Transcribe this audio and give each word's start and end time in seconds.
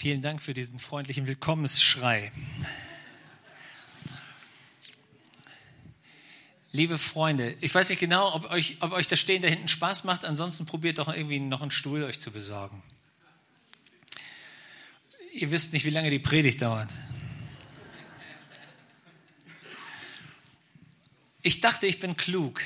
Vielen 0.00 0.22
Dank 0.22 0.40
für 0.40 0.54
diesen 0.54 0.78
freundlichen 0.78 1.26
Willkommensschrei. 1.26 2.32
Liebe 6.72 6.96
Freunde, 6.96 7.54
ich 7.60 7.74
weiß 7.74 7.90
nicht 7.90 7.98
genau, 7.98 8.34
ob 8.34 8.50
euch, 8.50 8.78
ob 8.80 8.92
euch 8.92 9.08
das 9.08 9.20
Stehen 9.20 9.42
da 9.42 9.48
hinten 9.48 9.68
Spaß 9.68 10.04
macht. 10.04 10.24
Ansonsten 10.24 10.64
probiert 10.64 11.00
doch 11.00 11.14
irgendwie 11.14 11.38
noch 11.38 11.60
einen 11.60 11.70
Stuhl 11.70 12.02
euch 12.02 12.18
zu 12.18 12.30
besorgen. 12.30 12.82
Ihr 15.34 15.50
wisst 15.50 15.74
nicht, 15.74 15.84
wie 15.84 15.90
lange 15.90 16.08
die 16.08 16.18
Predigt 16.18 16.62
dauert. 16.62 16.88
Ich 21.42 21.60
dachte, 21.60 21.86
ich 21.86 22.00
bin 22.00 22.16
klug 22.16 22.62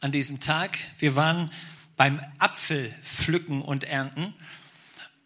an 0.00 0.10
diesem 0.10 0.40
Tag. 0.40 0.76
Wir 0.98 1.14
waren 1.14 1.52
beim 1.96 2.20
Apfelpflücken 2.38 3.62
und 3.62 3.84
Ernten 3.84 4.34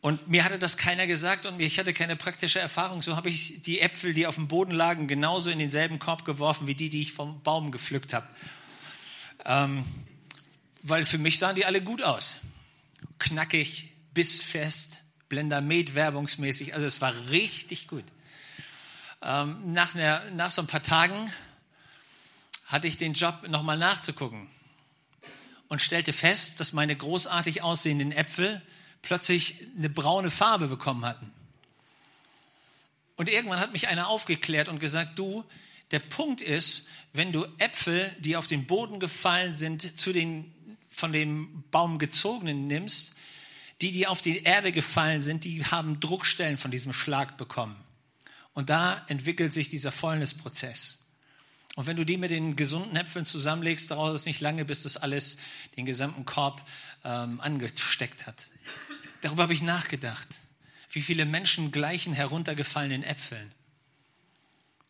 und 0.02 0.28
mir 0.28 0.44
hatte 0.44 0.58
das 0.58 0.78
keiner 0.78 1.06
gesagt 1.06 1.44
und 1.44 1.60
ich 1.60 1.78
hatte 1.78 1.92
keine 1.92 2.16
praktische 2.16 2.58
Erfahrung. 2.58 3.02
So 3.02 3.16
habe 3.16 3.28
ich 3.28 3.60
die 3.62 3.80
Äpfel, 3.80 4.14
die 4.14 4.26
auf 4.26 4.36
dem 4.36 4.48
Boden 4.48 4.72
lagen, 4.72 5.08
genauso 5.08 5.50
in 5.50 5.58
denselben 5.58 5.98
Korb 5.98 6.24
geworfen 6.24 6.66
wie 6.66 6.74
die, 6.74 6.88
die 6.88 7.02
ich 7.02 7.12
vom 7.12 7.42
Baum 7.42 7.70
gepflückt 7.70 8.14
habe. 8.14 8.26
Ähm, 9.44 9.84
weil 10.82 11.04
für 11.04 11.18
mich 11.18 11.38
sahen 11.38 11.56
die 11.56 11.66
alle 11.66 11.82
gut 11.82 12.02
aus. 12.02 12.38
Knackig, 13.18 13.88
bissfest, 14.14 15.02
Blender 15.28 15.60
Med 15.60 15.94
werbungsmäßig. 15.94 16.74
Also 16.74 16.86
es 16.86 17.02
war 17.02 17.14
richtig 17.28 17.86
gut. 17.86 18.04
Ähm, 19.22 19.74
nach, 19.74 19.94
einer, 19.94 20.22
nach 20.30 20.50
so 20.50 20.62
ein 20.62 20.66
paar 20.66 20.82
Tagen 20.82 21.30
hatte 22.66 22.88
ich 22.88 22.96
den 22.96 23.12
Job, 23.12 23.46
nochmal 23.48 23.76
nachzugucken 23.76 24.46
und 25.68 25.82
stellte 25.82 26.14
fest, 26.14 26.58
dass 26.58 26.72
meine 26.72 26.96
großartig 26.96 27.62
aussehenden 27.62 28.12
Äpfel 28.12 28.62
plötzlich 29.02 29.66
eine 29.76 29.90
braune 29.90 30.30
Farbe 30.30 30.68
bekommen 30.68 31.04
hatten. 31.04 31.30
Und 33.16 33.28
irgendwann 33.28 33.60
hat 33.60 33.72
mich 33.72 33.88
einer 33.88 34.08
aufgeklärt 34.08 34.68
und 34.68 34.78
gesagt, 34.78 35.18
du, 35.18 35.44
der 35.90 35.98
Punkt 35.98 36.40
ist, 36.40 36.88
wenn 37.12 37.32
du 37.32 37.44
Äpfel, 37.58 38.14
die 38.20 38.36
auf 38.36 38.46
den 38.46 38.66
Boden 38.66 39.00
gefallen 39.00 39.54
sind, 39.54 39.98
zu 39.98 40.12
den 40.12 40.52
von 40.90 41.12
dem 41.12 41.64
Baum 41.70 41.98
gezogenen 41.98 42.66
nimmst, 42.66 43.14
die, 43.80 43.92
die 43.92 44.06
auf 44.06 44.20
die 44.20 44.42
Erde 44.42 44.72
gefallen 44.72 45.22
sind, 45.22 45.44
die 45.44 45.64
haben 45.64 46.00
Druckstellen 46.00 46.58
von 46.58 46.70
diesem 46.70 46.92
Schlag 46.92 47.36
bekommen. 47.36 47.76
Und 48.52 48.68
da 48.68 49.04
entwickelt 49.08 49.52
sich 49.52 49.68
dieser 49.68 49.92
Fäulnisprozess. 49.92 50.99
Und 51.76 51.86
wenn 51.86 51.96
du 51.96 52.04
die 52.04 52.16
mit 52.16 52.30
den 52.30 52.56
gesunden 52.56 52.96
Äpfeln 52.96 53.24
zusammenlegst, 53.24 53.90
dauert 53.90 54.14
es 54.14 54.26
nicht 54.26 54.40
lange, 54.40 54.64
bis 54.64 54.82
das 54.82 54.96
alles 54.96 55.38
den 55.76 55.86
gesamten 55.86 56.24
Korb 56.24 56.66
ähm, 57.04 57.40
angesteckt 57.40 58.26
hat. 58.26 58.48
Darüber 59.20 59.44
habe 59.44 59.54
ich 59.54 59.62
nachgedacht. 59.62 60.28
Wie 60.90 61.00
viele 61.00 61.24
Menschen 61.24 61.70
gleichen 61.70 62.12
heruntergefallenen 62.12 63.04
Äpfeln, 63.04 63.52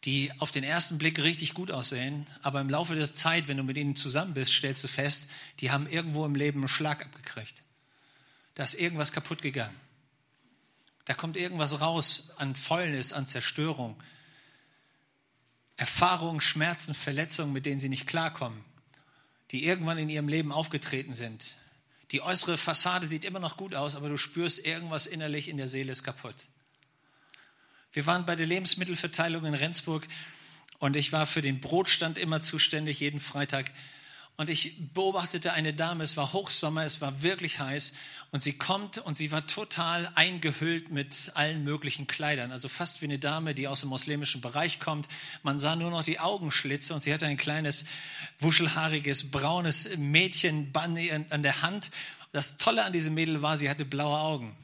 die 0.05 0.33
auf 0.39 0.50
den 0.50 0.64
ersten 0.64 0.97
Blick 0.97 1.22
richtig 1.22 1.53
gut 1.53 1.70
aussehen, 1.70 2.27
aber 2.42 2.61
im 2.62 2.70
Laufe 2.70 2.94
der 2.94 3.12
Zeit, 3.12 3.48
wenn 3.48 3.59
du 3.59 3.62
mit 3.62 3.77
ihnen 3.77 3.97
zusammen 3.97 4.33
bist, 4.33 4.53
stellst 4.53 4.83
du 4.83 4.89
fest, 4.89 5.27
die 5.61 5.70
haben 5.70 5.87
irgendwo 5.87 6.25
im 6.25 6.34
Leben 6.34 6.61
einen 6.61 6.69
Schlag 6.69 7.05
abgekriegt. 7.05 7.62
Da 8.55 8.65
ist 8.65 8.75
irgendwas 8.75 9.12
kaputt 9.12 9.42
gegangen. 9.42 9.77
Da 11.05 11.15
kommt 11.15 11.37
irgendwas 11.37 11.81
raus 11.81 12.33
an 12.39 12.55
Fäulnis, 12.55 13.12
an 13.12 13.27
Zerstörung. 13.27 14.00
Erfahrungen, 15.81 16.42
Schmerzen, 16.42 16.92
Verletzungen, 16.92 17.55
mit 17.55 17.64
denen 17.64 17.81
sie 17.81 17.89
nicht 17.89 18.06
klarkommen, 18.06 18.62
die 19.50 19.64
irgendwann 19.64 19.97
in 19.97 20.11
ihrem 20.11 20.28
Leben 20.28 20.53
aufgetreten 20.53 21.14
sind, 21.14 21.56
die 22.11 22.20
äußere 22.20 22.59
Fassade 22.59 23.06
sieht 23.06 23.25
immer 23.25 23.41
noch 23.41 23.56
gut 23.56 23.75
aus, 23.75 23.97
aber 23.97 24.11
du 24.11 24.19
spürst 24.19 24.67
irgendwas 24.67 25.06
innerlich 25.06 25.48
in 25.48 25.56
der 25.56 25.71
Seele 25.71 25.93
ist 25.93 26.03
kaputt. 26.03 26.34
Wir 27.94 28.04
waren 28.06 28.27
bei 28.27 28.37
der 28.37 28.47
Lebensmittelverteilung 28.47 29.47
in 29.47 29.54
Rendsburg 29.54 30.06
und 30.81 30.97
ich 30.97 31.12
war 31.12 31.27
für 31.27 31.41
den 31.41 31.62
Brotstand 31.62 32.19
immer 32.19 32.43
zuständig, 32.43 33.00
jeden 33.00 33.19
Freitag. 33.19 33.71
Und 34.41 34.49
ich 34.49 34.95
beobachtete 34.95 35.53
eine 35.53 35.75
Dame, 35.75 36.03
es 36.03 36.17
war 36.17 36.33
Hochsommer, 36.33 36.87
es 36.87 37.03
war 37.03 37.23
wirklich 37.23 37.59
heiß 37.61 37.93
und 38.31 38.43
sie 38.43 38.55
kommt 38.55 38.97
und 38.97 39.15
sie 39.15 39.31
war 39.33 39.47
total 39.47 40.11
eingehüllt 40.15 40.91
mit 40.91 41.33
allen 41.34 41.62
möglichen 41.62 42.06
Kleidern, 42.06 42.51
also 42.51 42.71
fast 42.71 43.03
wie 43.03 43.05
eine 43.05 43.19
Dame, 43.19 43.55
die 43.55 43.69
aus 43.69 43.81
dem 43.81 43.91
muslimischen 43.91 44.41
Bereich 44.41 44.81
kommt. 44.81 45.09
Man 45.43 45.59
sah 45.59 45.77
nur 45.77 45.91
noch 45.91 46.05
die 46.05 46.21
Augenschlitze 46.21 46.95
und 46.95 47.03
sie 47.03 47.12
hatte 47.12 47.27
ein 47.27 47.37
kleines, 47.37 47.84
wuschelhaariges, 48.39 49.31
braunes 49.31 49.95
Mädchen 49.99 50.72
an 50.72 51.43
der 51.43 51.61
Hand. 51.61 51.91
Das 52.33 52.57
Tolle 52.57 52.87
an 52.87 52.95
diesem 52.95 53.12
Mädel 53.12 53.43
war, 53.43 53.59
sie 53.59 53.69
hatte 53.69 53.84
blaue 53.84 54.21
Augen. 54.21 54.57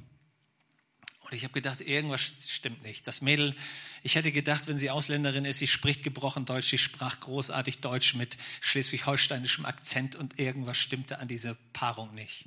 Und 1.21 1.35
ich 1.35 1.45
habe 1.45 1.53
gedacht, 1.53 1.83
irgendwas 1.83 2.23
stimmt 2.23 2.83
nicht. 2.83 3.07
Das 3.07 3.21
Mädel 3.21 3.55
ich 4.06 4.15
hätte 4.15 4.31
gedacht, 4.31 4.69
wenn 4.69 4.78
sie 4.78 4.89
Ausländerin 4.89 5.44
ist, 5.44 5.59
sie 5.59 5.67
spricht 5.67 6.05
gebrochen 6.05 6.47
Deutsch, 6.47 6.71
sie 6.71 6.78
sprach 6.78 7.19
großartig 7.19 7.81
Deutsch 7.81 8.15
mit 8.15 8.37
schleswig-holsteinischem 8.61 9.67
Akzent 9.67 10.15
und 10.15 10.39
irgendwas 10.39 10.78
stimmte 10.78 11.19
an 11.19 11.27
dieser 11.27 11.56
Paarung 11.72 12.15
nicht. 12.15 12.45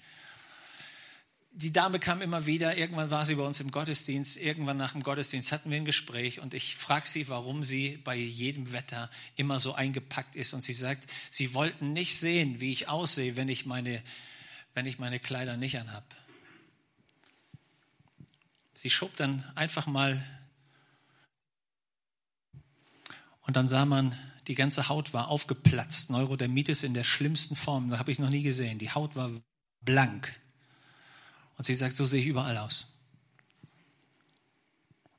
Die 1.51 1.73
Dame 1.73 1.99
kam 1.99 2.21
immer 2.21 2.45
wieder, 2.45 2.77
irgendwann 2.77 3.11
war 3.11 3.25
sie 3.25 3.35
bei 3.35 3.43
uns 3.43 3.59
im 3.59 3.71
Gottesdienst, 3.71 4.37
irgendwann 4.37 4.77
nach 4.77 4.93
dem 4.93 5.03
Gottesdienst 5.03 5.51
hatten 5.51 5.69
wir 5.69 5.75
ein 5.75 5.83
Gespräch 5.83 6.39
und 6.39 6.53
ich 6.53 6.77
frage 6.77 7.09
sie, 7.09 7.27
warum 7.27 7.65
sie 7.65 7.97
bei 7.97 8.15
jedem 8.15 8.71
Wetter 8.71 9.09
immer 9.35 9.59
so 9.59 9.73
eingepackt 9.73 10.37
ist 10.37 10.53
und 10.53 10.63
sie 10.63 10.71
sagt, 10.71 11.11
sie 11.29 11.53
wollten 11.53 11.91
nicht 11.91 12.17
sehen, 12.17 12.61
wie 12.61 12.71
ich 12.71 12.87
aussehe, 12.87 13.35
wenn 13.35 13.49
ich 13.49 13.65
meine, 13.65 14.01
wenn 14.75 14.85
ich 14.85 14.97
meine 14.97 15.19
Kleider 15.19 15.57
nicht 15.57 15.77
anhab. 15.77 16.15
Sie 18.75 18.89
schob 18.89 19.17
dann 19.17 19.43
einfach 19.55 19.87
mal 19.87 20.23
Und 23.49 23.55
dann 23.55 23.67
sah 23.67 23.83
man, 23.83 24.15
die 24.45 24.53
ganze 24.53 24.89
Haut 24.89 25.11
war 25.11 25.29
aufgeplatzt. 25.29 26.11
Neurodermitis 26.11 26.83
in 26.83 26.93
der 26.93 27.03
schlimmsten 27.03 27.55
Form. 27.55 27.89
Das 27.89 27.97
habe 27.97 28.11
ich 28.11 28.19
noch 28.19 28.29
nie 28.29 28.43
gesehen. 28.43 28.77
Die 28.77 28.91
Haut 28.91 29.15
war 29.15 29.31
blank. 29.81 30.39
Und 31.57 31.65
sie 31.65 31.73
sagt, 31.73 31.97
so 31.97 32.05
sehe 32.05 32.21
ich 32.21 32.27
überall 32.27 32.59
aus. 32.59 32.93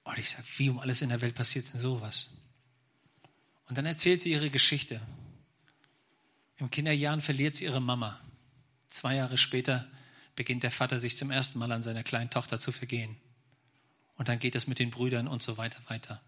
Und 0.04 0.16
ich 0.16 0.30
sage, 0.30 0.44
wie 0.58 0.70
um 0.70 0.78
alles 0.78 1.02
in 1.02 1.08
der 1.08 1.20
Welt 1.22 1.34
passiert 1.34 1.72
denn 1.72 1.80
sowas? 1.80 2.30
Und 3.68 3.76
dann 3.76 3.84
erzählt 3.84 4.22
sie 4.22 4.30
ihre 4.30 4.50
Geschichte. 4.50 5.00
Im 6.58 6.70
Kinderjahren 6.70 7.20
verliert 7.20 7.56
sie 7.56 7.64
ihre 7.64 7.82
Mama. 7.82 8.20
Zwei 8.90 9.16
Jahre 9.16 9.38
später 9.38 9.88
beginnt 10.36 10.62
der 10.62 10.70
Vater 10.70 11.00
sich 11.00 11.16
zum 11.16 11.32
ersten 11.32 11.58
Mal 11.58 11.72
an 11.72 11.82
seiner 11.82 12.04
kleinen 12.04 12.30
Tochter 12.30 12.60
zu 12.60 12.70
vergehen. 12.70 13.16
Und 14.14 14.28
dann 14.28 14.38
geht 14.38 14.54
es 14.54 14.68
mit 14.68 14.78
den 14.78 14.92
Brüdern 14.92 15.26
und 15.26 15.42
so 15.42 15.56
weiter 15.56 15.80
weiter 15.88 16.20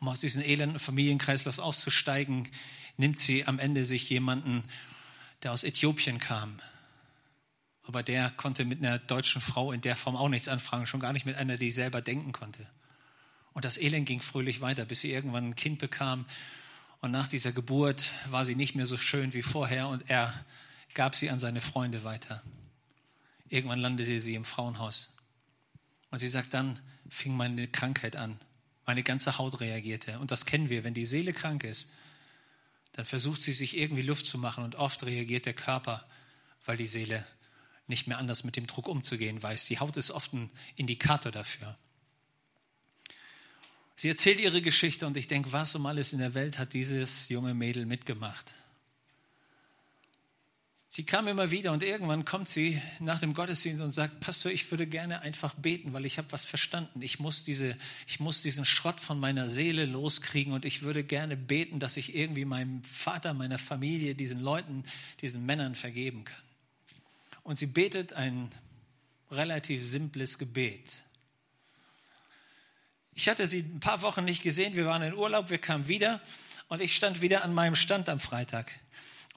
um 0.00 0.08
aus 0.08 0.20
diesem 0.20 0.42
elenden 0.42 0.78
Familienkreislauf 0.78 1.58
auszusteigen, 1.58 2.48
nimmt 2.96 3.18
sie 3.18 3.46
am 3.46 3.58
Ende 3.58 3.84
sich 3.84 4.08
jemanden, 4.10 4.64
der 5.42 5.52
aus 5.52 5.64
Äthiopien 5.64 6.18
kam. 6.18 6.60
Aber 7.82 8.02
der 8.02 8.30
konnte 8.30 8.64
mit 8.64 8.78
einer 8.78 8.98
deutschen 8.98 9.40
Frau 9.40 9.72
in 9.72 9.80
der 9.80 9.96
Form 9.96 10.16
auch 10.16 10.28
nichts 10.28 10.48
anfangen, 10.48 10.86
schon 10.86 11.00
gar 11.00 11.12
nicht 11.12 11.26
mit 11.26 11.36
einer, 11.36 11.56
die 11.56 11.70
selber 11.70 12.02
denken 12.02 12.32
konnte. 12.32 12.66
Und 13.54 13.64
das 13.64 13.78
Elend 13.78 14.06
ging 14.06 14.20
fröhlich 14.20 14.60
weiter, 14.60 14.84
bis 14.84 15.00
sie 15.00 15.10
irgendwann 15.10 15.50
ein 15.50 15.56
Kind 15.56 15.78
bekam. 15.78 16.26
Und 17.00 17.10
nach 17.10 17.28
dieser 17.28 17.52
Geburt 17.52 18.10
war 18.26 18.44
sie 18.44 18.54
nicht 18.54 18.74
mehr 18.74 18.86
so 18.86 18.96
schön 18.98 19.32
wie 19.32 19.42
vorher 19.42 19.88
und 19.88 20.10
er 20.10 20.44
gab 20.94 21.16
sie 21.16 21.30
an 21.30 21.40
seine 21.40 21.60
Freunde 21.60 22.04
weiter. 22.04 22.42
Irgendwann 23.48 23.78
landete 23.78 24.20
sie 24.20 24.34
im 24.34 24.44
Frauenhaus. 24.44 25.14
Und 26.10 26.18
sie 26.18 26.28
sagt, 26.28 26.54
dann 26.54 26.78
fing 27.08 27.36
meine 27.36 27.68
Krankheit 27.68 28.16
an. 28.16 28.38
Meine 28.88 29.02
ganze 29.02 29.36
Haut 29.36 29.60
reagierte. 29.60 30.18
Und 30.18 30.30
das 30.30 30.46
kennen 30.46 30.70
wir. 30.70 30.82
Wenn 30.82 30.94
die 30.94 31.04
Seele 31.04 31.34
krank 31.34 31.62
ist, 31.62 31.90
dann 32.92 33.04
versucht 33.04 33.42
sie 33.42 33.52
sich 33.52 33.76
irgendwie 33.76 34.00
Luft 34.00 34.24
zu 34.24 34.38
machen 34.38 34.64
und 34.64 34.76
oft 34.76 35.04
reagiert 35.04 35.44
der 35.44 35.52
Körper, 35.52 36.08
weil 36.64 36.78
die 36.78 36.86
Seele 36.86 37.22
nicht 37.86 38.06
mehr 38.06 38.16
anders 38.16 38.44
mit 38.44 38.56
dem 38.56 38.66
Druck 38.66 38.88
umzugehen 38.88 39.42
weiß. 39.42 39.66
Die 39.66 39.78
Haut 39.78 39.98
ist 39.98 40.10
oft 40.10 40.32
ein 40.32 40.48
Indikator 40.76 41.30
dafür. 41.30 41.76
Sie 43.94 44.08
erzählt 44.08 44.40
ihre 44.40 44.62
Geschichte 44.62 45.06
und 45.06 45.18
ich 45.18 45.26
denke, 45.26 45.52
was 45.52 45.74
um 45.74 45.84
alles 45.84 46.14
in 46.14 46.20
der 46.20 46.32
Welt 46.32 46.58
hat 46.58 46.72
dieses 46.72 47.28
junge 47.28 47.52
Mädel 47.52 47.84
mitgemacht? 47.84 48.54
Sie 50.90 51.04
kam 51.04 51.28
immer 51.28 51.50
wieder 51.50 51.72
und 51.72 51.82
irgendwann 51.82 52.24
kommt 52.24 52.48
sie 52.48 52.80
nach 52.98 53.20
dem 53.20 53.34
Gottesdienst 53.34 53.82
und 53.82 53.92
sagt, 53.92 54.20
Pastor, 54.20 54.50
ich 54.50 54.70
würde 54.70 54.86
gerne 54.86 55.20
einfach 55.20 55.54
beten, 55.54 55.92
weil 55.92 56.06
ich 56.06 56.16
habe 56.16 56.32
was 56.32 56.46
verstanden. 56.46 57.02
Ich 57.02 57.20
muss, 57.20 57.44
diese, 57.44 57.76
ich 58.06 58.20
muss 58.20 58.40
diesen 58.40 58.64
Schrott 58.64 58.98
von 58.98 59.20
meiner 59.20 59.50
Seele 59.50 59.84
loskriegen 59.84 60.54
und 60.54 60.64
ich 60.64 60.80
würde 60.80 61.04
gerne 61.04 61.36
beten, 61.36 61.78
dass 61.78 61.98
ich 61.98 62.14
irgendwie 62.14 62.46
meinem 62.46 62.82
Vater, 62.84 63.34
meiner 63.34 63.58
Familie, 63.58 64.14
diesen 64.14 64.40
Leuten, 64.40 64.82
diesen 65.20 65.44
Männern 65.44 65.74
vergeben 65.74 66.24
kann. 66.24 66.42
Und 67.42 67.58
sie 67.58 67.66
betet 67.66 68.14
ein 68.14 68.48
relativ 69.30 69.86
simples 69.86 70.38
Gebet. 70.38 70.94
Ich 73.14 73.28
hatte 73.28 73.46
sie 73.46 73.60
ein 73.60 73.80
paar 73.80 74.00
Wochen 74.00 74.24
nicht 74.24 74.42
gesehen, 74.42 74.74
wir 74.74 74.86
waren 74.86 75.02
in 75.02 75.12
Urlaub, 75.12 75.50
wir 75.50 75.58
kamen 75.58 75.86
wieder 75.86 76.22
und 76.68 76.80
ich 76.80 76.96
stand 76.96 77.20
wieder 77.20 77.44
an 77.44 77.52
meinem 77.52 77.74
Stand 77.74 78.08
am 78.08 78.20
Freitag 78.20 78.72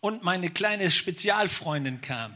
und 0.01 0.24
meine 0.24 0.50
kleine 0.50 0.92
Spezialfreundin 0.92 2.01
kam. 2.01 2.36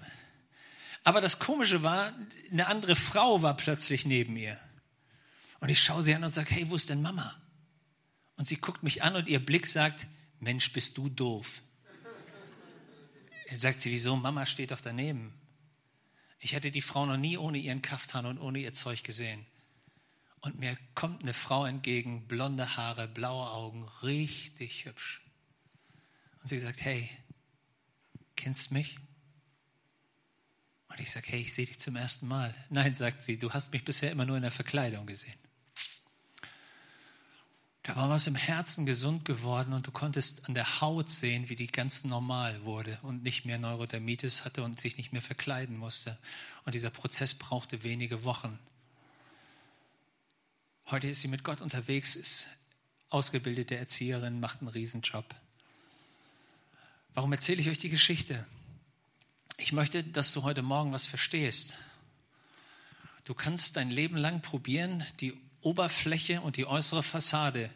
Aber 1.04 1.20
das 1.20 1.40
Komische 1.40 1.84
war, 1.84 2.14
eine 2.52 2.68
andere 2.68 2.96
Frau 2.96 3.42
war 3.42 3.58
plötzlich 3.58 4.06
neben 4.06 4.38
ihr. 4.38 4.58
Und 5.60 5.70
ich 5.70 5.84
schaue 5.84 6.04
sie 6.04 6.16
an 6.16 6.24
und 6.24 6.32
sage, 6.32 6.52
hey, 6.52 6.70
wo 6.70 6.76
ist 6.76 6.90
denn 6.90 7.02
Mama? 7.02 7.36
Und 8.38 8.48
sie 8.48 8.58
guckt 8.58 8.84
mich 8.84 9.04
an 9.04 9.16
und 9.16 9.28
ihr 9.28 9.44
Blick 9.44 9.68
sagt, 9.68 10.08
Mensch, 10.40 10.72
bist 10.74 10.98
du 10.98 11.10
doof. 11.10 11.62
Dann 13.50 13.60
sagt 13.60 13.82
sie, 13.82 13.92
wieso? 13.92 14.16
Mama 14.16 14.46
steht 14.46 14.72
doch 14.72 14.82
daneben. 14.82 15.34
Ich 16.40 16.56
hatte 16.56 16.72
die 16.72 16.82
Frau 16.82 17.06
noch 17.06 17.18
nie 17.18 17.38
ohne 17.38 17.58
ihren 17.58 17.82
Kaftan 17.82 18.26
und 18.26 18.40
ohne 18.40 18.60
ihr 18.60 18.74
Zeug 18.74 19.04
gesehen. 19.04 19.46
Und 20.42 20.60
mir 20.60 20.78
kommt 20.94 21.24
eine 21.24 21.34
Frau 21.34 21.66
entgegen, 21.66 22.28
blonde 22.28 22.78
Haare, 22.78 23.08
blaue 23.08 23.50
Augen, 23.50 23.88
richtig 24.04 24.86
hübsch. 24.86 25.22
Und 26.42 26.50
sie 26.50 26.60
sagt, 26.60 26.82
hey, 26.82 27.10
kennst 28.46 28.72
mich? 28.72 29.00
Und 30.88 31.00
ich 31.00 31.10
sage, 31.10 31.26
hey, 31.30 31.42
ich 31.42 31.52
sehe 31.52 31.66
dich 31.66 31.80
zum 31.80 31.96
ersten 31.96 32.28
Mal. 32.28 32.54
Nein, 32.70 32.94
sagt 32.94 33.24
sie, 33.24 33.40
du 33.40 33.52
hast 33.52 33.74
mich 33.74 33.84
bisher 33.84 34.12
immer 34.12 34.24
nur 34.24 34.36
in 34.38 34.44
der 34.44 34.52
Verkleidung 34.52 35.08
gesehen. 35.08 35.34
Da 37.82 37.96
war 37.96 38.08
was 38.08 38.28
im 38.28 38.36
Herzen 38.36 38.86
gesund 38.86 39.26
geworden 39.26 39.74
und 39.74 39.88
du 39.88 39.92
konntest 39.92 40.48
an 40.48 40.54
der 40.54 40.80
Haut 40.80 41.10
sehen, 41.10 41.50
wie 41.50 41.56
die 41.56 41.66
ganz 41.66 42.04
normal 42.04 42.64
wurde 42.66 43.00
und 43.02 43.24
nicht 43.24 43.46
mehr 43.46 43.58
Neurodermitis 43.58 44.46
hatte 44.46 44.62
und 44.62 44.80
sich 44.80 44.98
nicht 44.98 45.12
mehr 45.12 45.24
verkleiden 45.24 45.76
musste. 45.76 46.16
Und 46.66 46.76
dieser 46.76 46.92
Prozess 46.92 47.34
brauchte 47.34 47.82
wenige 47.82 48.26
Wochen. 48.26 48.60
Heute 50.86 51.08
ist 51.08 51.22
sie 51.22 51.30
mit 51.30 51.44
Gott 51.44 51.62
unterwegs, 51.62 52.16
ist 52.16 52.46
ausgebildete 53.10 53.76
Erzieherin, 53.76 54.40
macht 54.40 54.60
einen 54.60 54.68
Riesenjob. 54.68 55.34
Warum 57.16 57.32
erzähle 57.32 57.62
ich 57.62 57.70
euch 57.70 57.78
die 57.78 57.90
Geschichte? 57.90 58.46
Ich 59.56 59.72
möchte, 59.72 60.04
dass 60.04 60.34
du 60.34 60.44
heute 60.44 60.62
Morgen 60.62 60.92
was 60.92 61.06
verstehst. 61.06 61.78
Du 63.24 63.34
kannst 63.34 63.78
dein 63.78 63.90
Leben 63.90 64.18
lang 64.18 64.42
probieren, 64.42 65.06
die 65.22 65.34
Oberfläche 65.62 66.42
und 66.42 66.58
die 66.58 66.66
äußere 66.66 67.04
Fassade 67.04 67.70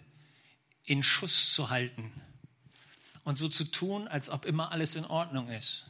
in 0.84 1.04
Schuss 1.04 1.54
zu 1.54 1.70
halten 1.70 2.12
und 3.24 3.38
so 3.38 3.48
zu 3.48 3.64
tun, 3.64 4.10
als 4.10 4.28
ob 4.28 4.44
immer 4.44 4.74
alles 4.74 4.96
in 4.96 5.06
Ordnung 5.06 5.48
ist. 5.48 5.86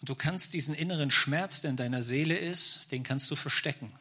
Und 0.00 0.08
du 0.08 0.14
kannst 0.14 0.54
diesen 0.54 0.74
inneren 0.74 1.10
Schmerz, 1.10 1.60
der 1.60 1.72
in 1.72 1.76
deiner 1.76 2.02
Seele 2.02 2.38
ist, 2.38 2.90
den 2.90 3.02
kannst 3.02 3.30
du 3.30 3.36
verstecken. 3.36 3.92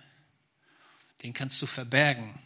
Den 1.23 1.33
kannst 1.33 1.61
du 1.61 1.65
verbergen. 1.65 2.39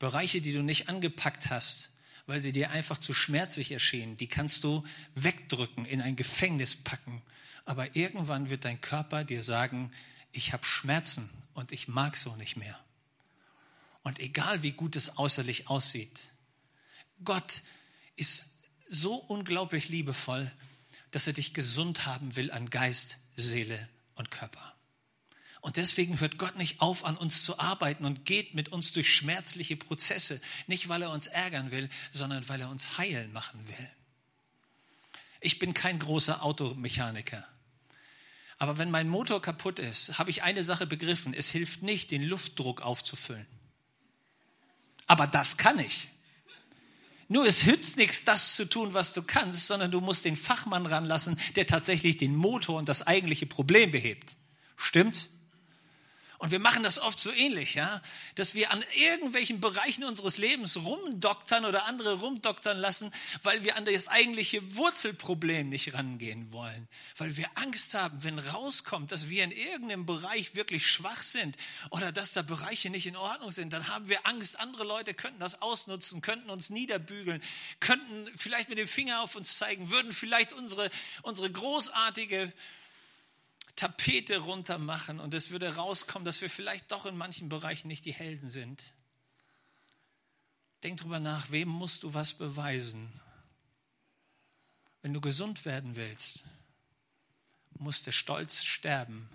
Bereiche, 0.00 0.40
die 0.40 0.52
du 0.52 0.62
nicht 0.64 0.88
angepackt 0.88 1.50
hast, 1.50 1.89
weil 2.30 2.40
sie 2.40 2.52
dir 2.52 2.70
einfach 2.70 2.98
zu 2.98 3.12
schmerzlich 3.12 3.72
erschienen, 3.72 4.16
die 4.16 4.28
kannst 4.28 4.62
du 4.62 4.84
wegdrücken, 5.16 5.84
in 5.84 6.00
ein 6.00 6.14
Gefängnis 6.14 6.76
packen. 6.76 7.22
Aber 7.64 7.96
irgendwann 7.96 8.50
wird 8.50 8.64
dein 8.64 8.80
Körper 8.80 9.24
dir 9.24 9.42
sagen, 9.42 9.90
ich 10.30 10.52
habe 10.52 10.64
Schmerzen 10.64 11.28
und 11.54 11.72
ich 11.72 11.88
mag 11.88 12.16
so 12.16 12.36
nicht 12.36 12.56
mehr. 12.56 12.78
Und 14.04 14.20
egal 14.20 14.62
wie 14.62 14.70
gut 14.70 14.94
es 14.94 15.18
äußerlich 15.18 15.68
aussieht, 15.68 16.30
Gott 17.24 17.62
ist 18.14 18.54
so 18.88 19.16
unglaublich 19.16 19.88
liebevoll, 19.88 20.52
dass 21.10 21.26
er 21.26 21.32
dich 21.32 21.52
gesund 21.52 22.06
haben 22.06 22.36
will 22.36 22.52
an 22.52 22.70
Geist, 22.70 23.18
Seele 23.34 23.88
und 24.14 24.30
Körper. 24.30 24.76
Und 25.60 25.76
deswegen 25.76 26.20
hört 26.20 26.38
Gott 26.38 26.56
nicht 26.56 26.80
auf, 26.80 27.04
an 27.04 27.16
uns 27.16 27.44
zu 27.44 27.58
arbeiten 27.58 28.04
und 28.04 28.24
geht 28.24 28.54
mit 28.54 28.70
uns 28.70 28.92
durch 28.92 29.12
schmerzliche 29.12 29.76
Prozesse. 29.76 30.40
Nicht, 30.66 30.88
weil 30.88 31.02
er 31.02 31.10
uns 31.10 31.26
ärgern 31.26 31.70
will, 31.70 31.90
sondern 32.12 32.48
weil 32.48 32.62
er 32.62 32.70
uns 32.70 32.96
heilen 32.96 33.32
machen 33.32 33.66
will. 33.68 33.90
Ich 35.40 35.58
bin 35.58 35.74
kein 35.74 35.98
großer 35.98 36.42
Automechaniker. 36.42 37.46
Aber 38.58 38.78
wenn 38.78 38.90
mein 38.90 39.08
Motor 39.08 39.40
kaputt 39.40 39.78
ist, 39.78 40.18
habe 40.18 40.30
ich 40.30 40.42
eine 40.42 40.64
Sache 40.64 40.86
begriffen. 40.86 41.34
Es 41.34 41.50
hilft 41.50 41.82
nicht, 41.82 42.10
den 42.10 42.22
Luftdruck 42.22 42.82
aufzufüllen. 42.82 43.46
Aber 45.06 45.26
das 45.26 45.56
kann 45.56 45.78
ich. 45.78 46.08
Nur 47.28 47.46
es 47.46 47.64
nützt 47.64 47.96
nichts, 47.96 48.24
das 48.24 48.56
zu 48.56 48.68
tun, 48.68 48.92
was 48.92 49.12
du 49.12 49.22
kannst, 49.22 49.66
sondern 49.66 49.90
du 49.90 50.00
musst 50.00 50.24
den 50.24 50.36
Fachmann 50.36 50.84
ranlassen, 50.84 51.38
der 51.56 51.66
tatsächlich 51.66 52.16
den 52.16 52.34
Motor 52.34 52.78
und 52.78 52.88
das 52.88 53.06
eigentliche 53.06 53.46
Problem 53.46 53.92
behebt. 53.92 54.36
Stimmt's? 54.76 55.30
Und 56.40 56.52
wir 56.52 56.58
machen 56.58 56.82
das 56.82 56.98
oft 56.98 57.20
so 57.20 57.30
ähnlich, 57.30 57.74
ja, 57.74 58.00
dass 58.34 58.54
wir 58.54 58.70
an 58.70 58.82
irgendwelchen 58.94 59.60
Bereichen 59.60 60.04
unseres 60.04 60.38
Lebens 60.38 60.78
rumdoktern 60.78 61.66
oder 61.66 61.84
andere 61.84 62.14
rumdoktern 62.14 62.78
lassen, 62.78 63.12
weil 63.42 63.62
wir 63.62 63.76
an 63.76 63.84
das 63.84 64.08
eigentliche 64.08 64.74
Wurzelproblem 64.74 65.68
nicht 65.68 65.92
rangehen 65.92 66.50
wollen. 66.50 66.88
Weil 67.18 67.36
wir 67.36 67.46
Angst 67.56 67.92
haben, 67.92 68.24
wenn 68.24 68.38
rauskommt, 68.38 69.12
dass 69.12 69.28
wir 69.28 69.44
in 69.44 69.50
irgendeinem 69.50 70.06
Bereich 70.06 70.54
wirklich 70.54 70.86
schwach 70.86 71.22
sind 71.22 71.58
oder 71.90 72.10
dass 72.10 72.32
da 72.32 72.40
Bereiche 72.40 72.88
nicht 72.88 73.06
in 73.06 73.16
Ordnung 73.16 73.52
sind, 73.52 73.74
dann 73.74 73.88
haben 73.88 74.08
wir 74.08 74.26
Angst, 74.26 74.60
andere 74.60 74.84
Leute 74.84 75.12
könnten 75.12 75.40
das 75.40 75.60
ausnutzen, 75.60 76.22
könnten 76.22 76.48
uns 76.48 76.70
niederbügeln, 76.70 77.42
könnten 77.80 78.30
vielleicht 78.34 78.70
mit 78.70 78.78
dem 78.78 78.88
Finger 78.88 79.20
auf 79.20 79.36
uns 79.36 79.58
zeigen, 79.58 79.90
würden 79.90 80.14
vielleicht 80.14 80.54
unsere, 80.54 80.90
unsere 81.20 81.52
großartige 81.52 82.50
Tapete 83.76 84.38
runter 84.38 84.78
machen 84.78 85.20
und 85.20 85.34
es 85.34 85.50
würde 85.50 85.76
rauskommen, 85.76 86.24
dass 86.24 86.40
wir 86.40 86.50
vielleicht 86.50 86.90
doch 86.90 87.06
in 87.06 87.16
manchen 87.16 87.48
Bereichen 87.48 87.88
nicht 87.88 88.04
die 88.04 88.12
Helden 88.12 88.48
sind. 88.48 88.94
Denk 90.82 91.00
drüber 91.00 91.20
nach, 91.20 91.50
wem 91.50 91.68
musst 91.68 92.02
du 92.02 92.14
was 92.14 92.34
beweisen? 92.34 93.12
Wenn 95.02 95.14
du 95.14 95.20
gesund 95.20 95.64
werden 95.64 95.96
willst, 95.96 96.44
muss 97.78 98.02
der 98.02 98.12
Stolz 98.12 98.64
sterben, 98.64 99.28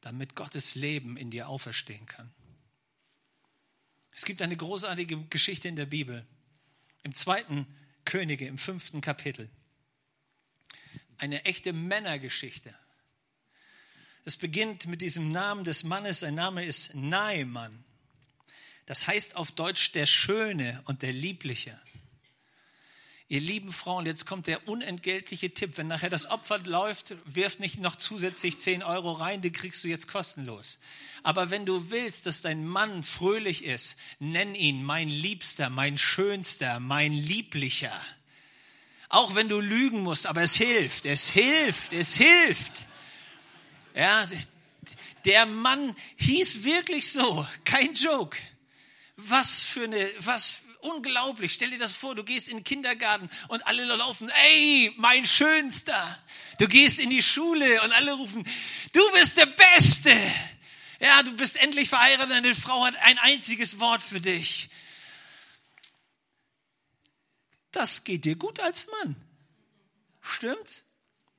damit 0.00 0.34
Gottes 0.34 0.74
Leben 0.74 1.16
in 1.16 1.30
dir 1.30 1.48
auferstehen 1.48 2.06
kann. 2.06 2.32
Es 4.12 4.24
gibt 4.24 4.42
eine 4.42 4.56
großartige 4.56 5.24
Geschichte 5.26 5.68
in 5.68 5.76
der 5.76 5.86
Bibel, 5.86 6.26
im 7.02 7.14
zweiten 7.14 7.66
Könige, 8.04 8.46
im 8.46 8.58
fünften 8.58 9.00
Kapitel. 9.00 9.48
Eine 11.18 11.44
echte 11.44 11.72
Männergeschichte. 11.72 12.74
Es 14.24 14.36
beginnt 14.36 14.86
mit 14.86 15.02
diesem 15.02 15.32
Namen 15.32 15.64
des 15.64 15.82
Mannes. 15.82 16.20
Sein 16.20 16.36
Name 16.36 16.64
ist 16.64 16.94
Naemann. 16.94 17.84
Das 18.86 19.08
heißt 19.08 19.36
auf 19.36 19.50
Deutsch 19.50 19.92
der 19.92 20.06
Schöne 20.06 20.80
und 20.84 21.02
der 21.02 21.12
Liebliche. 21.12 21.78
Ihr 23.28 23.40
lieben 23.40 23.72
Frauen, 23.72 24.06
jetzt 24.06 24.26
kommt 24.26 24.46
der 24.46 24.68
unentgeltliche 24.68 25.54
Tipp. 25.54 25.76
Wenn 25.78 25.88
nachher 25.88 26.10
das 26.10 26.30
Opfer 26.30 26.58
läuft, 26.58 27.16
wirf 27.24 27.58
nicht 27.58 27.80
noch 27.80 27.96
zusätzlich 27.96 28.60
10 28.60 28.82
Euro 28.82 29.12
rein, 29.12 29.42
die 29.42 29.50
kriegst 29.50 29.82
du 29.82 29.88
jetzt 29.88 30.06
kostenlos. 30.06 30.78
Aber 31.22 31.50
wenn 31.50 31.66
du 31.66 31.90
willst, 31.90 32.26
dass 32.26 32.42
dein 32.42 32.64
Mann 32.66 33.02
fröhlich 33.02 33.64
ist, 33.64 33.96
nenn 34.20 34.54
ihn 34.54 34.84
mein 34.84 35.08
Liebster, 35.08 35.70
mein 35.70 35.98
Schönster, 35.98 36.78
mein 36.78 37.12
Lieblicher. 37.12 37.98
Auch 39.08 39.34
wenn 39.34 39.48
du 39.48 39.60
lügen 39.60 40.02
musst, 40.02 40.26
aber 40.26 40.42
es 40.42 40.54
hilft, 40.54 41.06
es 41.06 41.30
hilft, 41.30 41.92
es 41.92 42.14
hilft. 42.16 42.86
Ja, 43.94 44.28
der 45.24 45.46
Mann 45.46 45.94
hieß 46.16 46.64
wirklich 46.64 47.10
so, 47.10 47.46
kein 47.64 47.94
Joke. 47.94 48.38
Was 49.16 49.62
für 49.62 49.84
eine, 49.84 50.10
was 50.18 50.62
unglaublich. 50.82 51.52
Stell 51.52 51.70
dir 51.70 51.78
das 51.78 51.92
vor, 51.92 52.14
du 52.14 52.24
gehst 52.24 52.48
in 52.48 52.58
den 52.58 52.64
Kindergarten 52.64 53.30
und 53.48 53.66
alle 53.66 53.84
laufen, 53.84 54.28
ey, 54.28 54.92
mein 54.96 55.24
Schönster. 55.24 56.18
Du 56.58 56.66
gehst 56.66 56.98
in 56.98 57.10
die 57.10 57.22
Schule 57.22 57.82
und 57.82 57.92
alle 57.92 58.12
rufen, 58.12 58.44
du 58.92 59.12
bist 59.12 59.36
der 59.36 59.46
Beste. 59.46 60.14
Ja, 61.00 61.22
du 61.22 61.32
bist 61.32 61.56
endlich 61.56 61.88
verheiratet, 61.88 62.32
eine 62.32 62.54
Frau 62.54 62.84
hat 62.84 62.96
ein 62.96 63.18
einziges 63.18 63.78
Wort 63.80 64.02
für 64.02 64.20
dich. 64.20 64.68
Das 67.70 68.04
geht 68.04 68.24
dir 68.24 68.36
gut 68.36 68.60
als 68.60 68.86
Mann. 68.88 69.16
Stimmt's? 70.20 70.84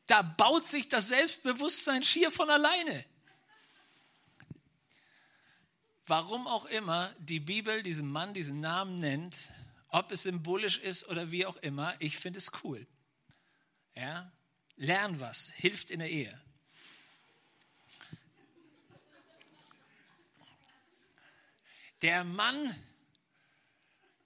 Da 0.08 0.22
baut 0.22 0.66
sich 0.66 0.90
das 0.90 1.08
Selbstbewusstsein 1.08 2.04
schier 2.04 2.32
von 2.32 2.50
alleine. 2.50 3.06
Warum 6.06 6.48
auch 6.48 6.66
immer 6.66 7.14
die 7.20 7.40
Bibel 7.40 7.82
diesem 7.82 8.12
Mann 8.12 8.34
diesen 8.34 8.60
Namen 8.60 9.00
nennt, 9.00 9.38
ob 9.88 10.12
es 10.12 10.24
symbolisch 10.24 10.78
ist 10.80 11.08
oder 11.08 11.32
wie 11.32 11.46
auch 11.46 11.56
immer, 11.58 11.96
ich 12.00 12.18
finde 12.18 12.40
es 12.40 12.52
cool. 12.64 12.86
Ja? 13.96 14.32
Lern 14.76 15.20
was, 15.20 15.50
hilft 15.56 15.92
in 15.92 16.00
der 16.00 16.10
Ehe. 16.10 16.42
Der 22.02 22.26
Mann 22.26 22.76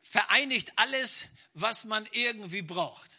vereinigt 0.01 0.73
alles, 0.77 1.27
was 1.53 1.83
man 1.83 2.07
irgendwie 2.11 2.63
braucht. 2.63 3.11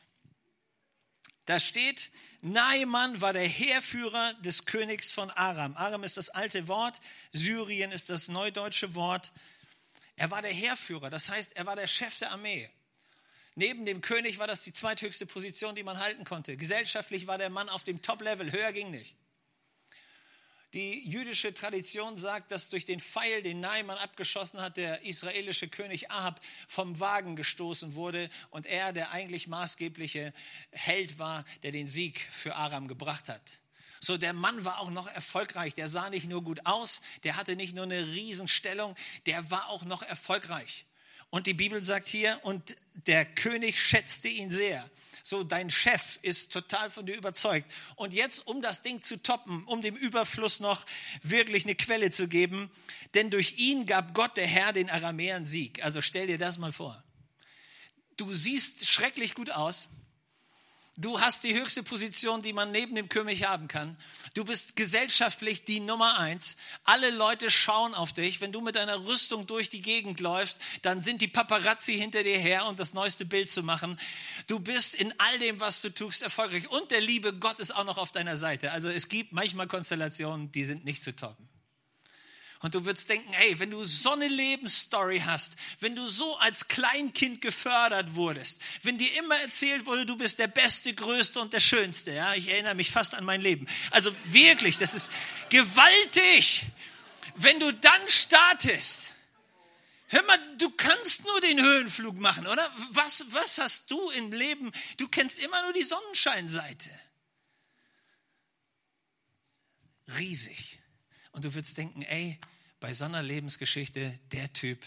Da 1.44 1.60
steht, 1.60 2.10
Naaman 2.40 3.20
war 3.20 3.32
der 3.32 3.46
Heerführer 3.46 4.34
des 4.34 4.64
Königs 4.64 5.12
von 5.12 5.30
Aram. 5.30 5.76
Aram 5.76 6.04
ist 6.04 6.16
das 6.16 6.30
alte 6.30 6.68
Wort, 6.68 7.00
Syrien 7.32 7.90
ist 7.90 8.10
das 8.10 8.28
neudeutsche 8.28 8.94
Wort. 8.94 9.32
Er 10.16 10.30
war 10.30 10.42
der 10.42 10.52
Heerführer, 10.52 11.10
das 11.10 11.28
heißt, 11.28 11.56
er 11.56 11.66
war 11.66 11.76
der 11.76 11.86
Chef 11.86 12.18
der 12.18 12.30
Armee. 12.30 12.70
Neben 13.56 13.86
dem 13.86 14.00
König 14.00 14.38
war 14.38 14.46
das 14.46 14.62
die 14.62 14.72
zweithöchste 14.72 15.26
Position, 15.26 15.74
die 15.74 15.82
man 15.82 15.98
halten 15.98 16.24
konnte. 16.24 16.56
Gesellschaftlich 16.56 17.26
war 17.26 17.38
der 17.38 17.50
Mann 17.50 17.68
auf 17.68 17.82
dem 17.82 18.02
Top-Level, 18.02 18.52
höher 18.52 18.72
ging 18.72 18.92
nicht. 18.92 19.16
Die 20.74 21.08
jüdische 21.08 21.54
Tradition 21.54 22.18
sagt, 22.18 22.52
dass 22.52 22.68
durch 22.68 22.84
den 22.84 23.00
Pfeil, 23.00 23.40
den 23.42 23.60
Naaman 23.60 23.96
abgeschossen 23.96 24.60
hat, 24.60 24.76
der 24.76 25.02
israelische 25.02 25.68
König 25.68 26.10
Ahab 26.10 26.40
vom 26.66 27.00
Wagen 27.00 27.36
gestoßen 27.36 27.94
wurde 27.94 28.28
und 28.50 28.66
er 28.66 28.92
der 28.92 29.12
eigentlich 29.12 29.48
maßgebliche 29.48 30.34
Held 30.70 31.18
war, 31.18 31.46
der 31.62 31.72
den 31.72 31.88
Sieg 31.88 32.20
für 32.30 32.54
Aram 32.54 32.86
gebracht 32.86 33.30
hat. 33.30 33.40
So, 34.00 34.18
der 34.18 34.34
Mann 34.34 34.64
war 34.64 34.78
auch 34.80 34.90
noch 34.90 35.06
erfolgreich. 35.06 35.74
Der 35.74 35.88
sah 35.88 36.10
nicht 36.10 36.28
nur 36.28 36.42
gut 36.44 36.66
aus, 36.66 37.00
der 37.24 37.36
hatte 37.36 37.56
nicht 37.56 37.74
nur 37.74 37.84
eine 37.84 38.06
Riesenstellung, 38.06 38.94
der 39.24 39.50
war 39.50 39.70
auch 39.70 39.84
noch 39.84 40.02
erfolgreich. 40.02 40.84
Und 41.30 41.46
die 41.46 41.54
Bibel 41.54 41.82
sagt 41.82 42.08
hier, 42.08 42.40
und 42.42 42.76
der 43.06 43.24
König 43.24 43.80
schätzte 43.80 44.28
ihn 44.28 44.50
sehr. 44.50 44.88
So, 45.28 45.44
dein 45.44 45.68
Chef 45.68 46.18
ist 46.22 46.54
total 46.54 46.90
von 46.90 47.04
dir 47.04 47.14
überzeugt. 47.14 47.70
Und 47.96 48.14
jetzt, 48.14 48.46
um 48.46 48.62
das 48.62 48.80
Ding 48.80 49.02
zu 49.02 49.22
toppen, 49.22 49.62
um 49.64 49.82
dem 49.82 49.94
Überfluss 49.94 50.58
noch 50.58 50.86
wirklich 51.22 51.66
eine 51.66 51.74
Quelle 51.74 52.10
zu 52.10 52.28
geben, 52.28 52.70
denn 53.12 53.28
durch 53.28 53.58
ihn 53.58 53.84
gab 53.84 54.14
Gott, 54.14 54.38
der 54.38 54.46
Herr, 54.46 54.72
den 54.72 54.88
Aramäern 54.88 55.44
Sieg. 55.44 55.84
Also 55.84 56.00
stell 56.00 56.28
dir 56.28 56.38
das 56.38 56.56
mal 56.56 56.72
vor. 56.72 57.04
Du 58.16 58.32
siehst 58.32 58.86
schrecklich 58.86 59.34
gut 59.34 59.50
aus. 59.50 59.90
Du 61.00 61.20
hast 61.20 61.44
die 61.44 61.54
höchste 61.54 61.84
Position, 61.84 62.42
die 62.42 62.52
man 62.52 62.72
neben 62.72 62.96
dem 62.96 63.08
König 63.08 63.46
haben 63.46 63.68
kann. 63.68 63.96
Du 64.34 64.44
bist 64.44 64.74
gesellschaftlich 64.74 65.64
die 65.64 65.78
Nummer 65.78 66.18
eins. 66.18 66.56
Alle 66.82 67.10
Leute 67.10 67.52
schauen 67.52 67.94
auf 67.94 68.12
dich. 68.12 68.40
Wenn 68.40 68.50
du 68.50 68.60
mit 68.60 68.74
deiner 68.74 69.06
Rüstung 69.06 69.46
durch 69.46 69.70
die 69.70 69.80
Gegend 69.80 70.18
läufst, 70.18 70.58
dann 70.82 71.00
sind 71.00 71.22
die 71.22 71.28
Paparazzi 71.28 71.96
hinter 71.96 72.24
dir 72.24 72.40
her, 72.40 72.66
um 72.66 72.74
das 72.74 72.94
neueste 72.94 73.24
Bild 73.24 73.48
zu 73.48 73.62
machen. 73.62 73.96
Du 74.48 74.58
bist 74.58 74.94
in 74.94 75.14
all 75.18 75.38
dem, 75.38 75.60
was 75.60 75.82
du 75.82 75.94
tust, 75.94 76.20
erfolgreich. 76.20 76.68
Und 76.68 76.90
der 76.90 77.00
liebe 77.00 77.32
Gott 77.32 77.60
ist 77.60 77.76
auch 77.76 77.84
noch 77.84 77.96
auf 77.96 78.10
deiner 78.10 78.36
Seite. 78.36 78.72
Also 78.72 78.88
es 78.88 79.08
gibt 79.08 79.32
manchmal 79.32 79.68
Konstellationen, 79.68 80.50
die 80.50 80.64
sind 80.64 80.84
nicht 80.84 81.04
zu 81.04 81.14
toppen. 81.14 81.48
Und 82.60 82.74
du 82.74 82.84
würdest 82.84 83.08
denken, 83.08 83.32
hey, 83.32 83.58
wenn 83.60 83.70
du 83.70 83.84
so 83.84 84.12
eine 84.12 84.26
Lebensstory 84.26 85.22
hast, 85.24 85.56
wenn 85.78 85.94
du 85.94 86.08
so 86.08 86.36
als 86.38 86.66
Kleinkind 86.66 87.40
gefördert 87.40 88.16
wurdest, 88.16 88.60
wenn 88.82 88.98
dir 88.98 89.12
immer 89.16 89.38
erzählt 89.38 89.86
wurde, 89.86 90.06
du 90.06 90.16
bist 90.16 90.40
der 90.40 90.48
Beste, 90.48 90.92
Größte 90.92 91.38
und 91.40 91.52
der 91.52 91.60
Schönste, 91.60 92.12
ja, 92.12 92.34
ich 92.34 92.48
erinnere 92.48 92.74
mich 92.74 92.90
fast 92.90 93.14
an 93.14 93.24
mein 93.24 93.40
Leben. 93.40 93.68
Also 93.92 94.10
wirklich, 94.24 94.76
das 94.76 94.94
ist 94.94 95.12
gewaltig. 95.50 96.64
Wenn 97.36 97.60
du 97.60 97.72
dann 97.72 98.08
startest, 98.08 99.12
hör 100.08 100.22
mal, 100.24 100.38
du 100.58 100.70
kannst 100.70 101.24
nur 101.24 101.40
den 101.40 101.60
Höhenflug 101.62 102.18
machen, 102.18 102.48
oder? 102.48 102.72
Was, 102.90 103.26
was 103.28 103.58
hast 103.58 103.88
du 103.92 104.10
im 104.10 104.32
Leben? 104.32 104.72
Du 104.96 105.06
kennst 105.06 105.38
immer 105.38 105.62
nur 105.62 105.72
die 105.72 105.84
Sonnenscheinseite. 105.84 106.90
Riesig. 110.16 110.77
Und 111.38 111.44
du 111.44 111.54
würdest 111.54 111.78
denken, 111.78 112.02
ey, 112.02 112.36
bei 112.80 112.92
so 112.92 113.04
einer 113.04 113.22
Lebensgeschichte, 113.22 114.18
der 114.32 114.52
Typ 114.52 114.84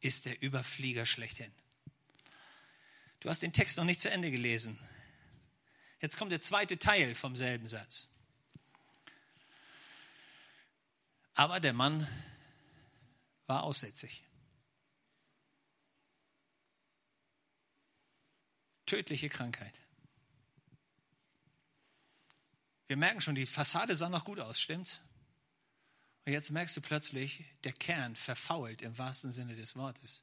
ist 0.00 0.26
der 0.26 0.42
Überflieger 0.42 1.06
schlechthin. 1.06 1.54
Du 3.20 3.28
hast 3.28 3.42
den 3.42 3.52
Text 3.52 3.76
noch 3.76 3.84
nicht 3.84 4.00
zu 4.00 4.10
Ende 4.10 4.32
gelesen. 4.32 4.76
Jetzt 6.00 6.16
kommt 6.16 6.32
der 6.32 6.40
zweite 6.40 6.80
Teil 6.80 7.14
vom 7.14 7.36
selben 7.36 7.68
Satz. 7.68 8.08
Aber 11.34 11.60
der 11.60 11.74
Mann 11.74 12.08
war 13.46 13.62
aussätzig. 13.62 14.24
Tödliche 18.84 19.28
Krankheit. 19.28 19.80
Wir 22.88 22.96
merken 22.96 23.20
schon, 23.20 23.36
die 23.36 23.46
Fassade 23.46 23.94
sah 23.94 24.08
noch 24.08 24.24
gut 24.24 24.40
aus, 24.40 24.60
stimmt's? 24.60 25.00
Und 26.24 26.32
jetzt 26.32 26.50
merkst 26.50 26.76
du 26.76 26.80
plötzlich, 26.80 27.44
der 27.64 27.72
Kern 27.72 28.16
verfault 28.16 28.82
im 28.82 28.96
wahrsten 28.96 29.30
Sinne 29.30 29.56
des 29.56 29.76
Wortes. 29.76 30.22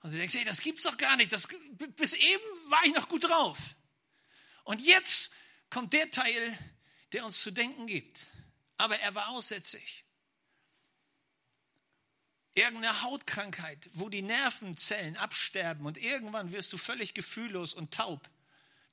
Und 0.00 0.12
du 0.12 0.18
denkst, 0.18 0.34
hey, 0.34 0.44
das 0.44 0.60
gibt's 0.60 0.84
doch 0.84 0.98
gar 0.98 1.16
nicht. 1.16 1.32
Das, 1.32 1.48
bis 1.96 2.12
eben 2.12 2.44
war 2.68 2.84
ich 2.84 2.94
noch 2.94 3.08
gut 3.08 3.24
drauf. 3.24 3.58
Und 4.64 4.80
jetzt 4.80 5.32
kommt 5.70 5.92
der 5.92 6.10
Teil, 6.10 6.58
der 7.12 7.24
uns 7.24 7.40
zu 7.40 7.50
denken 7.50 7.86
gibt. 7.86 8.20
Aber 8.76 8.98
er 9.00 9.14
war 9.14 9.30
aussätzig. 9.30 10.04
Irgendeine 12.54 13.02
Hautkrankheit, 13.02 13.90
wo 13.94 14.08
die 14.08 14.22
Nervenzellen 14.22 15.16
absterben 15.16 15.86
und 15.86 15.98
irgendwann 15.98 16.52
wirst 16.52 16.72
du 16.72 16.76
völlig 16.76 17.14
gefühllos 17.14 17.74
und 17.74 17.92
taub. 17.92 18.30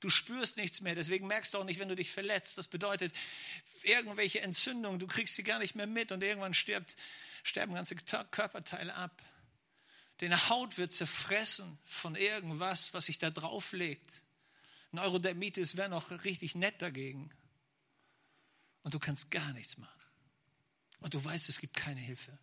Du 0.02 0.10
spürst 0.10 0.56
nichts 0.56 0.80
mehr, 0.80 0.96
deswegen 0.96 1.28
merkst 1.28 1.54
du 1.54 1.58
auch 1.58 1.64
nicht, 1.64 1.78
wenn 1.78 1.88
du 1.88 1.94
dich 1.94 2.10
verletzt. 2.10 2.58
Das 2.58 2.66
bedeutet, 2.66 3.14
irgendwelche 3.84 4.40
Entzündungen, 4.40 4.98
du 4.98 5.06
kriegst 5.06 5.36
sie 5.36 5.44
gar 5.44 5.60
nicht 5.60 5.76
mehr 5.76 5.86
mit 5.86 6.10
und 6.10 6.24
irgendwann 6.24 6.54
stirbt, 6.54 6.96
sterben 7.44 7.74
ganze 7.74 7.94
Körperteile 7.94 8.94
ab. 8.94 9.22
Deine 10.18 10.48
Haut 10.48 10.76
wird 10.76 10.92
zerfressen 10.92 11.78
von 11.84 12.16
irgendwas, 12.16 12.92
was 12.94 13.04
sich 13.04 13.18
da 13.18 13.30
drauf 13.30 13.70
legt. 13.70 14.24
Neurodermitis 14.90 15.76
wäre 15.76 15.88
noch 15.88 16.10
richtig 16.24 16.56
nett 16.56 16.82
dagegen. 16.82 17.30
Und 18.82 18.94
du 18.94 18.98
kannst 18.98 19.30
gar 19.30 19.52
nichts 19.52 19.78
machen. 19.78 20.02
Und 20.98 21.14
du 21.14 21.24
weißt, 21.24 21.48
es 21.48 21.60
gibt 21.60 21.74
keine 21.74 22.00
Hilfe. 22.00 22.36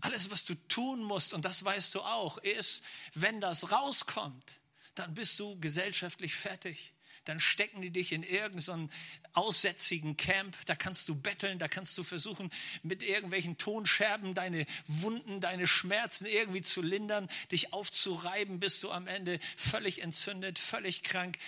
Alles, 0.00 0.30
was 0.30 0.46
du 0.46 0.54
tun 0.54 1.02
musst, 1.02 1.34
und 1.34 1.44
das 1.44 1.62
weißt 1.62 1.94
du 1.94 2.00
auch, 2.00 2.38
ist, 2.38 2.82
wenn 3.12 3.42
das 3.42 3.70
rauskommt, 3.70 4.60
dann 4.94 5.14
bist 5.14 5.38
du 5.40 5.58
gesellschaftlich 5.60 6.34
fertig. 6.34 6.92
Dann 7.24 7.40
stecken 7.40 7.80
die 7.80 7.90
dich 7.90 8.12
in 8.12 8.22
irgendeinen 8.22 8.90
aussätzigen 9.32 10.16
Camp. 10.16 10.56
Da 10.66 10.74
kannst 10.74 11.08
du 11.08 11.14
betteln, 11.14 11.58
da 11.58 11.68
kannst 11.68 11.96
du 11.96 12.02
versuchen, 12.02 12.50
mit 12.82 13.02
irgendwelchen 13.02 13.56
Tonscherben 13.56 14.34
deine 14.34 14.66
Wunden, 14.86 15.40
deine 15.40 15.66
Schmerzen 15.66 16.26
irgendwie 16.26 16.62
zu 16.62 16.82
lindern, 16.82 17.28
dich 17.50 17.72
aufzureiben, 17.72 18.60
bis 18.60 18.80
du 18.80 18.90
am 18.90 19.06
Ende 19.06 19.40
völlig 19.56 20.02
entzündet, 20.02 20.58
völlig 20.58 21.02
krank, 21.02 21.38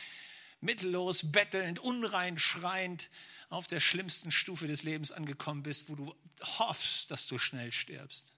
mittellos, 0.60 1.30
bettelnd, 1.30 1.78
unrein, 1.78 2.38
schreiend 2.38 3.10
auf 3.50 3.66
der 3.66 3.80
schlimmsten 3.80 4.32
Stufe 4.32 4.66
des 4.66 4.82
Lebens 4.82 5.12
angekommen 5.12 5.62
bist, 5.62 5.88
wo 5.88 5.94
du 5.94 6.14
hoffst, 6.58 7.10
dass 7.10 7.26
du 7.26 7.38
schnell 7.38 7.70
stirbst. 7.70 8.35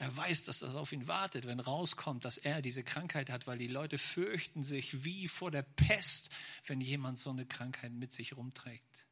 Er 0.00 0.16
weiß, 0.16 0.44
dass 0.44 0.60
das 0.60 0.74
auf 0.76 0.92
ihn 0.92 1.08
wartet, 1.08 1.46
wenn 1.46 1.60
rauskommt, 1.60 2.24
dass 2.24 2.38
er 2.38 2.62
diese 2.62 2.82
Krankheit 2.82 3.28
hat, 3.28 3.46
weil 3.46 3.58
die 3.58 3.66
Leute 3.66 3.98
fürchten 3.98 4.62
sich 4.62 5.04
wie 5.04 5.28
vor 5.28 5.50
der 5.50 5.60
Pest, 5.60 6.30
wenn 6.64 6.80
jemand 6.80 7.18
so 7.18 7.28
eine 7.28 7.44
Krankheit 7.44 7.92
mit 7.92 8.14
sich 8.14 8.34
rumträgt. 8.34 9.06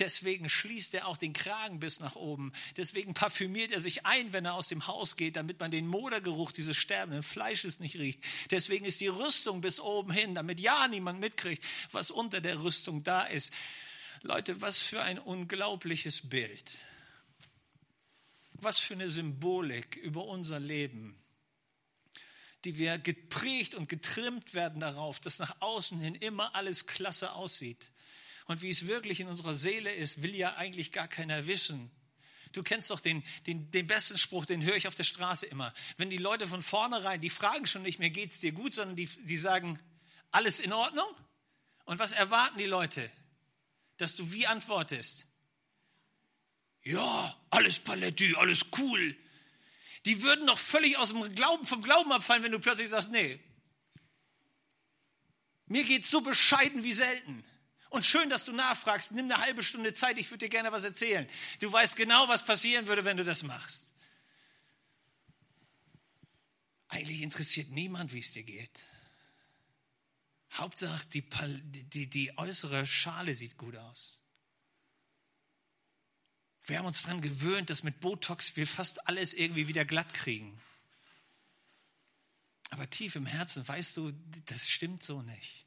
Deswegen 0.00 0.48
schließt 0.48 0.94
er 0.94 1.06
auch 1.06 1.16
den 1.16 1.32
Kragen 1.32 1.78
bis 1.78 2.00
nach 2.00 2.16
oben. 2.16 2.52
Deswegen 2.76 3.14
parfümiert 3.14 3.70
er 3.70 3.78
sich 3.78 4.04
ein, 4.04 4.32
wenn 4.32 4.44
er 4.44 4.54
aus 4.54 4.66
dem 4.66 4.88
Haus 4.88 5.16
geht, 5.16 5.36
damit 5.36 5.60
man 5.60 5.70
den 5.70 5.86
Modergeruch 5.86 6.50
dieses 6.50 6.76
sterbenden 6.76 7.22
Fleisches 7.22 7.78
nicht 7.78 7.94
riecht. 7.94 8.24
Deswegen 8.50 8.84
ist 8.84 9.00
die 9.00 9.06
Rüstung 9.06 9.60
bis 9.60 9.78
oben 9.78 10.10
hin, 10.10 10.34
damit 10.34 10.58
ja 10.58 10.88
niemand 10.88 11.20
mitkriegt, 11.20 11.64
was 11.92 12.10
unter 12.10 12.40
der 12.40 12.64
Rüstung 12.64 13.04
da 13.04 13.22
ist. 13.22 13.52
Leute, 14.22 14.60
was 14.60 14.82
für 14.82 15.02
ein 15.02 15.20
unglaubliches 15.20 16.28
Bild 16.28 16.82
was 18.62 18.78
für 18.78 18.94
eine 18.94 19.10
Symbolik 19.10 19.96
über 19.96 20.24
unser 20.24 20.60
Leben, 20.60 21.16
die 22.64 22.78
wir 22.78 22.98
geprägt 22.98 23.74
und 23.74 23.88
getrimmt 23.88 24.54
werden 24.54 24.80
darauf, 24.80 25.20
dass 25.20 25.38
nach 25.38 25.56
außen 25.60 25.98
hin 25.98 26.14
immer 26.14 26.54
alles 26.54 26.86
klasse 26.86 27.32
aussieht. 27.32 27.90
Und 28.46 28.62
wie 28.62 28.70
es 28.70 28.86
wirklich 28.86 29.20
in 29.20 29.28
unserer 29.28 29.54
Seele 29.54 29.92
ist, 29.92 30.22
will 30.22 30.34
ja 30.34 30.56
eigentlich 30.56 30.92
gar 30.92 31.08
keiner 31.08 31.46
wissen. 31.46 31.90
Du 32.52 32.62
kennst 32.62 32.90
doch 32.90 33.00
den, 33.00 33.22
den, 33.46 33.70
den 33.70 33.86
besten 33.86 34.18
Spruch, 34.18 34.44
den 34.44 34.62
höre 34.62 34.76
ich 34.76 34.86
auf 34.86 34.94
der 34.94 35.04
Straße 35.04 35.46
immer. 35.46 35.72
Wenn 35.96 36.10
die 36.10 36.18
Leute 36.18 36.46
von 36.46 36.62
vornherein, 36.62 37.20
die 37.20 37.30
fragen 37.30 37.66
schon 37.66 37.82
nicht 37.82 37.98
mehr, 37.98 38.10
geht 38.10 38.32
es 38.32 38.40
dir 38.40 38.52
gut, 38.52 38.74
sondern 38.74 38.96
die, 38.96 39.06
die 39.06 39.38
sagen, 39.38 39.78
alles 40.30 40.60
in 40.60 40.72
Ordnung? 40.72 41.08
Und 41.84 41.98
was 41.98 42.12
erwarten 42.12 42.58
die 42.58 42.66
Leute? 42.66 43.10
Dass 43.96 44.16
du 44.16 44.32
wie 44.32 44.46
antwortest? 44.46 45.26
Ja, 46.84 47.36
alles 47.50 47.78
Paletti, 47.78 48.34
alles 48.36 48.66
cool. 48.78 49.16
Die 50.04 50.22
würden 50.22 50.46
doch 50.46 50.58
völlig 50.58 50.96
aus 50.98 51.10
dem 51.10 51.34
Glauben, 51.34 51.66
vom 51.66 51.82
Glauben 51.82 52.12
abfallen, 52.12 52.42
wenn 52.42 52.52
du 52.52 52.58
plötzlich 52.58 52.88
sagst, 52.88 53.10
nee. 53.10 53.38
Mir 55.66 55.84
geht's 55.84 56.10
so 56.10 56.20
bescheiden 56.20 56.82
wie 56.82 56.92
selten. 56.92 57.44
Und 57.88 58.04
schön, 58.04 58.30
dass 58.30 58.44
du 58.44 58.52
nachfragst. 58.52 59.12
Nimm 59.12 59.26
eine 59.26 59.38
halbe 59.38 59.62
Stunde 59.62 59.94
Zeit, 59.94 60.18
ich 60.18 60.30
würde 60.30 60.46
dir 60.46 60.48
gerne 60.48 60.72
was 60.72 60.84
erzählen. 60.84 61.28
Du 61.60 61.70
weißt 61.70 61.94
genau, 61.94 62.26
was 62.28 62.44
passieren 62.44 62.86
würde, 62.88 63.04
wenn 63.04 63.16
du 63.16 63.24
das 63.24 63.42
machst. 63.42 63.92
Eigentlich 66.88 67.22
interessiert 67.22 67.70
niemand, 67.70 68.12
wie 68.12 68.20
es 68.20 68.32
dir 68.32 68.42
geht. 68.42 68.86
Hauptsache, 70.52 71.06
die, 71.08 71.22
die, 71.22 72.10
die 72.10 72.36
äußere 72.36 72.86
Schale 72.86 73.34
sieht 73.34 73.56
gut 73.56 73.76
aus. 73.76 74.18
Wir 76.64 76.78
haben 76.78 76.86
uns 76.86 77.02
daran 77.02 77.20
gewöhnt, 77.20 77.70
dass 77.70 77.82
mit 77.82 78.00
Botox 78.00 78.56
wir 78.56 78.66
fast 78.66 79.08
alles 79.08 79.34
irgendwie 79.34 79.68
wieder 79.68 79.84
glatt 79.84 80.14
kriegen. 80.14 80.60
Aber 82.70 82.88
tief 82.88 83.16
im 83.16 83.26
Herzen 83.26 83.66
weißt 83.66 83.96
du, 83.96 84.12
das 84.46 84.70
stimmt 84.70 85.02
so 85.02 85.22
nicht. 85.22 85.66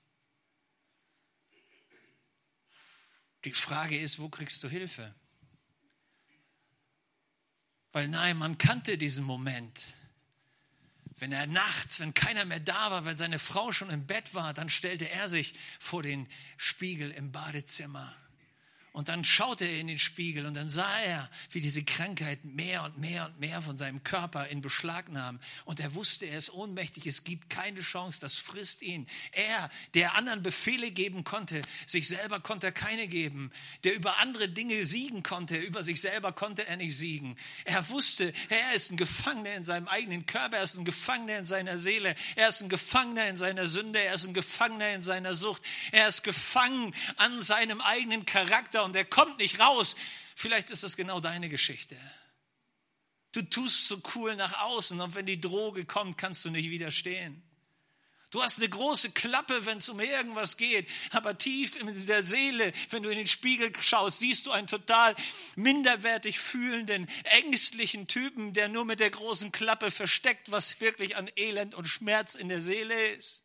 Die 3.44 3.52
Frage 3.52 4.00
ist, 4.00 4.18
wo 4.20 4.30
kriegst 4.30 4.64
du 4.64 4.70
Hilfe? 4.70 5.14
Weil 7.92 8.08
nein, 8.08 8.38
man 8.38 8.58
kannte 8.58 8.98
diesen 8.98 9.24
Moment. 9.24 9.84
Wenn 11.18 11.32
er 11.32 11.46
nachts, 11.46 12.00
wenn 12.00 12.14
keiner 12.14 12.44
mehr 12.44 12.60
da 12.60 12.92
war, 12.92 13.06
wenn 13.06 13.16
seine 13.16 13.40
Frau 13.40 13.72
schon 13.72 13.90
im 13.90 14.08
Bett 14.08 14.34
war, 14.34 14.54
dann 14.54 14.70
stellte 14.70 15.10
er 15.10 15.30
sich 15.30 15.54
vor 15.80 16.04
den 16.04 16.28
Spiegel 16.58 17.12
im 17.12 17.32
Badezimmer 17.32 18.16
und 18.96 19.10
dann 19.10 19.25
schaute 19.25 19.66
er 19.66 19.78
in 19.78 19.88
den 19.88 20.00
Spiegel 20.00 20.46
und 20.46 20.54
dann 20.54 20.70
sah 20.70 21.02
er, 21.02 21.30
wie 21.52 21.60
diese 21.60 21.84
Krankheit 21.84 22.46
mehr 22.46 22.82
und 22.84 22.98
mehr 22.98 23.25
und 23.25 23.38
mehr 23.42 23.62
von 23.62 23.78
seinem 23.78 24.06
Körper 24.06 24.48
in 24.48 24.62
Beschlag 24.62 25.12
nahm. 25.12 25.42
Und 25.66 25.82
er 25.82 25.96
wusste, 25.96 26.28
er 26.28 26.38
ist 26.38 26.50
ohnmächtig, 26.54 27.06
es 27.06 27.25
gibt 27.25 27.50
keine 27.50 27.82
Chance, 27.82 28.22
das 28.22 28.36
frisst 28.36 28.82
ihn. 28.82 29.06
Er, 29.34 29.70
der 29.96 30.16
anderen 30.16 30.42
Befehle 30.44 30.92
geben 30.92 31.25
konnte, 31.25 31.62
sich 31.86 32.08
selber 32.08 32.40
konnte 32.40 32.68
er 32.68 32.72
keine 32.72 33.10
geben. 33.10 33.52
Der 33.84 33.94
über 33.96 34.18
andere 34.20 34.48
Dinge 34.48 34.86
siegen 34.86 35.24
konnte, 35.24 35.58
über 35.58 35.84
sich 35.84 36.00
selber 36.00 36.32
konnte 36.32 36.66
er 36.66 36.78
nicht 36.78 36.96
siegen. 36.96 37.36
Er 37.66 37.90
wusste, 37.90 38.32
er 38.48 38.75
ist 38.75 38.94
ein 38.94 38.98
Gefangener 38.98 39.56
in 39.56 39.66
seinem 39.66 39.90
eigenen 39.90 40.25
Körper, 40.25 40.56
er 40.56 40.64
ist 40.64 40.78
ein 40.78 40.86
Gefangener 40.86 41.40
in 41.40 41.46
seiner 41.46 41.78
Seele, 41.78 42.16
er 42.38 42.48
ist 42.48 42.62
ein 42.62 42.70
Gefangener 42.70 43.28
in 43.28 43.36
seiner 43.36 43.68
Sünde, 43.68 44.00
er 44.00 44.14
ist 44.14 44.25
ein 44.25 44.34
Gefangener 44.34 44.94
in 44.94 45.02
seiner 45.02 45.34
Sucht, 45.34 45.64
er 45.92 46.08
ist 46.08 46.24
gefangen 46.24 46.96
an 47.18 47.42
seinem 47.42 47.82
eigenen 47.82 48.25
Charakter 48.25 48.85
und 48.86 48.96
er 48.96 49.06
kommt 49.06 49.39
nicht 49.39 49.60
raus. 49.60 49.96
Vielleicht 50.36 50.72
ist 50.72 50.84
das 50.84 50.96
genau 50.96 51.20
deine 51.20 51.50
Geschichte. 51.50 51.98
Du 53.32 53.42
tust 53.42 53.88
so 53.88 54.01
cool 54.15 54.36
nach 54.36 54.62
außen 54.62 55.00
und 55.01 55.13
wenn 55.15 55.25
die 55.25 55.42
Droge 55.42 55.84
kommt, 55.84 56.18
kannst 56.18 56.46
du 56.46 56.50
nicht 56.50 56.70
widerstehen. 56.70 57.44
Du 58.32 58.44
hast 58.44 58.58
eine 58.58 58.68
große 58.68 59.12
Klappe, 59.12 59.65
wenn 59.65 59.77
es 59.77 59.88
um 59.88 60.00
irgendwas 60.00 60.58
geht, 60.58 60.89
aber 61.12 61.38
tief 61.38 61.75
in 61.77 62.06
der 62.06 62.24
Seele, 62.24 62.74
wenn 62.89 63.04
du 63.04 63.10
in 63.10 63.18
den 63.18 63.27
Spiegel 63.27 63.72
schaust, 63.82 64.20
siehst 64.20 64.46
du 64.46 64.51
einen 64.51 64.68
total 64.68 65.15
minderwertig 65.56 66.39
fühlenden, 66.39 67.08
ängstlichen 67.24 68.08
Typen, 68.08 68.54
der 68.54 68.68
nur 68.68 68.84
mit 68.84 69.00
der 69.00 69.10
großen 69.10 69.54
Klappe 69.54 69.89
versteckt, 69.89 70.51
was 70.51 70.82
wirklich 70.82 71.15
an 71.15 71.32
Elend 71.38 71.75
und 71.75 71.88
Schmerz 71.88 72.36
in 72.36 72.50
der 72.50 72.62
Seele 72.62 73.12
ist. 73.12 73.44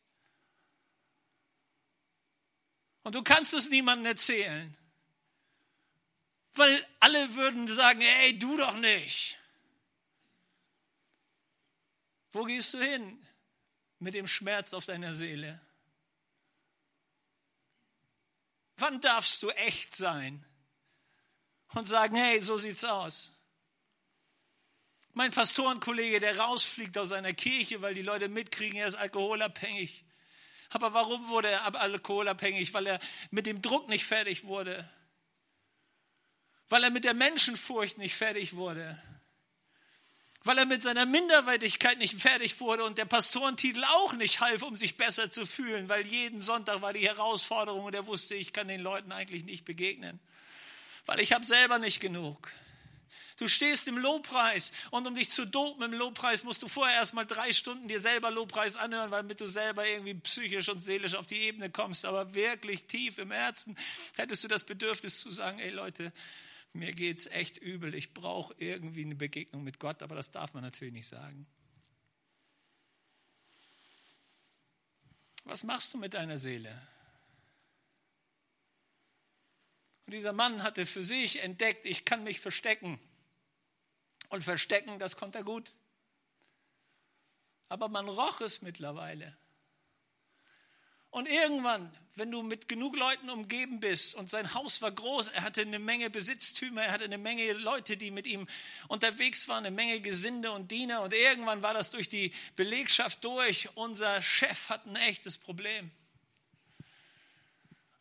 Und 3.02 3.14
du 3.14 3.22
kannst 3.22 3.54
es 3.54 3.70
niemandem 3.70 4.06
erzählen. 4.06 4.76
Weil 6.54 6.86
alle 6.98 7.34
würden 7.36 7.72
sagen, 7.72 8.00
ey, 8.00 8.38
du 8.38 8.56
doch 8.56 8.76
nicht. 8.76 9.38
Wo 12.32 12.44
gehst 12.44 12.74
du 12.74 12.78
hin 12.78 13.26
mit 13.98 14.14
dem 14.14 14.26
Schmerz 14.26 14.72
auf 14.72 14.86
deiner 14.86 15.14
Seele? 15.14 15.60
Wann 18.76 19.00
darfst 19.00 19.42
du 19.42 19.50
echt 19.50 19.94
sein 19.94 20.44
und 21.74 21.86
sagen, 21.86 22.16
hey, 22.16 22.40
so 22.40 22.56
sieht's 22.56 22.84
aus? 22.84 23.36
Mein 25.12 25.32
Pastorenkollege, 25.32 26.20
der 26.20 26.38
rausfliegt 26.38 26.96
aus 26.96 27.10
seiner 27.10 27.32
Kirche, 27.32 27.82
weil 27.82 27.94
die 27.94 28.02
Leute 28.02 28.28
mitkriegen, 28.28 28.78
er 28.78 28.86
ist 28.86 28.94
alkoholabhängig. 28.94 30.04
Aber 30.70 30.94
warum 30.94 31.28
wurde 31.28 31.50
er 31.50 31.74
alkoholabhängig? 31.74 32.72
Weil 32.74 32.86
er 32.86 33.00
mit 33.30 33.46
dem 33.46 33.60
Druck 33.60 33.88
nicht 33.88 34.06
fertig 34.06 34.44
wurde 34.44 34.88
weil 36.70 36.84
er 36.84 36.90
mit 36.90 37.04
der 37.04 37.14
Menschenfurcht 37.14 37.98
nicht 37.98 38.14
fertig 38.14 38.54
wurde, 38.54 38.98
weil 40.44 40.56
er 40.56 40.64
mit 40.64 40.82
seiner 40.82 41.04
Minderwertigkeit 41.04 41.98
nicht 41.98 42.18
fertig 42.18 42.60
wurde 42.60 42.84
und 42.84 42.96
der 42.96 43.04
Pastorentitel 43.04 43.84
auch 43.84 44.14
nicht 44.14 44.40
half, 44.40 44.62
um 44.62 44.76
sich 44.76 44.96
besser 44.96 45.30
zu 45.30 45.44
fühlen, 45.44 45.88
weil 45.88 46.06
jeden 46.06 46.40
Sonntag 46.40 46.80
war 46.80 46.94
die 46.94 47.06
Herausforderung 47.06 47.84
und 47.84 47.94
er 47.94 48.06
wusste, 48.06 48.34
ich 48.36 48.54
kann 48.54 48.68
den 48.68 48.80
Leuten 48.80 49.12
eigentlich 49.12 49.44
nicht 49.44 49.64
begegnen, 49.66 50.18
weil 51.04 51.20
ich 51.20 51.32
habe 51.32 51.44
selber 51.44 51.78
nicht 51.78 52.00
genug. 52.00 52.50
Du 53.36 53.48
stehst 53.48 53.88
im 53.88 53.96
Lobpreis 53.96 54.70
und 54.90 55.06
um 55.06 55.14
dich 55.14 55.30
zu 55.30 55.46
dopen 55.46 55.82
im 55.82 55.94
Lobpreis 55.94 56.44
musst 56.44 56.62
du 56.62 56.68
vorher 56.68 56.96
erstmal 56.96 57.26
drei 57.26 57.52
Stunden 57.52 57.88
dir 57.88 58.00
selber 58.00 58.30
Lobpreis 58.30 58.76
anhören, 58.76 59.10
damit 59.10 59.40
du 59.40 59.46
selber 59.46 59.86
irgendwie 59.88 60.14
psychisch 60.14 60.68
und 60.68 60.82
seelisch 60.82 61.14
auf 61.14 61.26
die 61.26 61.40
Ebene 61.40 61.70
kommst. 61.70 62.04
Aber 62.04 62.34
wirklich 62.34 62.84
tief 62.84 63.16
im 63.16 63.30
Herzen 63.30 63.78
hättest 64.16 64.44
du 64.44 64.48
das 64.48 64.64
Bedürfnis 64.64 65.22
zu 65.22 65.30
sagen, 65.30 65.58
ey 65.58 65.70
Leute, 65.70 66.12
mir 66.72 66.92
geht 66.92 67.18
es 67.18 67.26
echt 67.26 67.58
übel, 67.58 67.94
ich 67.94 68.14
brauche 68.14 68.54
irgendwie 68.58 69.04
eine 69.04 69.16
Begegnung 69.16 69.64
mit 69.64 69.80
Gott, 69.80 70.02
aber 70.02 70.14
das 70.14 70.30
darf 70.30 70.54
man 70.54 70.62
natürlich 70.62 70.94
nicht 70.94 71.08
sagen. 71.08 71.46
Was 75.44 75.64
machst 75.64 75.94
du 75.94 75.98
mit 75.98 76.14
deiner 76.14 76.38
Seele? 76.38 76.80
Und 80.06 80.14
dieser 80.14 80.32
Mann 80.32 80.62
hatte 80.62 80.86
für 80.86 81.04
sich 81.04 81.40
entdeckt, 81.42 81.86
ich 81.86 82.04
kann 82.04 82.24
mich 82.24 82.40
verstecken. 82.40 83.00
Und 84.28 84.44
verstecken, 84.44 84.98
das 84.98 85.16
konnte 85.16 85.38
er 85.38 85.44
gut. 85.44 85.72
Aber 87.68 87.88
man 87.88 88.08
roch 88.08 88.40
es 88.40 88.62
mittlerweile. 88.62 89.36
Und 91.10 91.28
irgendwann, 91.28 91.96
wenn 92.16 92.30
du 92.30 92.42
mit 92.42 92.68
genug 92.68 92.96
Leuten 92.96 93.30
umgeben 93.30 93.80
bist 93.80 94.14
und 94.14 94.30
sein 94.30 94.52
Haus 94.54 94.82
war 94.82 94.90
groß, 94.90 95.28
er 95.28 95.42
hatte 95.42 95.62
eine 95.62 95.78
Menge 95.78 96.10
Besitztümer, 96.10 96.82
er 96.82 96.92
hatte 96.92 97.04
eine 97.04 97.18
Menge 97.18 97.52
Leute, 97.52 97.96
die 97.96 98.10
mit 98.10 98.26
ihm 98.26 98.48
unterwegs 98.88 99.48
waren, 99.48 99.64
eine 99.64 99.74
Menge 99.74 100.00
Gesinde 100.00 100.52
und 100.52 100.70
Diener 100.70 101.02
und 101.02 101.14
irgendwann 101.14 101.62
war 101.62 101.74
das 101.74 101.90
durch 101.90 102.08
die 102.08 102.32
Belegschaft 102.56 103.24
durch. 103.24 103.68
Unser 103.76 104.20
Chef 104.22 104.68
hat 104.68 104.86
ein 104.86 104.96
echtes 104.96 105.38
Problem. 105.38 105.90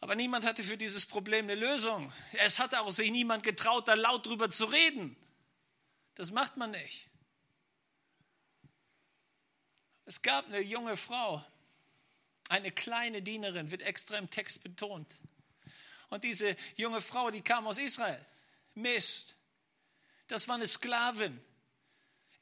Aber 0.01 0.15
niemand 0.15 0.45
hatte 0.45 0.63
für 0.63 0.77
dieses 0.77 1.05
Problem 1.05 1.45
eine 1.45 1.55
Lösung. 1.55 2.11
Es 2.33 2.59
hat 2.59 2.73
auch 2.75 2.91
sich 2.91 3.11
niemand 3.11 3.43
getraut, 3.43 3.87
da 3.87 3.93
laut 3.93 4.25
drüber 4.25 4.49
zu 4.49 4.65
reden. 4.65 5.15
Das 6.15 6.31
macht 6.31 6.57
man 6.57 6.71
nicht. 6.71 7.07
Es 10.05 10.21
gab 10.21 10.47
eine 10.47 10.59
junge 10.59 10.97
Frau, 10.97 11.45
eine 12.49 12.71
kleine 12.71 13.21
Dienerin 13.21 13.71
wird 13.71 13.83
extra 13.83 14.17
im 14.17 14.29
Text 14.29 14.63
betont. 14.63 15.07
Und 16.09 16.23
diese 16.23 16.55
junge 16.75 17.01
Frau, 17.01 17.29
die 17.31 17.41
kam 17.41 17.67
aus 17.67 17.77
Israel. 17.77 18.23
Mist. 18.75 19.35
Das 20.27 20.47
war 20.47 20.55
eine 20.55 20.67
Sklavin. 20.67 21.39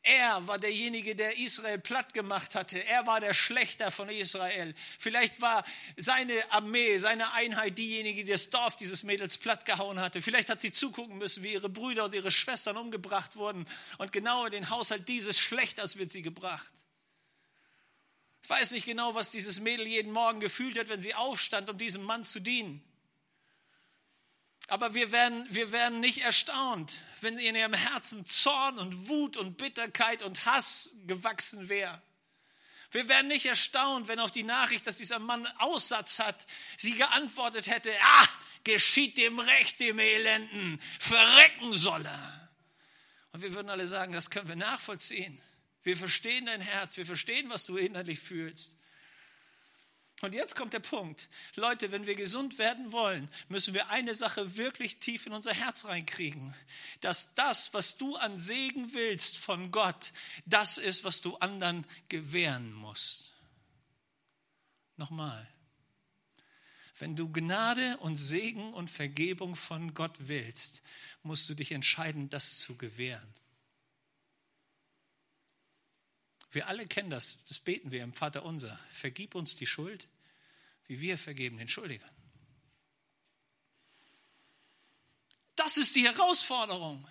Er 0.04 0.48
war 0.48 0.58
derjenige, 0.58 1.17
der 1.17 1.38
Israel 1.38 1.80
platt 1.80 2.13
gemacht 2.13 2.56
hatte. 2.56 2.82
Er 2.86 3.06
war 3.08 3.20
der 3.20 3.34
Schlechter 3.34 3.91
von 3.91 4.08
Israel. 4.08 4.74
Vielleicht 4.98 5.41
war 5.41 5.65
seine 5.98 6.50
Armee, 6.50 6.98
seine 7.00 7.34
Einheit 7.34 7.78
diejenige, 7.78 8.24
die 8.24 8.32
das 8.32 8.50
Dorf 8.50 8.78
dieses 8.78 9.04
Mädels 9.04 9.38
platt 9.38 9.65
gehauen 9.65 10.00
hatte. 10.00 10.22
Vielleicht 10.22 10.48
hat 10.48 10.62
sie 10.62 10.72
zugucken 10.72 11.17
müssen, 11.17 11.43
wie 11.43 11.52
ihre 11.52 11.67
Brüder 11.67 12.06
und 12.06 12.15
ihre 12.15 12.32
Schwestern 12.32 12.78
umgebracht 12.78 13.36
wurden. 13.36 13.65
Und 13.98 14.13
genau 14.13 14.46
in 14.46 14.54
den 14.54 14.70
Haushalt 14.70 15.10
dieses 15.10 15.38
Schlechters 15.38 15.98
wird 15.98 16.12
sie 16.12 16.22
gebracht. 16.22 16.74
Ich 18.47 18.49
weiß 18.49 18.71
nicht 18.71 18.86
genau, 18.86 19.13
was 19.13 19.29
dieses 19.29 19.60
Mädel 19.60 19.86
jeden 19.86 20.13
Morgen 20.13 20.39
gefühlt 20.39 20.79
hat, 20.79 20.88
wenn 20.88 21.01
sie 21.01 21.13
aufstand, 21.13 21.69
um 21.69 21.77
diesem 21.77 22.03
Mann 22.03 22.23
zu 22.23 22.39
dienen. 22.39 22.81
Aber 24.67 24.93
wir 24.93 25.12
werden, 25.12 25.45
wir 25.49 25.73
werden 25.73 25.99
nicht 25.99 26.21
erstaunt, 26.21 26.93
wenn 27.19 27.38
in 27.39 27.57
ihrem 27.57 27.73
Herzen 27.73 28.25
Zorn 28.25 28.79
und 28.79 29.10
Wut 29.10 29.36
und 29.36 29.57
Bitterkeit 29.57 30.21
und 30.21 30.45
Hass 30.45 30.91
gewachsen 31.07 31.67
wäre. 31.67 32.01
Wir 32.91 33.10
werden 33.10 33.27
nicht 33.27 33.45
erstaunt, 33.45 34.07
wenn 34.07 34.21
auf 34.21 34.31
die 34.31 34.43
Nachricht, 34.43 34.88
dass 34.88 34.95
dieser 34.95 35.19
Mann 35.19 35.45
Aussatz 35.57 36.19
hat, 36.19 36.47
sie 36.77 36.93
geantwortet 36.93 37.67
hätte, 37.67 37.91
ah, 38.01 38.27
geschieht 38.63 39.17
dem 39.17 39.39
Recht, 39.39 39.81
dem 39.81 39.99
Elenden, 39.99 40.79
verrecken 40.99 41.73
soll 41.73 42.05
er. 42.05 42.49
Und 43.33 43.41
wir 43.41 43.53
würden 43.53 43.69
alle 43.69 43.89
sagen, 43.89 44.13
das 44.13 44.29
können 44.29 44.47
wir 44.47 44.55
nachvollziehen. 44.55 45.38
Wir 45.88 45.95
verstehen 45.95 46.47
dein 46.47 46.60
Herz, 46.60 46.97
wir 46.97 47.06
verstehen, 47.06 47.50
was 47.50 47.65
du 47.65 47.78
innerlich 47.78 48.19
fühlst. 48.19 48.76
Und 50.19 50.34
jetzt 50.34 50.54
kommt 50.54 50.73
der 50.73 50.82
Punkt. 50.82 51.30
Leute, 51.56 51.93
wenn 51.93 52.06
wir 52.06 52.15
gesund 52.15 52.58
werden 52.58 52.91
wollen, 52.91 53.30
müssen 53.47 53.73
wir 53.73 53.89
eine 53.89 54.13
Sache 54.13 54.58
wirklich 54.58 55.00
tief 55.00 55.28
in 55.28 55.32
unser 55.32 55.54
Herz 55.54 55.86
reinkriegen. 55.86 56.54
Dass 57.00 57.34
das, 57.36 57.73
was 57.73 57.95
du 57.95 58.17
an 58.17 58.38
Segen 58.38 58.93
willst 58.95 59.38
von 59.38 59.71
Gott, 59.71 60.12
das 60.45 60.78
ist, 60.78 61.06
was 61.06 61.21
du 61.21 61.38
anderen 61.38 61.88
gewähren 62.10 62.73
musst. 62.73 63.32
Nochmal. 64.97 65.47
Wenn 67.00 67.15
du 67.15 67.32
Gnade 67.32 67.95
und 68.00 68.17
Segen 68.17 68.73
und 68.73 68.91
Vergebung 68.91 69.56
von 69.56 69.93
Gott 69.93 70.17
willst, 70.19 70.82
musst 71.23 71.47
du 71.47 71.54
dich 71.54 71.71
entscheiden, 71.71 72.30
das 72.30 72.60
zu 72.60 72.76
gewähren. 72.76 73.34
Wir 76.58 76.67
alle 76.67 76.88
kennen 76.88 77.12
das, 77.12 77.38
das 77.48 77.60
beten 77.60 77.91
wir 77.91 78.02
im 78.02 78.13
Vater 78.13 78.43
unser. 78.43 78.80
Vergib 78.89 79.36
uns 79.36 79.56
die 79.56 79.67
Schuld, 79.67 80.08
wie 80.88 81.02
wir 81.02 81.20
vergeben 81.20 81.60
den 81.60 81.67
Schuldigern. 81.67 82.10
Das 85.56 85.78
ist 85.78 85.96
die 85.96 86.08
Herausforderung. 86.08 87.08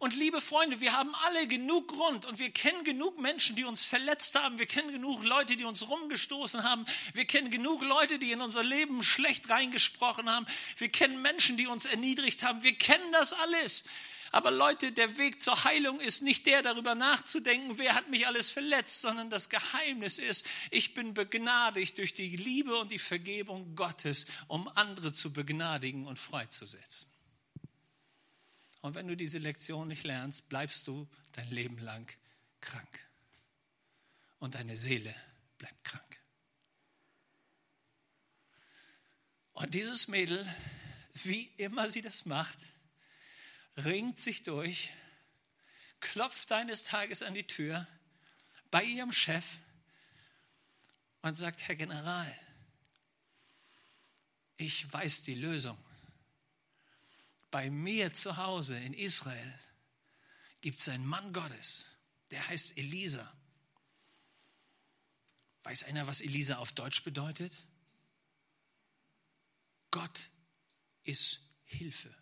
Und 0.00 0.14
liebe 0.14 0.42
Freunde, 0.42 0.82
wir 0.82 0.92
haben 0.92 1.14
alle 1.24 1.48
genug 1.48 1.88
Grund 1.88 2.26
und 2.26 2.38
wir 2.38 2.50
kennen 2.50 2.84
genug 2.84 3.18
Menschen, 3.18 3.56
die 3.56 3.64
uns 3.64 3.86
verletzt 3.86 4.34
haben. 4.34 4.58
Wir 4.58 4.66
kennen 4.66 4.92
genug 4.92 5.24
Leute, 5.24 5.56
die 5.56 5.64
uns 5.64 5.88
rumgestoßen 5.88 6.62
haben. 6.62 6.84
Wir 7.14 7.24
kennen 7.24 7.50
genug 7.50 7.80
Leute, 7.80 8.18
die 8.18 8.32
in 8.32 8.42
unser 8.42 8.62
Leben 8.62 9.02
schlecht 9.02 9.48
reingesprochen 9.48 10.28
haben. 10.28 10.46
Wir 10.76 10.90
kennen 10.90 11.22
Menschen, 11.22 11.56
die 11.56 11.68
uns 11.68 11.86
erniedrigt 11.86 12.42
haben. 12.42 12.62
Wir 12.62 12.76
kennen 12.76 13.12
das 13.12 13.32
alles. 13.32 13.84
Aber 14.30 14.50
Leute, 14.50 14.92
der 14.92 15.16
Weg 15.18 15.40
zur 15.40 15.64
Heilung 15.64 16.00
ist 16.00 16.22
nicht 16.22 16.46
der, 16.46 16.62
darüber 16.62 16.94
nachzudenken, 16.94 17.78
wer 17.78 17.94
hat 17.94 18.10
mich 18.10 18.26
alles 18.26 18.50
verletzt, 18.50 19.00
sondern 19.00 19.30
das 19.30 19.48
Geheimnis 19.48 20.18
ist, 20.18 20.46
ich 20.70 20.92
bin 20.92 21.14
begnadigt 21.14 21.96
durch 21.96 22.12
die 22.12 22.36
Liebe 22.36 22.76
und 22.76 22.90
die 22.90 22.98
Vergebung 22.98 23.74
Gottes, 23.74 24.26
um 24.46 24.68
andere 24.68 25.12
zu 25.12 25.32
begnadigen 25.32 26.06
und 26.06 26.18
freizusetzen. 26.18 27.10
Und 28.80 28.94
wenn 28.94 29.08
du 29.08 29.16
diese 29.16 29.38
Lektion 29.38 29.88
nicht 29.88 30.04
lernst, 30.04 30.48
bleibst 30.48 30.86
du 30.86 31.08
dein 31.32 31.50
Leben 31.50 31.78
lang 31.78 32.10
krank. 32.60 33.00
Und 34.38 34.54
deine 34.54 34.76
Seele 34.76 35.14
bleibt 35.56 35.82
krank. 35.84 36.04
Und 39.52 39.74
dieses 39.74 40.06
Mädel, 40.06 40.46
wie 41.14 41.50
immer 41.56 41.90
sie 41.90 42.02
das 42.02 42.26
macht, 42.26 42.58
ringt 43.84 44.18
sich 44.18 44.42
durch, 44.42 44.90
klopft 46.00 46.52
eines 46.52 46.84
Tages 46.84 47.22
an 47.22 47.34
die 47.34 47.46
Tür 47.46 47.86
bei 48.70 48.84
ihrem 48.84 49.12
Chef 49.12 49.46
und 51.22 51.36
sagt, 51.36 51.62
Herr 51.62 51.76
General, 51.76 52.38
ich 54.56 54.92
weiß 54.92 55.22
die 55.22 55.34
Lösung. 55.34 55.78
Bei 57.50 57.70
mir 57.70 58.12
zu 58.12 58.36
Hause 58.36 58.78
in 58.78 58.92
Israel 58.92 59.58
gibt 60.60 60.80
es 60.80 60.88
einen 60.88 61.06
Mann 61.06 61.32
Gottes, 61.32 61.86
der 62.30 62.46
heißt 62.48 62.76
Elisa. 62.76 63.32
Weiß 65.62 65.84
einer, 65.84 66.06
was 66.06 66.20
Elisa 66.20 66.58
auf 66.58 66.72
Deutsch 66.72 67.02
bedeutet? 67.04 67.56
Gott 69.90 70.28
ist 71.04 71.40
Hilfe. 71.64 72.14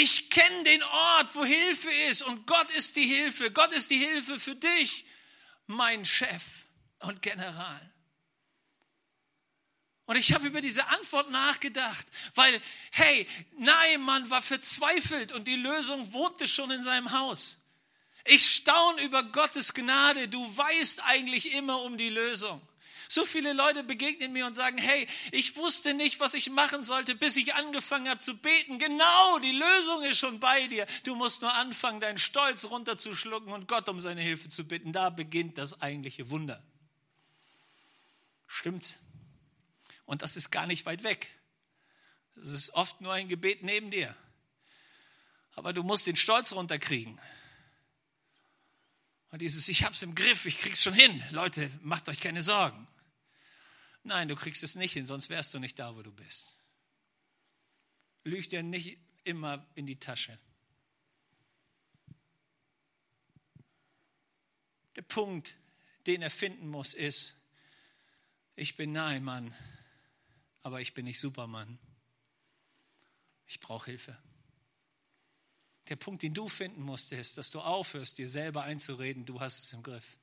Ich 0.00 0.30
kenne 0.30 0.62
den 0.62 0.80
Ort, 0.84 1.34
wo 1.34 1.44
Hilfe 1.44 1.90
ist 2.08 2.22
und 2.22 2.46
Gott 2.46 2.70
ist 2.70 2.94
die 2.94 3.06
Hilfe. 3.06 3.50
Gott 3.50 3.72
ist 3.72 3.90
die 3.90 3.98
Hilfe 3.98 4.38
für 4.38 4.54
dich, 4.54 5.04
mein 5.66 6.04
Chef 6.04 6.68
und 7.00 7.20
General. 7.20 7.80
Und 10.06 10.14
ich 10.14 10.32
habe 10.32 10.46
über 10.46 10.60
diese 10.60 10.86
Antwort 10.86 11.32
nachgedacht, 11.32 12.06
weil, 12.36 12.62
hey, 12.92 13.26
Naaman 13.56 14.30
war 14.30 14.40
verzweifelt 14.40 15.32
und 15.32 15.48
die 15.48 15.56
Lösung 15.56 16.12
wohnte 16.12 16.46
schon 16.46 16.70
in 16.70 16.84
seinem 16.84 17.10
Haus. 17.10 17.56
Ich 18.24 18.48
staune 18.48 19.02
über 19.02 19.24
Gottes 19.24 19.74
Gnade. 19.74 20.28
Du 20.28 20.56
weißt 20.56 21.02
eigentlich 21.06 21.54
immer 21.54 21.82
um 21.82 21.98
die 21.98 22.10
Lösung. 22.10 22.62
So 23.10 23.24
viele 23.24 23.54
Leute 23.54 23.84
begegnen 23.84 24.32
mir 24.32 24.44
und 24.46 24.54
sagen, 24.54 24.76
hey, 24.76 25.08
ich 25.32 25.56
wusste 25.56 25.94
nicht, 25.94 26.20
was 26.20 26.34
ich 26.34 26.50
machen 26.50 26.84
sollte, 26.84 27.14
bis 27.14 27.36
ich 27.36 27.54
angefangen 27.54 28.06
habe 28.06 28.20
zu 28.20 28.36
beten. 28.36 28.78
Genau, 28.78 29.38
die 29.38 29.52
Lösung 29.52 30.02
ist 30.02 30.18
schon 30.18 30.40
bei 30.40 30.66
dir. 30.66 30.86
Du 31.04 31.14
musst 31.14 31.40
nur 31.40 31.52
anfangen, 31.54 32.00
deinen 32.00 32.18
Stolz 32.18 32.66
runterzuschlucken 32.66 33.50
und 33.50 33.66
Gott 33.66 33.88
um 33.88 33.98
seine 33.98 34.20
Hilfe 34.20 34.50
zu 34.50 34.64
bitten. 34.64 34.92
Da 34.92 35.08
beginnt 35.08 35.56
das 35.56 35.80
eigentliche 35.80 36.28
Wunder. 36.28 36.62
Stimmt's? 38.46 38.96
Und 40.04 40.20
das 40.20 40.36
ist 40.36 40.50
gar 40.50 40.66
nicht 40.66 40.84
weit 40.84 41.02
weg. 41.02 41.30
Es 42.36 42.48
ist 42.48 42.74
oft 42.74 43.00
nur 43.00 43.14
ein 43.14 43.28
Gebet 43.28 43.62
neben 43.62 43.90
dir. 43.90 44.14
Aber 45.54 45.72
du 45.72 45.82
musst 45.82 46.06
den 46.06 46.16
Stolz 46.16 46.52
runterkriegen. 46.52 47.18
Und 49.30 49.40
dieses, 49.40 49.68
ich 49.68 49.84
hab's 49.84 50.02
im 50.02 50.14
Griff, 50.14 50.44
ich 50.44 50.58
krieg's 50.58 50.82
schon 50.82 50.94
hin. 50.94 51.22
Leute, 51.30 51.70
macht 51.82 52.08
euch 52.08 52.20
keine 52.20 52.42
Sorgen. 52.42 52.86
Nein, 54.08 54.28
du 54.28 54.36
kriegst 54.36 54.62
es 54.62 54.74
nicht 54.74 54.94
hin, 54.94 55.06
sonst 55.06 55.28
wärst 55.28 55.52
du 55.52 55.58
nicht 55.58 55.78
da, 55.78 55.94
wo 55.94 56.00
du 56.00 56.10
bist. 56.10 56.56
Lüg 58.24 58.48
dir 58.48 58.62
nicht 58.62 58.98
immer 59.22 59.66
in 59.74 59.86
die 59.86 60.00
Tasche. 60.00 60.38
Der 64.96 65.02
Punkt, 65.02 65.54
den 66.06 66.22
er 66.22 66.30
finden 66.30 66.68
muss, 66.68 66.94
ist, 66.94 67.34
ich 68.56 68.76
bin 68.76 68.92
nahe 68.92 69.20
Mann, 69.20 69.54
aber 70.62 70.80
ich 70.80 70.94
bin 70.94 71.04
nicht 71.04 71.20
Supermann. 71.20 71.78
Ich 73.46 73.60
brauche 73.60 73.90
Hilfe. 73.90 74.16
Der 75.88 75.96
Punkt, 75.96 76.22
den 76.22 76.32
du 76.32 76.48
finden 76.48 76.80
musst, 76.80 77.12
ist, 77.12 77.36
dass 77.36 77.50
du 77.50 77.60
aufhörst, 77.60 78.16
dir 78.16 78.30
selber 78.30 78.62
einzureden, 78.62 79.26
du 79.26 79.38
hast 79.38 79.62
es 79.64 79.74
im 79.74 79.82
Griff. 79.82 80.16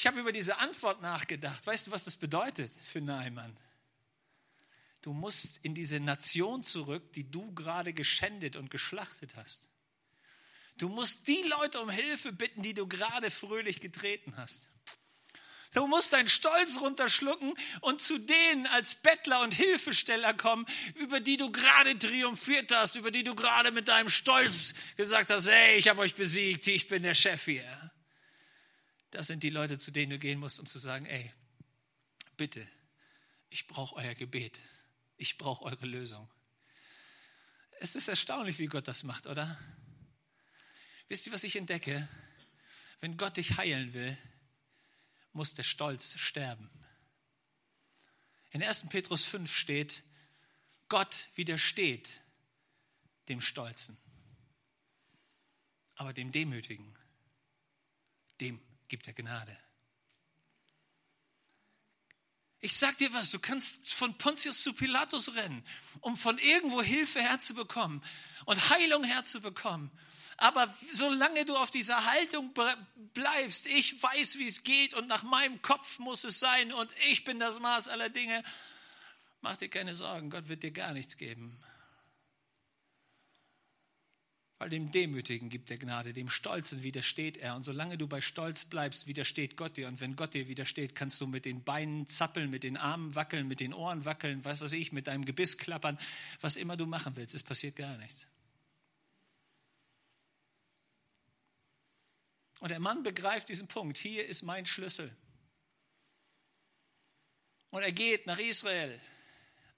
Ich 0.00 0.06
habe 0.06 0.18
über 0.18 0.32
diese 0.32 0.56
Antwort 0.56 1.02
nachgedacht. 1.02 1.66
Weißt 1.66 1.86
du, 1.86 1.90
was 1.90 2.04
das 2.04 2.16
bedeutet 2.16 2.72
für 2.82 3.02
Naaman? 3.02 3.54
Du 5.02 5.12
musst 5.12 5.58
in 5.62 5.74
diese 5.74 6.00
Nation 6.00 6.64
zurück, 6.64 7.12
die 7.12 7.30
du 7.30 7.52
gerade 7.52 7.92
geschändet 7.92 8.56
und 8.56 8.70
geschlachtet 8.70 9.36
hast. 9.36 9.68
Du 10.78 10.88
musst 10.88 11.28
die 11.28 11.42
Leute 11.50 11.82
um 11.82 11.90
Hilfe 11.90 12.32
bitten, 12.32 12.62
die 12.62 12.72
du 12.72 12.88
gerade 12.88 13.30
fröhlich 13.30 13.82
getreten 13.82 14.38
hast. 14.38 14.70
Du 15.74 15.86
musst 15.86 16.14
deinen 16.14 16.28
Stolz 16.28 16.80
runterschlucken 16.80 17.52
und 17.82 18.00
zu 18.00 18.16
denen 18.16 18.66
als 18.68 18.94
Bettler 18.94 19.42
und 19.42 19.52
Hilfesteller 19.52 20.32
kommen, 20.32 20.64
über 20.94 21.20
die 21.20 21.36
du 21.36 21.52
gerade 21.52 21.98
triumphiert 21.98 22.74
hast, 22.74 22.96
über 22.96 23.10
die 23.10 23.22
du 23.22 23.34
gerade 23.34 23.70
mit 23.70 23.88
deinem 23.88 24.08
Stolz 24.08 24.72
gesagt 24.96 25.28
hast, 25.28 25.46
hey, 25.46 25.76
ich 25.76 25.90
habe 25.90 26.00
euch 26.00 26.14
besiegt, 26.14 26.66
ich 26.68 26.88
bin 26.88 27.02
der 27.02 27.14
Chef 27.14 27.44
hier. 27.44 27.89
Das 29.10 29.26
sind 29.26 29.42
die 29.42 29.50
Leute, 29.50 29.78
zu 29.78 29.90
denen 29.90 30.10
du 30.10 30.18
gehen 30.18 30.38
musst, 30.38 30.60
um 30.60 30.66
zu 30.66 30.78
sagen, 30.78 31.06
ey, 31.06 31.32
bitte, 32.36 32.66
ich 33.50 33.66
brauche 33.66 33.96
euer 33.96 34.14
Gebet. 34.14 34.60
Ich 35.16 35.36
brauche 35.36 35.64
eure 35.64 35.86
Lösung. 35.86 36.30
Es 37.80 37.94
ist 37.94 38.08
erstaunlich, 38.08 38.58
wie 38.58 38.66
Gott 38.66 38.88
das 38.88 39.02
macht, 39.02 39.26
oder? 39.26 39.58
Wisst 41.08 41.26
ihr, 41.26 41.32
was 41.32 41.44
ich 41.44 41.56
entdecke? 41.56 42.08
Wenn 43.00 43.16
Gott 43.16 43.36
dich 43.36 43.56
heilen 43.56 43.92
will, 43.92 44.16
muss 45.32 45.54
der 45.54 45.62
Stolz 45.62 46.18
sterben. 46.18 46.70
In 48.52 48.62
1. 48.62 48.88
Petrus 48.88 49.24
5 49.24 49.54
steht, 49.54 50.02
Gott 50.88 51.28
widersteht 51.34 52.20
dem 53.28 53.40
Stolzen, 53.40 53.96
aber 55.94 56.12
dem 56.12 56.32
Demütigen, 56.32 56.96
dem 58.40 58.60
gibt 58.90 59.06
er 59.06 59.14
Gnade. 59.14 59.56
Ich 62.60 62.76
sag 62.76 62.98
dir 62.98 63.10
was, 63.14 63.30
du 63.30 63.38
kannst 63.38 63.94
von 63.94 64.18
Pontius 64.18 64.62
zu 64.62 64.74
Pilatus 64.74 65.34
rennen, 65.34 65.64
um 66.00 66.14
von 66.14 66.36
irgendwo 66.36 66.82
Hilfe 66.82 67.22
herzubekommen 67.22 68.04
und 68.44 68.68
Heilung 68.68 69.04
herzubekommen. 69.04 69.90
Aber 70.36 70.74
solange 70.92 71.46
du 71.46 71.56
auf 71.56 71.70
dieser 71.70 72.04
Haltung 72.04 72.52
bleibst, 73.14 73.66
ich 73.66 74.02
weiß, 74.02 74.38
wie 74.38 74.46
es 74.46 74.62
geht 74.62 74.92
und 74.92 75.06
nach 75.06 75.22
meinem 75.22 75.62
Kopf 75.62 75.98
muss 75.98 76.24
es 76.24 76.38
sein 76.38 76.72
und 76.72 76.92
ich 77.08 77.24
bin 77.24 77.38
das 77.38 77.60
Maß 77.60 77.88
aller 77.88 78.10
Dinge, 78.10 78.42
mach 79.40 79.56
dir 79.56 79.70
keine 79.70 79.94
Sorgen, 79.94 80.28
Gott 80.28 80.48
wird 80.48 80.62
dir 80.62 80.72
gar 80.72 80.92
nichts 80.92 81.16
geben. 81.16 81.62
Weil 84.60 84.68
dem 84.68 84.90
Demütigen 84.90 85.48
gibt 85.48 85.70
er 85.70 85.78
Gnade, 85.78 86.12
dem 86.12 86.28
Stolzen 86.28 86.82
widersteht 86.82 87.38
er. 87.38 87.56
Und 87.56 87.64
solange 87.64 87.96
du 87.96 88.06
bei 88.06 88.20
Stolz 88.20 88.66
bleibst, 88.66 89.06
widersteht 89.06 89.56
Gott 89.56 89.78
dir. 89.78 89.88
Und 89.88 90.00
wenn 90.02 90.16
Gott 90.16 90.34
dir 90.34 90.48
widersteht, 90.48 90.94
kannst 90.94 91.18
du 91.22 91.26
mit 91.26 91.46
den 91.46 91.64
Beinen 91.64 92.06
zappeln, 92.06 92.50
mit 92.50 92.62
den 92.62 92.76
Armen 92.76 93.14
wackeln, 93.14 93.48
mit 93.48 93.60
den 93.60 93.72
Ohren 93.72 94.04
wackeln, 94.04 94.44
was 94.44 94.60
weiß 94.60 94.74
ich, 94.74 94.92
mit 94.92 95.06
deinem 95.06 95.24
Gebiss 95.24 95.56
klappern, 95.56 95.98
was 96.42 96.56
immer 96.56 96.76
du 96.76 96.84
machen 96.84 97.16
willst. 97.16 97.34
Es 97.34 97.42
passiert 97.42 97.74
gar 97.74 97.96
nichts. 97.96 98.26
Und 102.60 102.70
der 102.70 102.80
Mann 102.80 103.02
begreift 103.02 103.48
diesen 103.48 103.66
Punkt. 103.66 103.96
Hier 103.96 104.26
ist 104.26 104.42
mein 104.42 104.66
Schlüssel. 104.66 105.10
Und 107.70 107.80
er 107.80 107.92
geht 107.92 108.26
nach 108.26 108.38
Israel. 108.38 109.00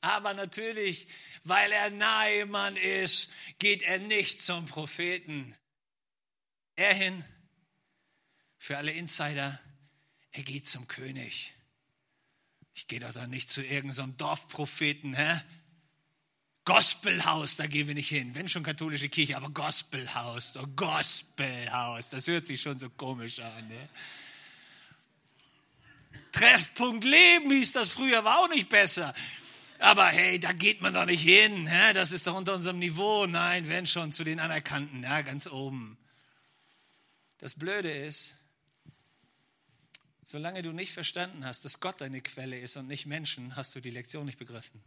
Aber 0.03 0.35
natürlich, 0.35 1.07
weil 1.45 1.71
er 1.73 1.89
Naaman 1.91 2.77
ist, 2.77 3.31
geht 3.59 3.83
er 3.83 3.99
nicht 3.99 4.43
zum 4.43 4.67
Propheten. 4.67 5.57
Er 6.75 6.93
hin, 6.93 7.25
für 8.59 8.77
alle 8.77 8.91
Insider, 8.91 9.61
er 10.33 10.43
geht 10.43 10.67
zum 10.67 10.89
König. 10.89 11.55
Ich 12.75 12.89
gehe 12.89 13.01
doch 13.01 13.13
dann 13.13 13.31
nicht 13.31 13.51
zu 13.51 13.63
irgendeinem 13.63 14.11
so 14.11 14.17
Dorfpropheten, 14.19 15.15
hä? 15.15 15.41
Gospelhaus, 16.65 17.57
da 17.57 17.67
gehen 17.67 17.87
wir 17.87 17.95
nicht 17.95 18.09
hin. 18.09 18.35
Wenn 18.35 18.49
schon 18.49 18.63
katholische 18.63 19.09
Kirche, 19.09 19.37
aber 19.37 19.51
Gospelhaus, 19.51 20.57
oh 20.57 20.67
Gospelhaus, 20.77 22.09
das 22.09 22.27
hört 22.27 22.47
sich 22.47 22.61
schon 22.61 22.79
so 22.79 22.89
komisch 22.91 23.41
an. 23.41 23.69
Ne? 23.69 23.89
Treffpunkt 26.33 27.05
Leben 27.05 27.51
hieß 27.51 27.73
das 27.73 27.91
früher, 27.91 28.25
war 28.25 28.39
auch 28.39 28.49
nicht 28.49 28.69
besser. 28.69 29.13
Aber 29.83 30.07
hey, 30.07 30.39
da 30.39 30.53
geht 30.53 30.81
man 30.81 30.95
doch 30.95 31.07
nicht 31.07 31.23
hin. 31.23 31.67
Hä? 31.67 31.93
Das 31.93 32.13
ist 32.13 32.29
doch 32.29 32.37
unter 32.37 32.55
unserem 32.55 32.79
Niveau. 32.79 33.27
Nein, 33.27 33.69
wenn 33.69 33.89
schon 33.89 34.13
zu 34.13 34.23
den 34.23 34.39
Anerkannten, 34.39 35.03
ja, 35.03 35.23
ganz 35.23 35.49
oben. 35.49 35.99
Das 37.39 37.57
Blöde 37.57 37.91
ist, 37.91 38.33
solange 40.25 40.63
du 40.63 40.71
nicht 40.71 40.93
verstanden 40.93 41.45
hast, 41.45 41.65
dass 41.65 41.81
Gott 41.81 42.01
deine 42.01 42.21
Quelle 42.21 42.61
ist 42.61 42.77
und 42.77 42.87
nicht 42.87 43.07
Menschen, 43.07 43.57
hast 43.57 43.75
du 43.75 43.81
die 43.81 43.91
Lektion 43.91 44.25
nicht 44.25 44.39
begriffen. 44.39 44.81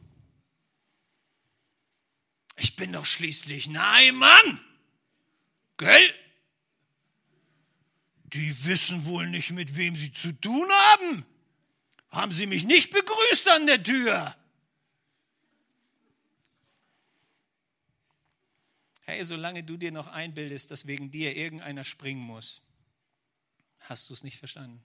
Ich 2.55 2.77
bin 2.77 2.93
doch 2.93 3.05
schließlich, 3.05 3.67
nein, 3.67 4.15
Mann! 4.15 4.65
Gell? 5.75 6.13
Die 8.23 8.65
wissen 8.65 9.05
wohl 9.05 9.27
nicht, 9.27 9.51
mit 9.51 9.75
wem 9.75 9.97
sie 9.97 10.13
zu 10.13 10.31
tun 10.31 10.71
haben. 10.71 11.25
Haben 12.11 12.31
sie 12.31 12.47
mich 12.47 12.63
nicht 12.63 12.91
begrüßt 12.91 13.49
an 13.49 13.67
der 13.67 13.83
Tür? 13.83 14.37
Hey, 19.05 19.23
solange 19.23 19.63
du 19.63 19.77
dir 19.77 19.91
noch 19.91 20.07
einbildest, 20.07 20.71
dass 20.71 20.87
wegen 20.87 21.11
dir 21.11 21.35
irgendeiner 21.35 21.83
springen 21.83 22.21
muss, 22.21 22.61
hast 23.79 24.09
du 24.09 24.13
es 24.13 24.23
nicht 24.23 24.37
verstanden. 24.37 24.83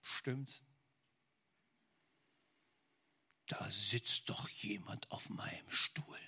Stimmt. 0.00 0.62
Da 3.46 3.70
sitzt 3.70 4.30
doch 4.30 4.48
jemand 4.48 5.10
auf 5.10 5.28
meinem 5.30 5.70
Stuhl 5.70 6.18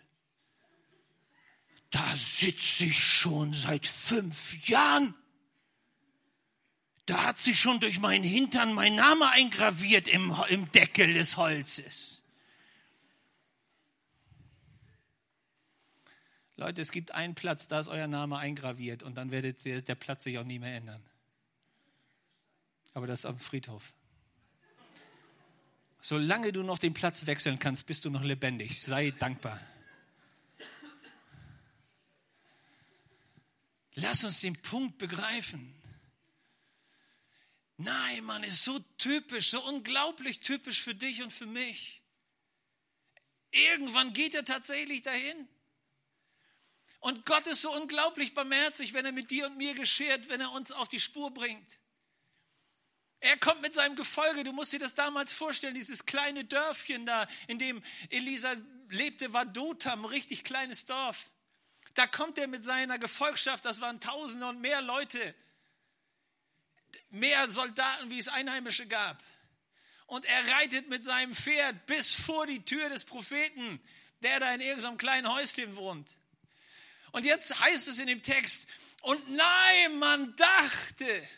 da 1.94 2.16
sitze 2.16 2.86
ich 2.86 2.98
schon 2.98 3.54
seit 3.54 3.86
fünf 3.86 4.66
Jahren. 4.66 5.14
Da 7.06 7.22
hat 7.22 7.38
sich 7.38 7.60
schon 7.60 7.78
durch 7.78 8.00
meinen 8.00 8.24
Hintern 8.24 8.72
mein 8.72 8.96
Name 8.96 9.30
eingraviert 9.30 10.08
im, 10.08 10.34
im 10.48 10.72
Deckel 10.72 11.14
des 11.14 11.36
Holzes. 11.36 12.23
Leute, 16.56 16.82
es 16.82 16.92
gibt 16.92 17.12
einen 17.12 17.34
Platz, 17.34 17.66
da 17.66 17.80
ist 17.80 17.88
euer 17.88 18.06
Name 18.06 18.38
eingraviert 18.38 19.02
und 19.02 19.16
dann 19.16 19.30
werdet 19.30 19.64
der 19.64 19.94
Platz 19.94 20.24
sich 20.24 20.38
auch 20.38 20.44
nie 20.44 20.58
mehr 20.58 20.76
ändern. 20.76 21.04
Aber 22.92 23.06
das 23.06 23.20
ist 23.20 23.26
am 23.26 23.38
Friedhof. 23.38 23.92
Solange 26.00 26.52
du 26.52 26.62
noch 26.62 26.78
den 26.78 26.94
Platz 26.94 27.26
wechseln 27.26 27.58
kannst, 27.58 27.86
bist 27.86 28.04
du 28.04 28.10
noch 28.10 28.22
lebendig. 28.22 28.80
Sei 28.80 29.10
dankbar. 29.10 29.60
Lass 33.94 34.24
uns 34.24 34.40
den 34.40 34.54
Punkt 34.60 34.98
begreifen. 34.98 35.74
Nein, 37.76 38.24
man 38.24 38.44
ist 38.44 38.62
so 38.62 38.78
typisch, 38.98 39.50
so 39.50 39.64
unglaublich 39.66 40.40
typisch 40.40 40.82
für 40.82 40.94
dich 40.94 41.22
und 41.22 41.32
für 41.32 41.46
mich. 41.46 42.02
Irgendwann 43.50 44.12
geht 44.12 44.34
er 44.34 44.44
tatsächlich 44.44 45.02
dahin. 45.02 45.48
Und 47.04 47.26
Gott 47.26 47.46
ist 47.46 47.60
so 47.60 47.70
unglaublich 47.70 48.32
barmherzig, 48.32 48.94
wenn 48.94 49.04
er 49.04 49.12
mit 49.12 49.30
dir 49.30 49.44
und 49.48 49.58
mir 49.58 49.74
geschert, 49.74 50.30
wenn 50.30 50.40
er 50.40 50.52
uns 50.52 50.72
auf 50.72 50.88
die 50.88 50.98
Spur 50.98 51.34
bringt. 51.34 51.78
Er 53.20 53.36
kommt 53.36 53.60
mit 53.60 53.74
seinem 53.74 53.94
Gefolge. 53.94 54.42
Du 54.42 54.52
musst 54.54 54.72
dir 54.72 54.78
das 54.78 54.94
damals 54.94 55.34
vorstellen, 55.34 55.74
dieses 55.74 56.06
kleine 56.06 56.46
Dörfchen 56.46 57.04
da, 57.04 57.28
in 57.46 57.58
dem 57.58 57.82
Elisa 58.08 58.54
lebte, 58.88 59.34
war 59.34 59.44
Dotham, 59.44 60.06
richtig 60.06 60.44
kleines 60.44 60.86
Dorf. 60.86 61.30
Da 61.92 62.06
kommt 62.06 62.38
er 62.38 62.46
mit 62.46 62.64
seiner 62.64 62.98
Gefolgschaft, 62.98 63.66
das 63.66 63.82
waren 63.82 64.00
Tausende 64.00 64.46
und 64.46 64.62
mehr 64.62 64.80
Leute, 64.80 65.34
mehr 67.10 67.50
Soldaten, 67.50 68.08
wie 68.08 68.18
es 68.18 68.28
Einheimische 68.28 68.86
gab. 68.86 69.22
Und 70.06 70.24
er 70.24 70.48
reitet 70.54 70.88
mit 70.88 71.04
seinem 71.04 71.34
Pferd 71.34 71.84
bis 71.84 72.14
vor 72.14 72.46
die 72.46 72.64
Tür 72.64 72.88
des 72.88 73.04
Propheten, 73.04 73.78
der 74.22 74.40
da 74.40 74.54
in 74.54 74.62
irgendeinem 74.62 74.96
kleinen 74.96 75.30
Häuschen 75.30 75.76
wohnt. 75.76 76.16
Und 77.14 77.24
jetzt 77.24 77.60
heißt 77.60 77.86
es 77.86 78.00
in 78.00 78.08
dem 78.08 78.24
Text, 78.24 78.66
und 79.02 79.30
nein, 79.30 79.98
man 80.00 80.34
dachte, 80.34 81.28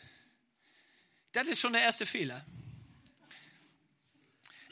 das 1.33 1.47
ist 1.49 1.59
schon 1.59 1.73
der 1.73 1.83
erste 1.83 2.07
Fehler. 2.07 2.43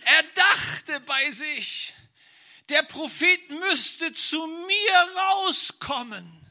Er 0.04 0.24
dachte 0.34 1.00
bei 1.02 1.30
sich, 1.30 1.94
der 2.70 2.82
Prophet 2.82 3.52
müsste 3.52 4.14
zu 4.14 4.48
mir 4.48 5.16
rauskommen. 5.16 6.42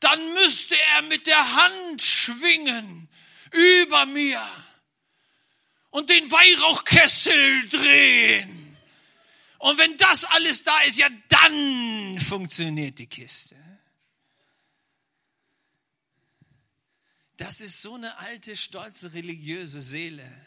Dann 0.00 0.34
müsste 0.34 0.78
er 0.94 1.00
mit 1.00 1.26
der 1.26 1.56
Hand 1.56 2.02
schwingen 2.02 3.08
über 3.50 4.04
mir 4.04 4.46
und 5.88 6.10
den 6.10 6.30
Weihrauchkessel 6.30 7.66
drehen. 7.70 8.76
Und 9.56 9.78
wenn 9.78 9.96
das 9.96 10.26
alles 10.26 10.64
da 10.64 10.78
ist, 10.80 10.98
ja, 10.98 11.08
dann 11.28 12.18
funktioniert 12.18 12.98
die 12.98 13.06
Kiste. 13.06 13.65
Das 17.36 17.60
ist 17.60 17.82
so 17.82 17.94
eine 17.94 18.18
alte, 18.18 18.56
stolze, 18.56 19.12
religiöse 19.12 19.80
Seele 19.80 20.46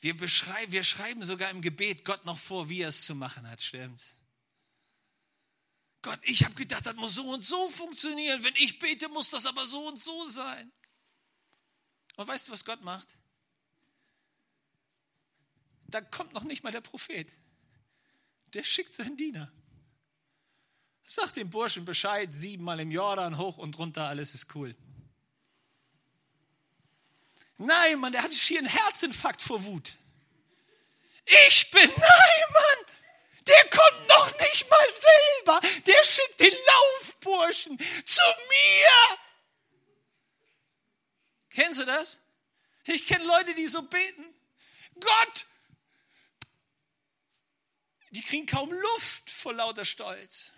wir, 0.00 0.16
beschreiben, 0.16 0.72
wir 0.72 0.82
schreiben 0.82 1.22
sogar 1.22 1.50
im 1.50 1.60
Gebet 1.60 2.04
Gott 2.04 2.24
noch 2.24 2.38
vor, 2.38 2.68
wie 2.68 2.80
er 2.80 2.88
es 2.88 3.04
zu 3.04 3.14
machen 3.14 3.48
hat, 3.48 3.60
stimmt's? 3.60 4.16
Gott, 6.02 6.18
ich 6.22 6.44
habe 6.44 6.54
gedacht, 6.54 6.86
das 6.86 6.96
muss 6.96 7.14
so 7.14 7.28
und 7.30 7.44
so 7.44 7.68
funktionieren. 7.68 8.42
Wenn 8.42 8.56
ich 8.56 8.78
bete, 8.78 9.08
muss 9.10 9.28
das 9.28 9.44
aber 9.44 9.66
so 9.66 9.86
und 9.86 10.02
so 10.02 10.30
sein. 10.30 10.72
Und 12.16 12.26
weißt 12.26 12.48
du, 12.48 12.52
was 12.52 12.64
Gott 12.64 12.80
macht? 12.82 13.06
Da 15.88 16.00
kommt 16.00 16.32
noch 16.32 16.44
nicht 16.44 16.62
mal 16.62 16.72
der 16.72 16.80
Prophet. 16.80 17.30
Der 18.54 18.64
schickt 18.64 18.94
seinen 18.94 19.18
Diener. 19.18 19.52
Sagt 21.06 21.36
dem 21.36 21.50
Burschen 21.50 21.84
Bescheid, 21.84 22.32
siebenmal 22.32 22.80
im 22.80 22.90
Jordan, 22.90 23.36
hoch 23.36 23.58
und 23.58 23.76
runter, 23.76 24.04
alles 24.04 24.34
ist 24.34 24.54
cool. 24.54 24.74
Nein, 27.62 27.98
Mann, 27.98 28.12
der 28.12 28.22
hatte 28.22 28.34
schier 28.34 28.58
einen 28.58 28.68
Herzinfarkt 28.68 29.42
vor 29.42 29.62
Wut. 29.62 29.92
Ich 31.26 31.70
bin, 31.70 31.86
nein, 31.90 32.42
Mann, 32.54 32.94
der 33.46 33.68
kommt 33.68 34.08
noch 34.08 34.38
nicht 34.38 34.70
mal 34.70 34.86
selber. 34.94 35.60
Der 35.84 36.02
schickt 36.02 36.40
den 36.40 36.54
Laufburschen 36.54 37.78
zu 38.06 38.22
mir. 38.48 39.18
Kennst 41.50 41.80
du 41.80 41.84
das? 41.84 42.18
Ich 42.84 43.06
kenne 43.06 43.26
Leute, 43.26 43.54
die 43.54 43.68
so 43.68 43.82
beten. 43.82 44.24
Gott, 44.98 45.46
die 48.08 48.22
kriegen 48.22 48.46
kaum 48.46 48.72
Luft 48.72 49.30
vor 49.30 49.52
lauter 49.52 49.84
Stolz 49.84 50.50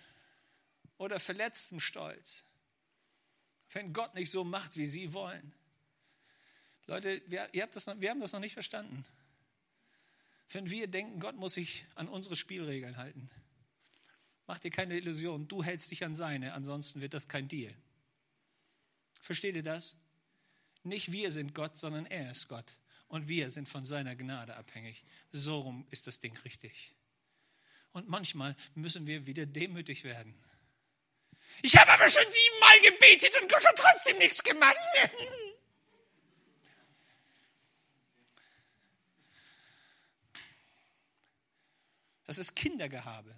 oder 0.99 1.19
verletztem 1.19 1.81
Stolz, 1.81 2.45
wenn 3.71 3.93
Gott 3.93 4.15
nicht 4.15 4.31
so 4.31 4.45
macht, 4.45 4.77
wie 4.77 4.87
sie 4.87 5.13
wollen. 5.13 5.53
Leute, 6.87 7.23
wir, 7.27 7.49
noch, 7.53 8.01
wir 8.01 8.11
haben 8.11 8.21
das 8.21 8.33
noch 8.33 8.41
nicht 8.41 8.55
verstanden. 8.55 9.05
Wenn 10.51 10.71
wir 10.71 10.87
denken, 10.87 11.21
Gott 11.21 11.37
muss 11.37 11.55
sich 11.55 11.87
an 11.95 12.09
unsere 12.09 12.37
Spielregeln 12.37 12.97
halten, 12.97 13.31
mach 14.47 14.59
dir 14.59 14.71
keine 14.71 14.97
Illusion, 14.97 15.49
du 15.49 15.63
hältst 15.63 15.91
dich 15.91 16.05
an 16.05 16.15
seine, 16.15 16.53
ansonsten 16.53 17.01
wird 17.01 17.15
das 17.15 17.29
kein 17.29 17.49
Deal. 17.49 17.75
Versteht 19.21 19.57
ihr 19.57 19.63
das? 19.63 19.97
Nicht 20.83 21.13
wir 21.13 21.31
sind 21.31 21.55
Gott, 21.55 21.79
sondern 21.79 22.07
er 22.07 22.33
ist 22.33 22.49
Gott. 22.49 22.77
Und 23.07 23.29
wir 23.29 23.51
sind 23.51 23.69
von 23.69 23.87
seiner 23.87 24.17
Gnade 24.17 24.57
abhängig. 24.57 25.05
So 25.31 25.61
rum 25.61 25.87
ist 25.91 26.07
das 26.07 26.19
Ding 26.19 26.37
richtig. 26.39 26.95
Und 27.93 28.09
manchmal 28.09 28.57
müssen 28.75 29.07
wir 29.07 29.27
wieder 29.27 29.47
demütig 29.47 30.03
werden. 30.03 30.35
Ich 31.61 31.77
habe 31.77 31.93
aber 31.93 32.09
schon 32.09 32.25
siebenmal 32.29 32.81
gebetet 32.81 33.41
und 33.41 33.53
Gott 33.53 33.65
hat 33.67 33.77
trotzdem 33.77 34.19
nichts 34.19 34.43
gemacht. 34.43 34.77
Das 42.33 42.39
ist 42.39 42.55
Kindergehabe, 42.55 43.37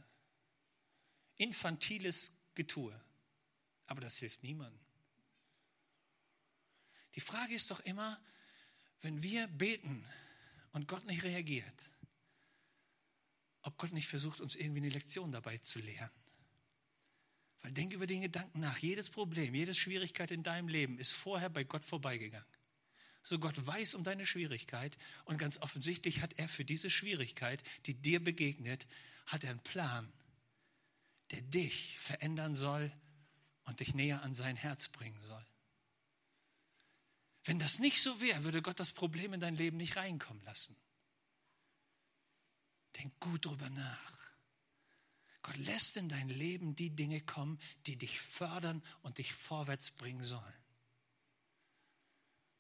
infantiles 1.35 2.33
Getue. 2.55 2.95
Aber 3.87 4.01
das 4.01 4.19
hilft 4.19 4.45
niemandem. 4.45 4.81
Die 7.17 7.21
Frage 7.21 7.57
ist 7.57 7.73
doch 7.73 7.81
immer, 7.81 8.23
wenn 9.01 9.21
wir 9.21 9.49
beten 9.49 10.07
und 10.71 10.87
Gott 10.87 11.05
nicht 11.07 11.25
reagiert, 11.25 11.91
ob 13.63 13.79
Gott 13.79 13.91
nicht 13.91 14.07
versucht, 14.07 14.41
uns 14.41 14.55
irgendwie 14.55 14.83
eine 14.83 14.91
Lektion 14.91 15.33
dabei 15.33 15.59
zu 15.59 15.81
lehren. 15.81 16.13
Weil 17.63 17.73
denk 17.73 17.95
über 17.95 18.07
den 18.07 18.21
Gedanken 18.21 18.61
nach. 18.61 18.79
Jedes 18.79 19.11
Problem, 19.11 19.57
jede 19.57 19.75
Schwierigkeit 19.75 20.31
in 20.31 20.45
deinem 20.45 20.69
Leben 20.69 21.01
ist 21.01 21.11
vorher 21.11 21.51
bei 21.51 21.65
Gott 21.65 21.85
vorbeigegangen. 21.85 22.47
So 23.25 23.39
Gott 23.39 23.67
weiß 23.67 23.95
um 23.95 24.05
deine 24.05 24.27
Schwierigkeit 24.27 24.97
und 25.25 25.39
ganz 25.39 25.59
offensichtlich 25.59 26.21
hat 26.21 26.35
er 26.35 26.49
für 26.49 26.65
diese 26.65 26.91
Schwierigkeit, 26.91 27.63
die 27.87 27.95
dir 27.95 28.23
begegnet, 28.23 28.87
hat 29.27 29.45
er 29.45 29.51
einen 29.51 29.63
Plan, 29.63 30.13
der 31.31 31.41
dich 31.41 31.99
verändern 31.99 32.55
soll 32.55 32.93
und 33.65 33.81
dich 33.81 33.95
näher 33.95 34.23
an 34.23 34.35
sein 34.35 34.57
Herz 34.57 34.89
bringen 34.89 35.23
soll. 35.23 35.45
Wenn 37.45 37.59
das 37.59 37.79
nicht 37.79 38.03
so 38.03 38.21
wäre, 38.21 38.45
würde 38.45 38.63
Gott 38.63 38.79
das 38.79 38.93
Problem 38.93 39.33
in 39.33 39.41
dein 39.41 39.57
Leben 39.57 39.79
nicht 39.79 39.97
reinkommen 39.97 40.43
lassen. 40.45 40.77
Denk 42.97 43.19
gut 43.21 43.47
drüber 43.47 43.71
nach. 43.71 44.13
Gott 45.43 45.57
lässt 45.57 45.97
in 45.97 46.09
dein 46.09 46.29
Leben 46.29 46.77
die 46.77 46.91
Dinge 46.91 47.21
kommen, 47.21 47.61
die 47.87 47.97
dich 47.97 48.21
fördern 48.21 48.83
und 49.03 49.19
dich 49.19 49.35
vorwärts 49.35 49.91
bringen 49.91 50.25
sollen. 50.25 50.64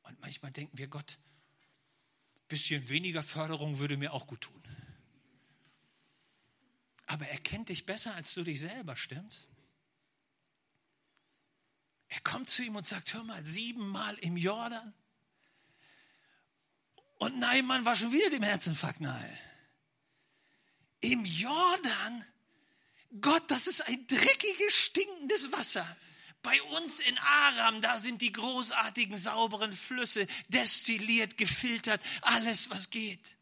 Und 0.05 0.21
manchmal 0.21 0.53
denken 0.53 0.79
wir, 0.79 0.88
Gott, 0.88 1.19
ein 2.37 2.49
bisschen 2.49 2.88
weniger 2.88 3.23
Förderung 3.23 3.79
würde 3.79 3.97
mir 3.97 4.12
auch 4.12 4.27
gut 4.27 4.43
tun. 4.43 4.62
Aber 7.07 7.27
er 7.29 7.38
kennt 7.38 7.69
dich 7.69 7.85
besser 7.85 8.14
als 8.14 8.33
du 8.35 8.45
dich 8.45 8.61
selber, 8.61 8.97
stimmt's? 8.97 9.49
Er 12.09 12.21
kommt 12.21 12.49
zu 12.49 12.62
ihm 12.62 12.77
und 12.77 12.87
sagt, 12.87 13.12
hör 13.12 13.25
mal, 13.25 13.45
siebenmal 13.45 14.14
im 14.19 14.37
Jordan. 14.37 14.95
Und 17.19 17.38
Neimann 17.38 17.85
war 17.85 17.97
schon 17.97 18.12
wieder 18.12 18.31
dem 18.31 18.43
Herzinfarkt 18.43 19.01
nahe. 19.01 19.38
Im 21.01 21.25
Jordan? 21.25 22.25
Gott, 23.21 23.51
das 23.51 23.67
ist 23.67 23.81
ein 23.83 24.07
dreckiges, 24.07 24.75
stinkendes 24.75 25.53
Wasser. 25.53 25.97
Bei 26.44 26.62
uns 26.62 27.00
in 27.00 27.16
Aram, 27.16 27.80
da 27.80 27.98
sind 27.98 28.20
die 28.20 28.30
großartigen, 28.30 29.16
sauberen 29.16 29.72
Flüsse 29.72 30.26
destilliert, 30.48 31.38
gefiltert, 31.38 32.02
alles, 32.20 32.68
was 32.68 32.90
geht. 32.90 33.37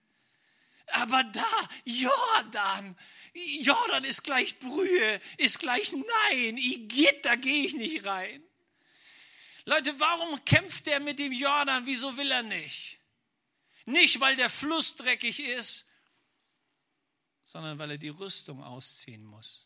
Aber 0.92 1.24
da, 1.24 1.68
Jordan, 1.84 2.96
Jordan 3.34 4.04
ist 4.04 4.22
gleich 4.22 4.56
Brühe, 4.60 5.20
ist 5.36 5.58
gleich 5.58 5.92
Nein, 5.92 6.56
Igitt, 6.56 7.26
da 7.26 7.34
gehe 7.34 7.66
ich 7.66 7.74
nicht 7.74 8.04
rein. 8.04 8.40
Leute, 9.64 9.98
warum 9.98 10.44
kämpft 10.44 10.86
er 10.86 11.00
mit 11.00 11.18
dem 11.18 11.32
Jordan? 11.32 11.84
Wieso 11.86 12.16
will 12.16 12.30
er 12.30 12.44
nicht? 12.44 12.98
Nicht, 13.84 14.20
weil 14.20 14.36
der 14.36 14.48
Fluss 14.48 14.94
dreckig 14.94 15.40
ist, 15.40 15.86
sondern 17.42 17.80
weil 17.80 17.90
er 17.90 17.98
die 17.98 18.10
Rüstung 18.10 18.62
ausziehen 18.62 19.24
muss. 19.24 19.61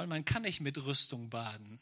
Weil 0.00 0.06
man 0.06 0.24
kann 0.24 0.40
nicht 0.44 0.62
mit 0.62 0.78
Rüstung 0.78 1.28
baden. 1.28 1.78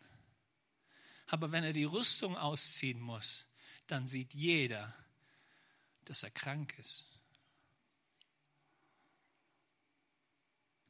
Aber 1.29 1.53
wenn 1.53 1.63
er 1.63 1.73
die 1.73 1.85
Rüstung 1.85 2.37
ausziehen 2.37 3.01
muss, 3.01 3.47
dann 3.87 4.09
sieht 4.09 4.35
jeder, 4.35 4.93
dass 6.05 6.25
er 6.25 6.33
krank 6.33 6.77
ist. 6.81 7.07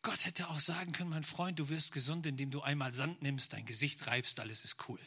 Gott 0.01 0.25
hätte 0.25 0.49
auch 0.49 0.59
sagen 0.59 0.93
können, 0.93 1.11
mein 1.11 1.23
Freund, 1.23 1.59
du 1.59 1.69
wirst 1.69 1.93
gesund, 1.93 2.25
indem 2.25 2.51
du 2.51 2.63
einmal 2.63 2.95
Sand 2.95 3.21
nimmst, 3.21 3.53
dein 3.53 3.67
Gesicht 3.67 4.07
reibst, 4.07 4.41
alles 4.41 4.65
ist 4.65 4.89
cool. 4.89 5.01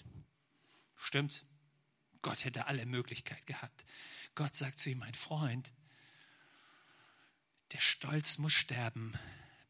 Stimmt? 0.96 1.44
Gott 2.22 2.46
hätte 2.46 2.68
alle 2.68 2.86
Möglichkeit 2.86 3.48
gehabt. 3.48 3.84
Gott 4.36 4.56
sagt 4.56 4.78
zu 4.78 4.92
ihm, 4.92 5.00
mein 5.00 5.16
Freund, 5.16 5.72
der 7.72 7.80
Stolz 7.80 8.38
muss 8.38 8.54
sterben, 8.54 9.18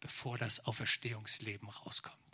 bevor 0.02 0.38
das 0.38 0.66
Auferstehungsleben 0.66 1.70
rauskommt. 1.70 2.31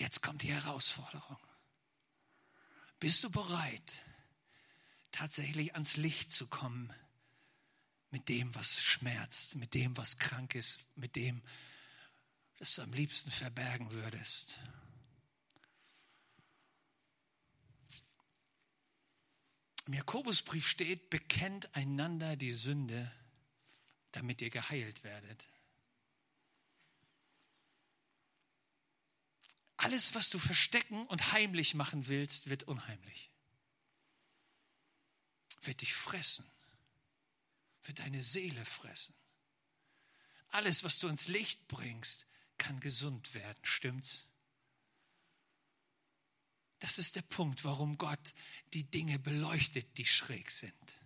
Jetzt 0.00 0.22
kommt 0.22 0.42
die 0.42 0.52
Herausforderung. 0.54 1.36
Bist 3.00 3.22
du 3.22 3.30
bereit, 3.30 4.02
tatsächlich 5.12 5.74
ans 5.74 5.98
Licht 5.98 6.32
zu 6.32 6.46
kommen 6.46 6.90
mit 8.10 8.30
dem, 8.30 8.54
was 8.54 8.82
schmerzt, 8.82 9.56
mit 9.56 9.74
dem, 9.74 9.94
was 9.98 10.16
krank 10.16 10.54
ist, 10.54 10.80
mit 10.96 11.16
dem, 11.16 11.42
das 12.56 12.76
du 12.76 12.82
am 12.82 12.94
liebsten 12.94 13.30
verbergen 13.30 13.92
würdest? 13.92 14.58
Im 19.86 19.92
Jakobusbrief 19.92 20.66
steht, 20.66 21.10
bekennt 21.10 21.76
einander 21.76 22.36
die 22.36 22.52
Sünde, 22.52 23.12
damit 24.12 24.40
ihr 24.40 24.48
geheilt 24.48 25.04
werdet. 25.04 25.46
Alles, 29.80 30.14
was 30.14 30.28
du 30.28 30.38
verstecken 30.38 31.06
und 31.06 31.32
heimlich 31.32 31.74
machen 31.74 32.06
willst, 32.06 32.50
wird 32.50 32.64
unheimlich. 32.64 33.30
Wird 35.62 35.80
dich 35.80 35.94
fressen. 35.94 36.44
Wird 37.84 38.00
deine 38.00 38.20
Seele 38.20 38.62
fressen. 38.66 39.14
Alles, 40.48 40.84
was 40.84 40.98
du 40.98 41.08
ins 41.08 41.28
Licht 41.28 41.66
bringst, 41.66 42.26
kann 42.58 42.78
gesund 42.80 43.32
werden. 43.32 43.58
Stimmt's? 43.62 44.26
Das 46.80 46.98
ist 46.98 47.16
der 47.16 47.22
Punkt, 47.22 47.64
warum 47.64 47.96
Gott 47.96 48.34
die 48.74 48.84
Dinge 48.84 49.18
beleuchtet, 49.18 49.96
die 49.96 50.06
schräg 50.06 50.50
sind. 50.50 50.98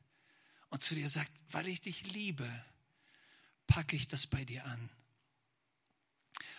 Und 0.71 0.83
zu 0.83 0.97
dir 0.97 1.09
sagt, 1.09 1.31
weil 1.51 1.69
ich 1.69 1.81
dich 1.81 2.11
liebe, 2.11 2.51
packe 3.69 3.95
ich 3.95 4.09
das 4.09 4.27
bei 4.27 4.45
dir 4.45 4.65
an 4.65 4.91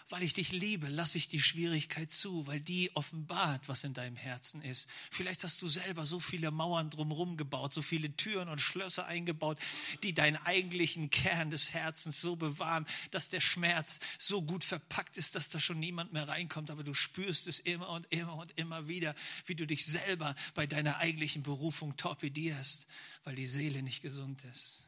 weil 0.10 0.22
ich 0.22 0.34
dich 0.34 0.52
liebe, 0.52 0.88
lasse 0.88 1.18
ich 1.18 1.28
die 1.28 1.42
Schwierigkeit 1.42 2.12
zu, 2.12 2.46
weil 2.46 2.60
die 2.60 2.96
offenbart, 2.96 3.68
was 3.68 3.84
in 3.84 3.94
deinem 3.94 4.16
Herzen 4.16 4.62
ist. 4.62 4.88
Vielleicht 5.10 5.44
hast 5.44 5.62
du 5.62 5.68
selber 5.68 6.06
so 6.06 6.20
viele 6.20 6.52
Mauern 6.52 6.92
drumherum 6.92 7.38
gebaut, 7.38 7.74
so 7.74 7.82
viele 7.82 8.16
Türen 8.16 8.48
und 8.48 8.62
Schlösser 8.62 9.08
eingebaut, 9.08 9.58
die 10.04 10.14
deinen 10.14 10.38
eigentlichen 10.38 11.10
Kern 11.10 11.50
des 11.50 11.74
Herzens 11.74 12.22
so 12.22 12.36
bewahren, 12.36 12.86
dass 13.12 13.30
der 13.30 13.42
Schmerz 13.42 14.00
so 14.20 14.44
gut 14.44 14.64
verpackt 14.64 15.18
ist, 15.18 15.36
dass 15.36 15.50
da 15.50 15.60
schon 15.60 15.80
niemand 15.80 16.14
mehr 16.14 16.28
reinkommt. 16.28 16.70
Aber 16.70 16.84
du 16.84 16.94
spürst 16.94 17.48
es 17.48 17.60
immer 17.60 17.90
und 17.90 18.06
immer 18.12 18.36
und 18.36 18.58
immer 18.58 18.88
wieder, 18.88 19.16
wie 19.46 19.56
du 19.56 19.66
dich 19.66 19.86
selber 19.86 20.36
bei 20.54 20.68
deiner 20.68 20.98
eigentlichen 20.98 21.42
Berufung 21.42 21.98
torpedierst, 21.98 22.86
weil 23.24 23.36
die 23.36 23.48
Seele 23.48 23.82
nicht 23.82 24.02
gesund 24.02 24.44
ist. 24.52 24.85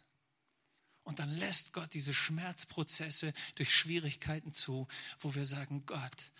Und 1.08 1.20
dann 1.20 1.32
lässt 1.32 1.72
Gott 1.72 1.94
diese 1.94 2.14
Schmerzprozesse 2.14 3.34
durch 3.56 3.74
Schwierigkeiten 3.74 4.54
zu, 4.54 4.90
wo 5.22 5.34
wir 5.36 5.46
sagen, 5.46 5.86
Gott, 5.86 6.32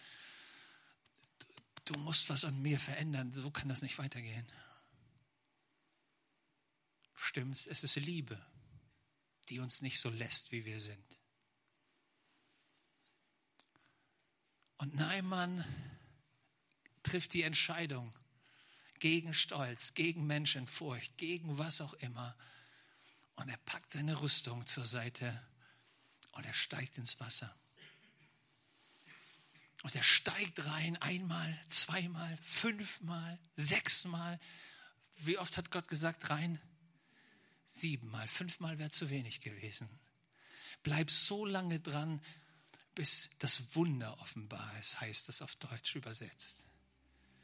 du 1.86 1.98
musst 2.00 2.30
was 2.30 2.44
an 2.44 2.62
mir 2.62 2.78
verändern, 2.78 3.32
so 3.32 3.50
kann 3.50 3.70
das 3.70 3.82
nicht 3.82 3.98
weitergehen. 3.98 4.46
Stimmt's, 7.16 7.66
es 7.66 7.86
ist 7.86 7.96
Liebe, 7.96 8.46
die 9.48 9.60
uns 9.60 9.82
nicht 9.82 10.02
so 10.02 10.10
lässt, 10.10 10.52
wie 10.52 10.66
wir 10.66 10.82
sind. 10.82 11.18
Und 14.80 14.96
Neimann 14.96 15.64
trifft 17.04 17.32
die 17.32 17.44
Entscheidung 17.44 18.14
gegen 19.00 19.34
Stolz, 19.34 19.94
gegen 19.94 20.28
Menschenfurcht, 20.28 21.18
gegen 21.18 21.58
was 21.58 21.80
auch 21.80 21.94
immer 21.94 22.36
und 23.38 23.50
er 23.50 23.58
packt 23.58 23.94
seine 23.94 24.20
Rüstung 24.22 24.66
zur 24.66 24.86
Seite 24.86 25.42
und 26.34 26.46
er 26.46 26.54
steigt 26.54 26.98
ins 26.98 27.20
Wasser. 27.20 27.56
Und 29.84 29.96
er 29.96 30.04
steigt 30.04 30.66
rein 30.66 30.98
einmal, 30.98 31.58
zweimal, 31.70 32.36
fünfmal, 32.42 33.40
sechsmal. 33.56 34.40
Wie 35.18 35.38
oft 35.38 35.56
hat 35.56 35.72
Gott 35.72 35.88
gesagt 35.88 36.30
rein? 36.30 36.60
Siebenmal. 37.68 38.28
Fünfmal 38.28 38.80
wäre 38.80 38.90
zu 38.90 39.10
wenig 39.10 39.40
gewesen. 39.42 39.88
Bleib 40.82 41.12
so 41.12 41.46
lange 41.46 41.80
dran, 41.80 42.22
bis 42.96 43.30
das 43.38 43.76
Wunder 43.76 44.20
offenbar 44.20 44.78
ist, 44.80 45.00
heißt 45.00 45.30
es 45.30 45.44
auf 45.44 45.56
Deutsch 45.58 45.96
übersetzt. 45.96 46.66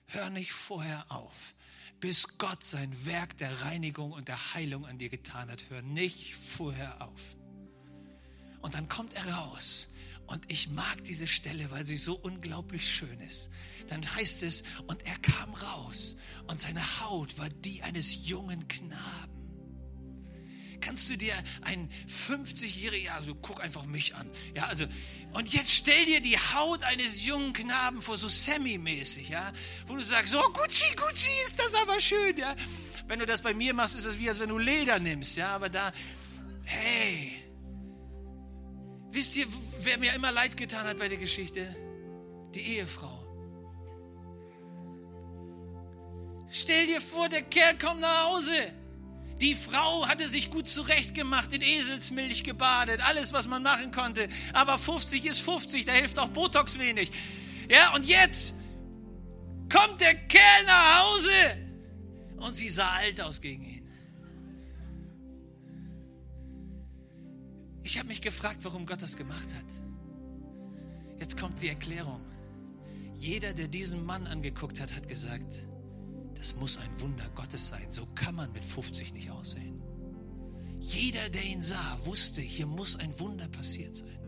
Hör 0.08 0.32
nicht 0.32 0.52
vorher 0.52 1.12
auf 1.12 1.54
bis 2.04 2.38
Gott 2.38 2.66
sein 2.66 3.06
Werk 3.06 3.38
der 3.38 3.62
Reinigung 3.62 4.12
und 4.12 4.28
der 4.28 4.54
Heilung 4.54 4.86
an 4.86 4.98
dir 4.98 5.08
getan 5.08 5.50
hat. 5.50 5.70
Hör 5.70 5.82
nicht 5.82 6.36
vorher 6.36 7.02
auf. 7.02 7.38
Und 8.62 8.74
dann 8.74 8.90
kommt 8.90 9.14
er 9.14 9.34
raus. 9.34 9.88
Und 10.28 10.52
ich 10.52 10.68
mag 10.68 11.02
diese 11.06 11.28
Stelle, 11.28 11.72
weil 11.72 11.86
sie 11.86 11.96
so 11.96 12.16
unglaublich 12.16 12.94
schön 12.94 13.22
ist. 13.22 13.50
Dann 13.88 14.04
heißt 14.16 14.44
es, 14.44 14.66
und 14.86 15.06
er 15.06 15.18
kam 15.20 15.54
raus 15.54 16.18
und 16.48 16.60
seine 16.60 16.84
Haut 17.00 17.38
war 17.38 17.50
die 17.50 17.84
eines 17.84 18.28
jungen 18.28 18.68
Knaben 18.68 19.33
kannst 20.84 21.10
du 21.10 21.18
dir 21.18 21.34
einen 21.62 21.90
50-jährigen, 22.08 23.12
also 23.12 23.36
guck 23.36 23.64
einfach 23.64 23.86
mich 23.86 24.16
an. 24.16 24.30
Ja, 24.56 24.66
also, 24.66 24.86
und 25.34 25.54
jetzt 25.54 25.72
stell 25.72 26.06
dir 26.06 26.22
die 26.22 26.38
Haut 26.38 26.84
eines 26.84 27.26
jungen 27.26 27.54
Knaben 27.54 28.02
vor, 28.02 28.18
so 28.18 28.28
semi-mäßig, 28.28 29.30
ja, 29.30 29.52
wo 29.88 29.96
du 29.96 30.04
sagst, 30.04 30.36
oh, 30.36 30.50
Gucci, 30.52 30.96
Gucci, 30.96 31.32
ist 31.46 31.60
das 31.60 31.74
aber 31.76 32.00
schön, 32.00 32.38
ja. 32.38 32.56
Wenn 33.08 33.20
du 33.20 33.26
das 33.26 33.42
bei 33.42 33.54
mir 33.54 33.74
machst, 33.74 33.96
ist 33.96 34.06
das 34.06 34.20
wie, 34.20 34.30
als 34.30 34.40
wenn 34.40 34.50
du 34.50 34.58
Leder 34.58 35.00
nimmst, 35.00 35.38
ja, 35.38 35.56
aber 35.56 35.70
da, 35.70 35.92
hey, 36.64 37.32
wisst 39.12 39.36
ihr, 39.36 39.48
wer 39.80 39.98
mir 39.98 40.14
immer 40.14 40.32
leid 40.32 40.58
getan 40.58 40.86
hat 40.86 40.98
bei 40.98 41.08
der 41.08 41.18
Geschichte? 41.18 41.76
Die 42.54 42.78
Ehefrau. 42.78 43.20
Stell 46.52 46.86
dir 46.86 47.02
vor, 47.02 47.30
der 47.30 47.42
Kerl 47.42 47.78
kommt 47.80 48.02
nach 48.02 48.26
Hause. 48.26 48.83
Die 49.44 49.56
Frau 49.56 50.08
hatte 50.08 50.30
sich 50.30 50.50
gut 50.52 50.70
zurechtgemacht, 50.70 51.54
in 51.54 51.62
Eselsmilch 51.62 52.46
gebadet, 52.46 53.02
alles, 53.02 53.34
was 53.34 53.50
man 53.50 53.62
machen 53.62 53.92
konnte. 53.92 54.30
Aber 54.54 54.78
50 54.78 55.26
ist 55.26 55.40
50, 55.40 55.84
da 55.84 55.92
hilft 55.92 56.18
auch 56.18 56.30
Botox 56.30 56.80
wenig. 56.80 57.12
Ja, 57.70 57.94
und 57.94 58.06
jetzt 58.06 58.54
kommt 59.70 60.00
der 60.00 60.16
Kerl 60.16 60.66
nach 60.66 61.04
Hause 61.04 61.32
und 62.38 62.56
sie 62.56 62.70
sah 62.70 62.90
alt 62.92 63.20
aus 63.20 63.42
gegen 63.42 63.66
ihn. 63.66 63.90
Ich 67.84 67.98
habe 67.98 68.08
mich 68.08 68.22
gefragt, 68.22 68.60
warum 68.62 68.86
Gott 68.86 69.02
das 69.02 69.18
gemacht 69.18 69.54
hat. 69.54 71.20
Jetzt 71.20 71.38
kommt 71.38 71.62
die 71.62 71.68
Erklärung. 71.68 72.22
Jeder, 73.14 73.52
der 73.52 73.68
diesen 73.68 74.06
Mann 74.06 74.26
angeguckt 74.26 74.80
hat, 74.80 74.96
hat 74.96 75.10
gesagt, 75.10 75.66
das 76.44 76.58
muss 76.58 76.76
ein 76.76 77.00
Wunder 77.00 77.30
Gottes 77.36 77.70
sein. 77.70 77.90
So 77.90 78.06
kann 78.16 78.36
man 78.36 78.52
mit 78.52 78.66
50 78.66 79.14
nicht 79.14 79.30
aussehen. 79.30 79.82
Jeder, 80.78 81.30
der 81.30 81.46
ihn 81.46 81.62
sah, 81.62 81.98
wusste, 82.04 82.42
hier 82.42 82.66
muss 82.66 82.98
ein 82.98 83.18
Wunder 83.18 83.48
passiert 83.48 83.96
sein. 83.96 84.20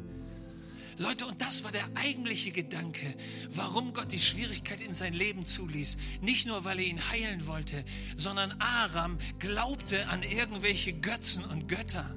Leute, 0.95 1.25
und 1.25 1.41
das 1.41 1.65
war 1.65 1.73
der 1.73 1.83
eigentliche 1.95 2.53
Gedanke, 2.53 3.15
warum 3.51 3.93
Gott 3.93 4.13
die 4.13 4.21
Schwierigkeit 4.21 4.79
in 4.79 4.93
sein 4.93 5.13
Leben 5.13 5.45
zuließ. 5.45 5.97
Nicht 6.21 6.47
nur, 6.47 6.63
weil 6.63 6.79
er 6.79 6.85
ihn 6.85 7.09
heilen 7.09 7.47
wollte, 7.47 7.83
sondern 8.15 8.53
Aram 8.61 9.17
glaubte 9.39 10.07
an 10.07 10.23
irgendwelche 10.23 10.93
Götzen 10.93 11.43
und 11.43 11.67
Götter. 11.67 12.15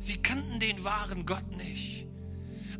Sie 0.00 0.16
kannten 0.16 0.58
den 0.58 0.82
wahren 0.82 1.24
Gott 1.24 1.56
nicht 1.56 2.09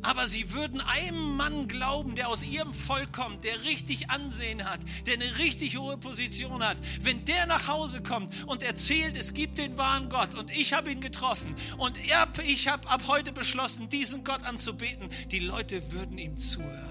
aber 0.03 0.27
sie 0.27 0.53
würden 0.53 0.81
einem 0.81 1.37
Mann 1.37 1.69
glauben, 1.69 2.15
der 2.15 2.29
aus 2.29 2.43
ihrem 2.43 2.75
Volk 2.75 3.13
kommt, 3.13 3.45
der 3.45 3.63
richtig 3.65 4.11
Ansehen 4.11 4.65
hat, 4.65 4.81
der 5.07 5.15
eine 5.15 5.39
richtig 5.39 5.79
hohe 5.79 5.99
Position 5.99 6.63
hat. 6.67 6.79
Wenn 7.01 7.25
der 7.25 7.47
nach 7.47 7.69
Hause 7.69 8.03
kommt 8.03 8.47
und 8.47 8.63
erzählt, 8.63 9.17
es 9.17 9.35
gibt 9.35 9.59
den 9.59 9.77
wahren 9.77 10.09
Gott 10.09 10.35
und 10.35 10.51
ich 10.51 10.73
habe 10.73 10.91
ihn 10.91 11.01
getroffen 11.01 11.55
und 11.79 11.99
ich 11.99 12.69
habe 12.69 12.89
ab 12.89 13.03
heute 13.07 13.33
beschlossen, 13.33 13.89
diesen 13.89 14.25
Gott 14.25 14.45
anzubeten, 14.45 15.09
die 15.31 15.41
Leute 15.41 15.93
würden 15.93 16.19
ihm 16.19 16.39
zuhören. 16.39 16.91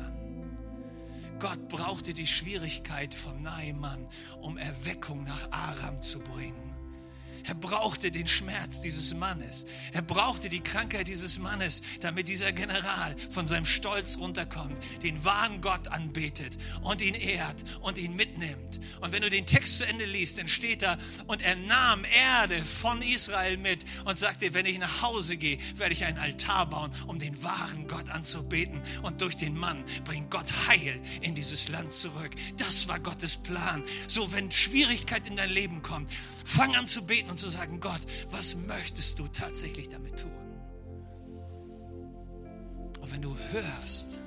Gott 1.40 1.70
brauchte 1.70 2.14
die 2.14 2.28
Schwierigkeit 2.28 3.16
von 3.16 3.42
Naaman, 3.42 4.08
um 4.42 4.58
Erweckung 4.58 5.24
nach 5.24 5.52
Aram 5.52 6.02
zu 6.02 6.20
bringen. 6.20 6.69
Er 7.48 7.56
brauchte 7.56 8.12
den 8.12 8.28
Schmerz 8.28 8.82
dieses 8.82 9.14
Mannes. 9.14 9.66
Er 9.94 10.02
brauchte 10.02 10.50
die 10.50 10.62
Krankheit 10.62 11.08
dieses 11.08 11.40
Mannes, 11.40 11.82
damit 12.02 12.28
dieser 12.28 12.52
General 12.52 13.16
von 13.32 13.48
seinem 13.48 13.66
Stolz 13.66 14.18
runterkommt, 14.18 14.78
den 15.04 15.24
wahren 15.24 15.62
Gott 15.62 15.88
anbetet 15.88 16.58
und 16.82 17.02
ihn 17.02 17.16
ehrt 17.16 17.64
und 17.82 17.98
ihn 17.98 18.16
mitnimmt. 18.16 18.80
Und 19.02 19.12
wenn 19.12 19.22
du 19.22 19.30
den 19.30 19.46
Text 19.46 19.78
zu 19.78 19.86
Ende 19.86 20.06
liest, 20.06 20.38
dann 20.38 20.48
steht 20.48 20.82
da, 20.82 20.98
und 21.28 21.42
er 21.42 21.56
nahm 21.56 22.04
Erde 22.06 22.64
von 22.66 23.02
Israel 23.02 23.58
mit 23.58 23.86
und 24.06 24.18
sagte, 24.18 24.54
wenn 24.54 24.66
ich 24.66 24.80
nach 24.80 25.02
Hause 25.02 25.38
gehe, 25.38 25.58
werde 25.76 25.94
ich 25.94 26.06
einen 26.06 26.18
Altar 26.18 26.70
bauen, 26.70 26.92
um 27.08 27.20
den 27.20 27.42
wahren 27.44 27.88
Gott 27.88 28.10
anzubeten. 28.10 28.82
Und 29.02 29.22
durch 29.22 29.38
den 29.38 29.58
Mann 29.58 29.84
bringt 30.04 30.32
Gott 30.32 30.68
Heil 30.68 31.00
in 31.22 31.36
dieses 31.36 31.70
Land 31.70 31.94
zurück. 31.94 32.32
Das 32.58 32.88
war 32.88 33.00
Gottes 33.00 33.38
Plan. 33.38 33.84
So, 34.08 34.32
wenn 34.34 34.52
Schwierigkeit 34.52 35.28
in 35.28 35.38
dein 35.38 35.50
Leben 35.50 35.82
kommt, 35.82 36.10
Fang 36.50 36.76
an 36.76 36.88
zu 36.88 37.06
beten 37.06 37.30
und 37.30 37.38
zu 37.38 37.48
sagen, 37.48 37.80
Gott, 37.80 38.02
was 38.32 38.56
möchtest 38.56 39.20
du 39.20 39.28
tatsächlich 39.28 39.88
damit 39.88 40.20
tun? 40.20 40.32
Und 43.00 43.12
wenn 43.12 43.22
du 43.22 43.38
hörst, 43.52 44.20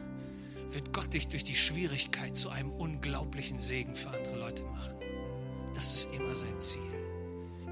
wird 0.71 0.93
Gott 0.93 1.13
dich 1.13 1.27
durch 1.27 1.43
die 1.43 1.57
Schwierigkeit 1.57 2.37
zu 2.37 2.51
einem 2.51 2.71
unglaublichen 2.71 3.59
Segen 3.59 3.97
für 3.97 4.11
andere 4.11 4.39
Leute 4.39 4.63
machen. 4.63 4.95
Das 5.75 5.93
ist 5.95 6.15
immer 6.15 6.33
sein 6.37 6.61
Ziel. 6.61 6.81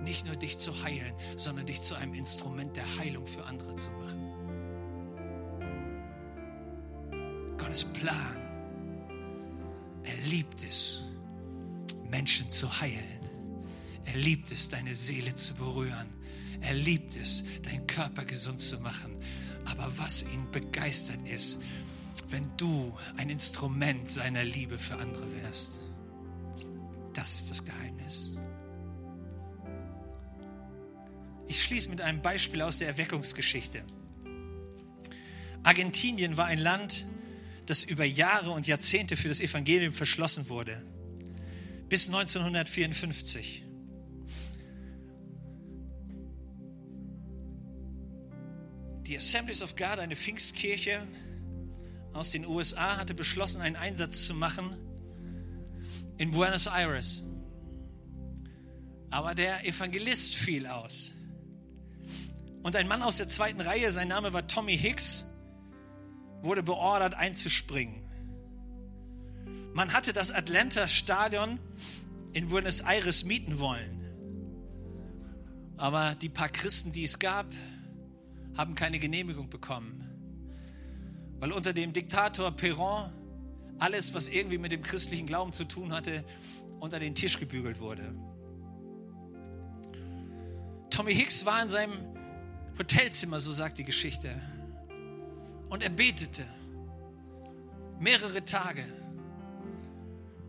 Nicht 0.03 0.27
nur 0.27 0.35
dich 0.35 0.59
zu 0.59 0.83
heilen, 0.83 1.15
sondern 1.37 1.67
dich 1.67 1.83
zu 1.83 1.95
einem 1.95 2.15
Instrument 2.15 2.77
der 2.77 2.97
Heilung 2.97 3.27
für 3.27 3.45
andere 3.45 3.77
zu 3.77 3.93
machen. 3.93 4.33
Gottes 7.57 7.85
Plan. 7.85 8.41
Er 10.03 10.17
liebt 10.27 10.61
es, 10.69 11.05
Menschen 12.11 12.51
zu 12.51 12.81
heilen. 12.81 13.20
Er 14.13 14.19
liebt 14.19 14.51
es, 14.51 14.69
deine 14.69 14.95
Seele 14.95 15.37
zu 15.37 15.55
berühren. 15.55 16.09
Er 16.61 16.75
liebt 16.75 17.17
es, 17.17 17.45
deinen 17.63 17.87
Körper 17.87 18.25
gesund 18.25 18.61
zu 18.61 18.81
machen. 18.81 19.17
Aber 19.65 19.93
was 19.99 20.23
ihn 20.23 20.51
begeistert 20.51 21.29
ist, 21.29 21.61
wenn 22.29 22.47
du 22.57 22.97
ein 23.17 23.31
Instrument 23.31 24.11
seiner 24.11 24.43
Liebe 24.43 24.79
für 24.79 24.97
andere 24.97 25.33
wärst. 25.43 25.79
Das 27.13 27.35
ist 27.37 27.51
das 27.51 27.65
Geheimnis. 27.65 28.33
Ich 31.47 31.63
schließe 31.63 31.89
mit 31.89 32.01
einem 32.01 32.21
Beispiel 32.21 32.63
aus 32.63 32.79
der 32.79 32.89
Erweckungsgeschichte. 32.89 33.83
Argentinien 35.63 36.37
war 36.37 36.47
ein 36.47 36.59
Land, 36.59 37.05
das 37.67 37.85
über 37.85 38.05
Jahre 38.05 38.51
und 38.51 38.67
Jahrzehnte 38.67 39.17
für 39.17 39.29
das 39.29 39.41
Evangelium 39.41 39.93
verschlossen 39.93 40.49
wurde. 40.49 40.83
Bis 41.89 42.07
1954. 42.07 43.70
Die 49.11 49.17
Assemblies 49.17 49.61
of 49.61 49.75
God, 49.75 49.99
eine 49.99 50.15
Pfingstkirche 50.15 51.05
aus 52.13 52.31
den 52.31 52.47
USA, 52.47 52.97
hatte 52.97 53.13
beschlossen, 53.13 53.61
einen 53.61 53.75
Einsatz 53.75 54.25
zu 54.25 54.35
machen 54.35 54.77
in 56.17 56.31
Buenos 56.31 56.69
Aires. 56.69 57.25
Aber 59.11 59.35
der 59.35 59.67
Evangelist 59.67 60.37
fiel 60.37 60.69
aus. 60.69 61.11
Und 62.63 62.77
ein 62.77 62.87
Mann 62.87 63.03
aus 63.03 63.17
der 63.17 63.27
zweiten 63.27 63.61
Reihe, 63.61 63.91
sein 63.91 64.07
Name 64.07 64.33
war 64.33 64.47
Tommy 64.47 64.79
Hicks, 64.79 65.25
wurde 66.43 66.63
beordert 66.63 67.15
einzuspringen. 67.15 68.05
Man 69.75 69.93
hatte 69.93 70.13
das 70.13 70.31
Atlanta 70.31 70.87
Stadion 70.87 71.59
in 72.33 72.47
Buenos 72.47 72.83
Aires 72.83 73.25
mieten 73.25 73.59
wollen. 73.59 74.05
Aber 75.77 76.15
die 76.15 76.29
paar 76.29 76.49
Christen, 76.49 76.93
die 76.93 77.03
es 77.03 77.19
gab, 77.19 77.47
haben 78.57 78.75
keine 78.75 78.99
Genehmigung 78.99 79.49
bekommen. 79.49 80.07
Weil 81.39 81.53
unter 81.53 81.73
dem 81.73 81.93
Diktator 81.93 82.51
Perron 82.51 83.11
alles, 83.79 84.13
was 84.13 84.29
irgendwie 84.29 84.59
mit 84.59 84.73
dem 84.73 84.83
christlichen 84.83 85.27
Glauben 85.27 85.53
zu 85.53 85.65
tun 85.65 85.93
hatte, 85.93 86.25
unter 86.81 86.99
den 86.99 87.15
Tisch 87.15 87.39
gebügelt 87.39 87.81
wurde. 87.81 88.15
Tommy 90.91 91.15
Hicks 91.15 91.47
war 91.47 91.63
in 91.63 91.71
seinem 91.71 91.93
Hotelzimmer, 92.79 93.41
so 93.41 93.53
sagt 93.53 93.79
die 93.79 93.85
Geschichte. 93.85 94.41
Und 95.69 95.83
er 95.83 95.91
betete 95.91 96.45
mehrere 98.01 98.45
Tage. 98.45 98.85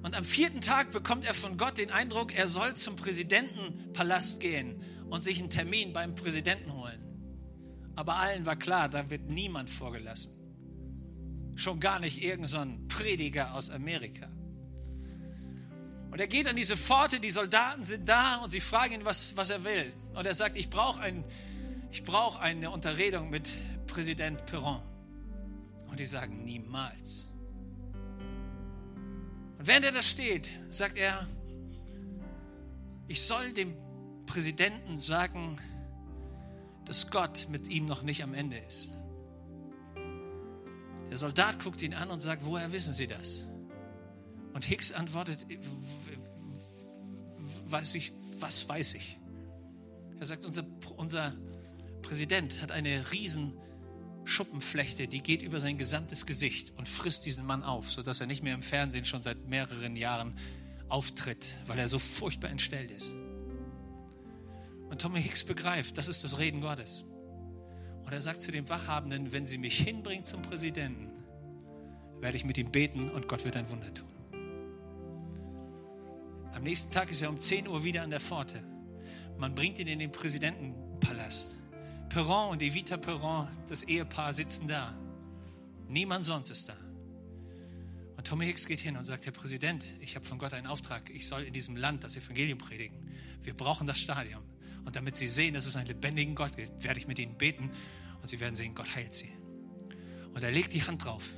Und 0.04 0.16
am 0.16 0.26
vierten 0.26 0.62
Tag 0.62 0.92
bekommt 0.92 1.26
er 1.26 1.34
von 1.34 1.58
Gott 1.58 1.78
den 1.78 1.92
Eindruck, 1.92 2.36
er 2.36 2.48
soll 2.48 2.76
zum 2.76 2.96
Präsidentenpalast 2.96 4.40
gehen 4.40 4.82
und 5.10 5.24
sich 5.24 5.40
einen 5.40 5.50
Termin 5.50 5.94
beim 5.94 6.16
Präsidenten 6.16 6.74
holen. 6.74 7.11
Aber 7.96 8.16
allen 8.16 8.46
war 8.46 8.56
klar, 8.56 8.90
da 8.90 9.10
wird 9.10 9.30
niemand 9.30 9.70
vorgelassen. 9.70 10.32
Schon 11.56 11.80
gar 11.80 12.00
nicht 12.00 12.22
irgendein 12.22 12.80
so 12.90 12.96
Prediger 12.98 13.54
aus 13.54 13.70
Amerika. 13.70 14.28
Und 16.12 16.20
er 16.20 16.28
geht 16.28 16.48
an 16.48 16.56
diese 16.56 16.76
Pforte, 16.76 17.20
die 17.20 17.32
Soldaten 17.32 17.86
sind 17.86 18.08
da 18.08 18.38
und 18.38 18.50
sie 18.50 18.60
fragen 18.60 18.96
ihn, 18.96 19.06
was, 19.06 19.36
was 19.38 19.50
er 19.50 19.64
will. 19.64 19.94
Und 20.14 20.26
er 20.26 20.36
sagt, 20.36 20.58
ich 20.58 20.70
brauche 20.70 21.00
ein, 21.00 21.24
brauch 22.06 22.38
eine 22.38 22.70
Unterredung 22.70 23.30
mit 23.30 23.52
Präsident 23.88 24.46
Perron. 24.46 24.82
Und 25.90 26.00
die 26.00 26.06
sagen, 26.06 26.44
niemals. 26.44 27.28
Und 29.58 29.68
während 29.68 29.86
er 29.86 29.92
da 29.92 30.02
steht, 30.02 30.50
sagt 30.70 30.98
er, 30.98 31.28
ich 33.08 33.22
soll 33.22 33.54
dem 33.54 33.76
Präsidenten 34.26 34.98
sagen, 34.98 35.60
dass 36.92 37.10
Gott 37.10 37.48
mit 37.50 37.70
ihm 37.70 37.86
noch 37.86 38.04
nicht 38.04 38.22
am 38.22 38.34
Ende 38.34 38.58
ist. 38.58 38.90
Der 41.10 41.16
Soldat 41.16 41.64
guckt 41.64 41.82
ihn 41.82 41.94
an 41.94 42.10
und 42.10 42.20
sagt, 42.20 42.44
woher 42.44 42.74
wissen 42.74 42.94
Sie 42.94 43.08
das? 43.08 43.46
Und 44.52 44.66
Hicks 44.66 44.92
antwortet, 44.92 45.40
weiß 47.70 47.96
ich, 47.96 48.12
was 48.42 48.68
weiß 48.68 48.96
ich? 48.96 49.18
Er 50.20 50.26
sagt, 50.26 50.46
unser, 50.46 50.66
unser 50.98 51.34
Präsident 52.02 52.62
hat 52.62 52.74
eine 52.74 53.10
riesen 53.14 53.54
Schuppenflechte, 54.26 55.08
die 55.08 55.24
geht 55.24 55.44
über 55.44 55.62
sein 55.62 55.78
gesamtes 55.78 56.26
Gesicht 56.26 56.74
und 56.76 56.90
frisst 56.90 57.26
diesen 57.26 57.46
Mann 57.46 57.64
auf, 57.64 57.90
sodass 57.90 58.20
er 58.20 58.28
nicht 58.28 58.44
mehr 58.44 58.54
im 58.54 58.64
Fernsehen 58.64 59.06
schon 59.06 59.24
seit 59.24 59.48
mehreren 59.48 59.96
Jahren 59.96 60.38
auftritt, 60.90 61.52
weil 61.68 61.80
er 61.80 61.88
so 61.88 62.00
furchtbar 62.00 62.50
entstellt 62.50 62.92
ist. 62.92 63.16
Und 64.92 65.02
Tommy 65.02 65.22
Hicks 65.22 65.46
begreift, 65.46 65.98
das 65.98 66.10
ist 66.10 66.26
das 66.26 66.38
Reden 66.38 66.60
Gottes. 66.60 67.06
Und 68.04 68.12
er 68.12 68.20
sagt 68.20 68.42
zu 68.42 68.52
dem 68.52 68.68
Wachhabenden, 68.68 69.32
wenn 69.32 69.48
sie 69.48 69.58
mich 69.58 69.78
hinbringen 69.78 70.26
zum 70.26 70.42
Präsidenten, 70.42 71.10
werde 72.20 72.36
ich 72.36 72.44
mit 72.44 72.58
ihm 72.58 72.72
beten 72.72 73.10
und 73.10 73.30
Gott 73.30 73.46
wird 73.46 73.56
ein 73.56 73.70
Wunder 73.70 73.92
tun. 73.94 74.10
Am 76.54 76.64
nächsten 76.64 76.92
Tag 76.92 77.10
ist 77.10 77.22
er 77.22 77.30
um 77.30 77.40
10 77.40 77.70
Uhr 77.70 77.86
wieder 77.86 78.04
an 78.04 78.10
der 78.10 78.20
Pforte. 78.20 78.62
Man 79.38 79.56
bringt 79.56 79.80
ihn 79.80 79.88
in 79.88 80.00
den 80.00 80.12
Präsidentenpalast. 80.12 81.56
Perron 82.10 82.50
und 82.50 82.62
Evita 82.62 82.98
Perron, 82.98 83.48
das 83.70 83.84
Ehepaar, 83.84 84.34
sitzen 84.34 84.68
da. 84.68 84.94
Niemand 85.88 86.26
sonst 86.26 86.50
ist 86.50 86.68
da. 86.68 86.76
Und 88.18 88.28
Tommy 88.28 88.46
Hicks 88.46 88.66
geht 88.66 88.82
hin 88.82 88.98
und 88.98 89.06
sagt, 89.06 89.26
Herr 89.26 89.32
Präsident, 89.32 89.88
ich 90.02 90.18
habe 90.18 90.26
von 90.26 90.38
Gott 90.38 90.52
einen 90.54 90.68
Auftrag. 90.68 91.10
Ich 91.12 91.28
soll 91.28 91.44
in 91.44 91.54
diesem 91.54 91.78
Land 91.78 92.04
das 92.04 92.18
Evangelium 92.18 92.60
predigen. 92.60 92.98
Wir 93.42 93.56
brauchen 93.56 93.88
das 93.88 93.98
Stadion. 93.98 94.51
Und 94.86 94.96
damit 94.96 95.16
sie 95.16 95.28
sehen, 95.28 95.54
dass 95.54 95.66
es 95.66 95.76
einen 95.76 95.88
lebendigen 95.88 96.36
Gott 96.36 96.56
gibt, 96.56 96.84
werde 96.84 97.00
ich 97.00 97.08
mit 97.08 97.20
ihnen 97.20 97.38
beten 97.38 97.72
Und 98.22 98.28
sie 98.28 98.40
werden 98.40 98.56
sehen, 98.56 98.76
Gott 98.76 98.96
heilt 98.96 99.14
sie. 99.14 99.32
Und 100.34 100.44
er 100.44 100.52
legt 100.52 100.74
die 100.74 100.84
Hand 100.84 101.06
drauf. 101.06 101.34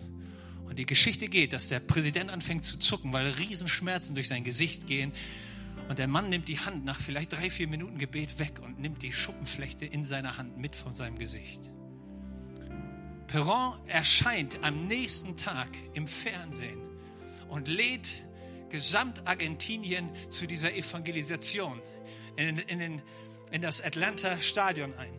Und 0.66 0.80
die 0.80 0.86
Geschichte 0.86 1.28
geht, 1.28 1.54
dass 1.54 1.68
der 1.68 1.80
Präsident 1.80 2.30
anfängt 2.30 2.66
zu 2.66 2.78
zucken, 2.78 3.12
weil 3.14 3.28
Riesenschmerzen 3.28 4.16
durch 4.16 4.28
sein 4.28 4.44
Gesicht 4.44 4.88
gehen. 4.88 5.12
Und 5.90 6.00
der 6.00 6.08
Mann 6.08 6.30
nimmt 6.30 6.48
die 6.48 6.60
Hand 6.60 6.86
nach 6.86 7.00
vielleicht 7.00 7.34
drei, 7.34 7.50
vier 7.50 7.68
Minuten 7.68 7.98
Gebet 7.98 8.40
weg 8.40 8.60
und 8.62 8.80
nimmt 8.80 9.02
die 9.02 9.12
Schuppenflechte 9.12 9.86
in 9.86 10.06
seiner 10.06 10.38
Hand 10.38 10.58
mit 10.58 10.76
von 10.76 10.94
seinem 10.94 11.18
Gesicht. 11.18 11.62
Perron 13.28 13.74
erscheint 13.88 14.64
am 14.64 14.88
nächsten 14.88 15.36
Tag 15.36 15.70
im 15.94 16.08
Fernsehen 16.08 16.80
und 17.50 17.68
lädt 17.68 18.24
Gesamtargentinien 18.70 20.10
zu 20.30 20.48
dieser 20.48 20.74
Evangelisation 20.74 21.82
in, 22.38 22.60
in, 22.60 22.80
in, 22.80 23.02
in 23.54 23.62
das 23.62 23.82
Atlanta 23.82 24.40
Stadion 24.40 24.96
ein. 24.96 25.14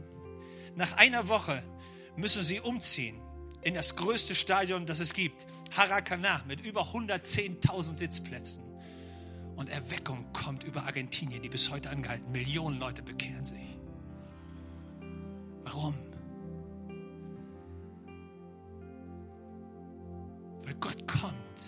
Nach 0.74 0.96
einer 0.96 1.28
Woche 1.28 1.62
müssen 2.16 2.42
sie 2.42 2.58
umziehen 2.60 3.16
in 3.62 3.74
das 3.74 3.94
größte 3.94 4.34
Stadion, 4.34 4.86
das 4.86 4.98
es 4.98 5.14
gibt, 5.14 5.46
Haracana, 5.76 6.42
mit 6.48 6.60
über 6.60 6.82
110.000 6.82 7.96
Sitzplätzen. 7.96 8.62
Und 9.54 9.68
Erweckung 9.68 10.32
kommt 10.32 10.64
über 10.64 10.82
Argentinien, 10.82 11.42
die 11.42 11.48
bis 11.48 11.70
heute 11.70 11.90
angehalten. 11.90 12.30
Millionen 12.32 12.80
Leute 12.80 13.02
bekehren 13.02 13.46
sich. 13.46 13.78
Warum? 15.62 15.94
Weil 20.64 20.74
Gott 20.80 21.06
kommt 21.06 21.60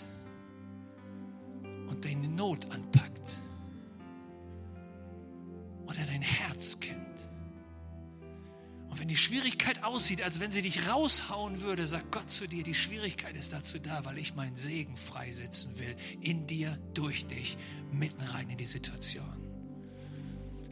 und 1.89 2.05
deine 2.05 2.27
Not 2.27 2.69
anpackt. 2.73 3.16
Wenn 9.07 9.11
die 9.11 9.17
Schwierigkeit 9.17 9.85
aussieht, 9.85 10.21
als 10.21 10.41
wenn 10.41 10.51
sie 10.51 10.63
dich 10.63 10.89
raushauen 10.89 11.63
würde, 11.63 11.87
sagt 11.87 12.11
Gott 12.11 12.29
zu 12.29 12.49
dir, 12.49 12.65
die 12.65 12.75
Schwierigkeit 12.75 13.37
ist 13.37 13.53
dazu 13.53 13.79
da, 13.79 14.05
weil 14.05 14.19
ich 14.19 14.35
meinen 14.35 14.57
Segen 14.57 14.97
freisetzen 14.97 15.79
will. 15.79 15.95
In 16.21 16.49
dir, 16.49 16.77
durch 16.93 17.25
dich, 17.29 17.57
mitten 17.93 18.21
rein 18.23 18.51
in 18.51 18.59
die 18.59 18.67
Situation. 18.67 19.25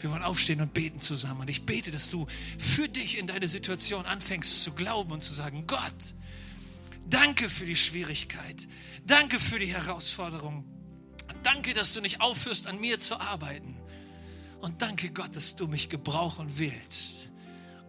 Wir 0.00 0.10
wollen 0.10 0.24
aufstehen 0.24 0.60
und 0.60 0.74
beten 0.74 1.00
zusammen. 1.00 1.42
Und 1.42 1.48
ich 1.48 1.64
bete, 1.64 1.92
dass 1.92 2.10
du 2.10 2.26
für 2.58 2.88
dich 2.88 3.18
in 3.18 3.28
deine 3.28 3.46
Situation 3.46 4.04
anfängst 4.04 4.64
zu 4.64 4.72
glauben 4.72 5.12
und 5.12 5.22
zu 5.22 5.32
sagen, 5.32 5.68
Gott, 5.68 5.94
danke 7.08 7.48
für 7.48 7.66
die 7.66 7.76
Schwierigkeit. 7.76 8.66
Danke 9.06 9.38
für 9.38 9.60
die 9.60 9.72
Herausforderung. 9.72 10.64
Danke, 11.44 11.72
dass 11.72 11.92
du 11.92 12.00
nicht 12.00 12.20
aufhörst, 12.20 12.66
an 12.66 12.80
mir 12.80 12.98
zu 12.98 13.20
arbeiten. 13.20 13.76
Und 14.60 14.82
danke 14.82 15.12
Gott, 15.12 15.36
dass 15.36 15.54
du 15.54 15.68
mich 15.68 15.88
gebrauchen 15.88 16.58
willst 16.58 17.30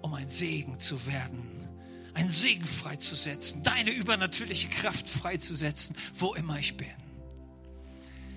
um 0.06 0.14
ein 0.14 0.30
Segen 0.30 0.80
zu 0.80 1.08
werden, 1.08 1.68
ein 2.14 2.30
Segen 2.30 2.64
freizusetzen, 2.64 3.64
deine 3.64 3.90
übernatürliche 3.90 4.70
Kraft 4.70 5.10
freizusetzen, 5.10 5.96
wo 6.14 6.36
immer 6.36 6.60
ich 6.60 6.78
bin. 6.78 6.94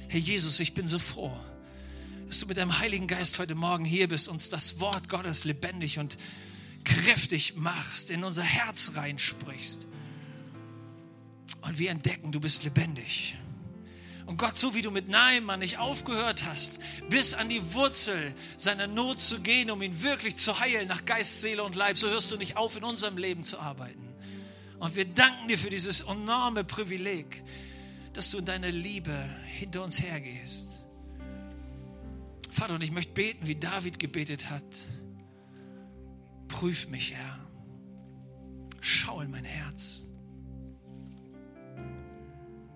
Herr 0.09 0.19
Jesus, 0.19 0.61
ich 0.61 0.73
bin 0.73 0.87
so 0.87 0.99
froh, 0.99 1.39
dass 2.27 2.41
du 2.41 2.47
mit 2.47 2.57
deinem 2.57 2.79
Heiligen 2.79 3.07
Geist 3.07 3.39
heute 3.39 3.55
Morgen 3.55 3.85
hier 3.85 4.09
bist, 4.09 4.29
uns 4.29 4.49
das 4.49 4.81
Wort 4.81 5.11
Gottes 5.11 5.45
lebendig 5.45 5.99
und 5.99 6.17
kräftig 6.85 7.57
machst, 7.57 8.09
in 8.09 8.25
unser 8.25 8.45
Herz 8.45 8.93
reinsprichst. 8.95 9.87
Und 11.61 11.79
wir 11.79 11.91
entdecken, 11.91 12.33
du 12.33 12.41
bist 12.41 12.65
lebendig. 12.65 13.37
Und 14.29 14.37
Gott, 14.37 14.59
so 14.59 14.75
wie 14.75 14.83
du 14.83 14.91
mit 14.91 15.09
Naaman 15.09 15.61
nicht 15.61 15.79
aufgehört 15.79 16.45
hast, 16.45 16.81
bis 17.09 17.33
an 17.33 17.49
die 17.49 17.73
Wurzel 17.73 18.35
seiner 18.59 18.87
Not 18.87 19.23
zu 19.23 19.41
gehen, 19.41 19.71
um 19.71 19.81
ihn 19.81 20.03
wirklich 20.03 20.37
zu 20.37 20.61
heilen 20.61 20.87
nach 20.87 21.07
Geist, 21.07 21.41
Seele 21.41 21.65
und 21.65 21.75
Leib, 21.75 21.97
so 21.97 22.11
hörst 22.11 22.31
du 22.31 22.37
nicht 22.37 22.59
auf, 22.59 22.77
in 22.77 22.85
unserem 22.85 23.17
Leben 23.17 23.43
zu 23.43 23.59
arbeiten. 23.59 24.07
Und 24.81 24.97
wir 24.97 25.07
danken 25.07 25.49
dir 25.49 25.59
für 25.59 25.71
dieses 25.71 26.03
enorme 26.03 26.63
Privileg, 26.63 27.43
dass 28.13 28.31
du 28.31 28.37
in 28.37 28.45
deiner 28.45 28.71
Liebe 28.71 29.17
hinter 29.47 29.83
uns 29.83 29.99
hergehst. 30.03 30.85
Vater, 32.51 32.75
und 32.75 32.83
ich 32.83 32.91
möchte 32.93 33.15
beten, 33.15 33.47
wie 33.47 33.57
David 33.57 33.99
gebetet 33.99 34.51
hat. 34.51 34.83
Prüf 36.49 36.89
mich, 36.89 37.15
Herr. 37.15 37.39
Schau 38.83 39.23
in 39.23 39.31
mein 39.31 39.47
Herz. 39.47 40.03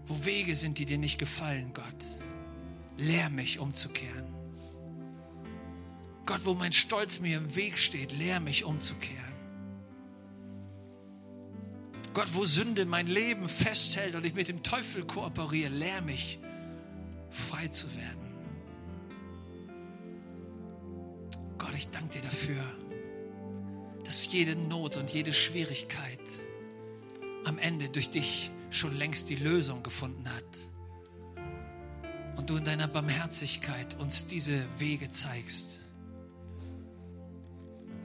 Wo 0.07 0.24
Wege 0.24 0.55
sind, 0.57 0.78
die 0.78 0.86
dir 0.86 0.98
nicht 0.98 1.18
gefallen, 1.18 1.72
Gott, 1.74 2.05
lehr 2.96 3.30
mich 3.30 3.59
umzukehren. 3.59 4.26
Gott, 6.26 6.44
wo 6.44 6.55
mein 6.55 6.72
Stolz 6.72 7.20
mir 7.20 7.36
im 7.36 7.55
Weg 7.57 7.78
steht, 7.78 8.12
lehr 8.12 8.40
mich 8.40 8.64
umzukehren. 8.64 9.22
Gott, 12.14 12.28
wo 12.32 12.44
Sünde 12.44 12.84
mein 12.84 13.07
Leben 13.07 13.48
festhält 13.48 14.14
und 14.14 14.26
ich 14.26 14.34
mit 14.34 14.48
dem 14.48 14.62
Teufel 14.62 15.05
kooperiere, 15.05 15.70
lehr 15.70 16.03
mich 16.03 16.38
frei 17.30 17.68
zu 17.68 17.86
werden. 17.96 18.22
Gott, 21.59 21.74
ich 21.74 21.88
danke 21.88 22.18
dir 22.18 22.22
dafür, 22.22 22.62
dass 24.05 24.30
jede 24.30 24.55
Not 24.55 24.96
und 24.98 25.11
jede 25.11 25.32
Schwierigkeit 25.32 26.20
am 27.44 27.59
Ende 27.59 27.88
durch 27.88 28.11
dich 28.11 28.50
schon 28.73 28.97
längst 28.97 29.29
die 29.29 29.37
Lösung 29.37 29.83
gefunden 29.83 30.29
hat. 30.29 30.68
Und 32.37 32.49
du 32.49 32.57
in 32.57 32.64
deiner 32.64 32.89
Barmherzigkeit 32.89 33.99
uns 34.01 34.27
diese 34.27 34.64
Wege 34.79 35.11
zeigst. 35.11 35.81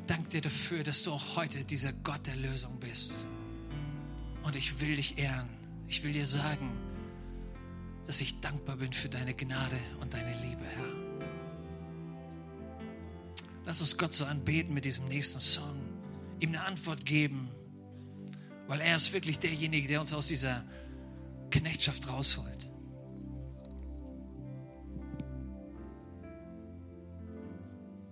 Dank 0.05 0.30
dir 0.30 0.41
dafür, 0.41 0.84
dass 0.84 1.03
du 1.03 1.11
auch 1.11 1.36
heute 1.36 1.63
dieser 1.65 1.93
Gott 1.93 2.28
der 2.28 2.36
Lösung 2.36 2.80
bist. 2.80 3.13
Und 4.43 4.55
ich 4.55 4.80
will 4.80 4.95
dich 4.95 5.18
ehren. 5.18 5.49
Ich 5.88 6.03
will 6.03 6.11
dir 6.11 6.26
sagen, 6.26 6.72
dass 8.05 8.22
ich 8.22 8.39
dankbar 8.39 8.78
bin 8.78 8.93
für 8.93 9.09
deine 9.09 9.34
Gnade 9.34 9.80
und 10.01 10.13
deine 10.13 10.34
Liebe, 10.41 10.63
Herr. 10.63 11.07
Lass 13.65 13.82
uns 13.82 13.97
Gott 13.97 14.13
so 14.13 14.26
anbeten 14.26 14.74
mit 14.74 14.86
diesem 14.86 15.07
nächsten 15.07 15.41
Song, 15.41 15.78
ihm 16.39 16.49
eine 16.49 16.63
Antwort 16.63 17.05
geben 17.05 17.49
weil 18.68 18.82
er 18.82 18.95
ist 18.95 19.13
wirklich 19.13 19.39
derjenige, 19.39 19.88
der 19.88 20.01
uns 20.01 20.13
aus 20.13 20.28
dieser 20.28 20.63
Knechtschaft 21.49 22.09
rausholt. 22.09 22.72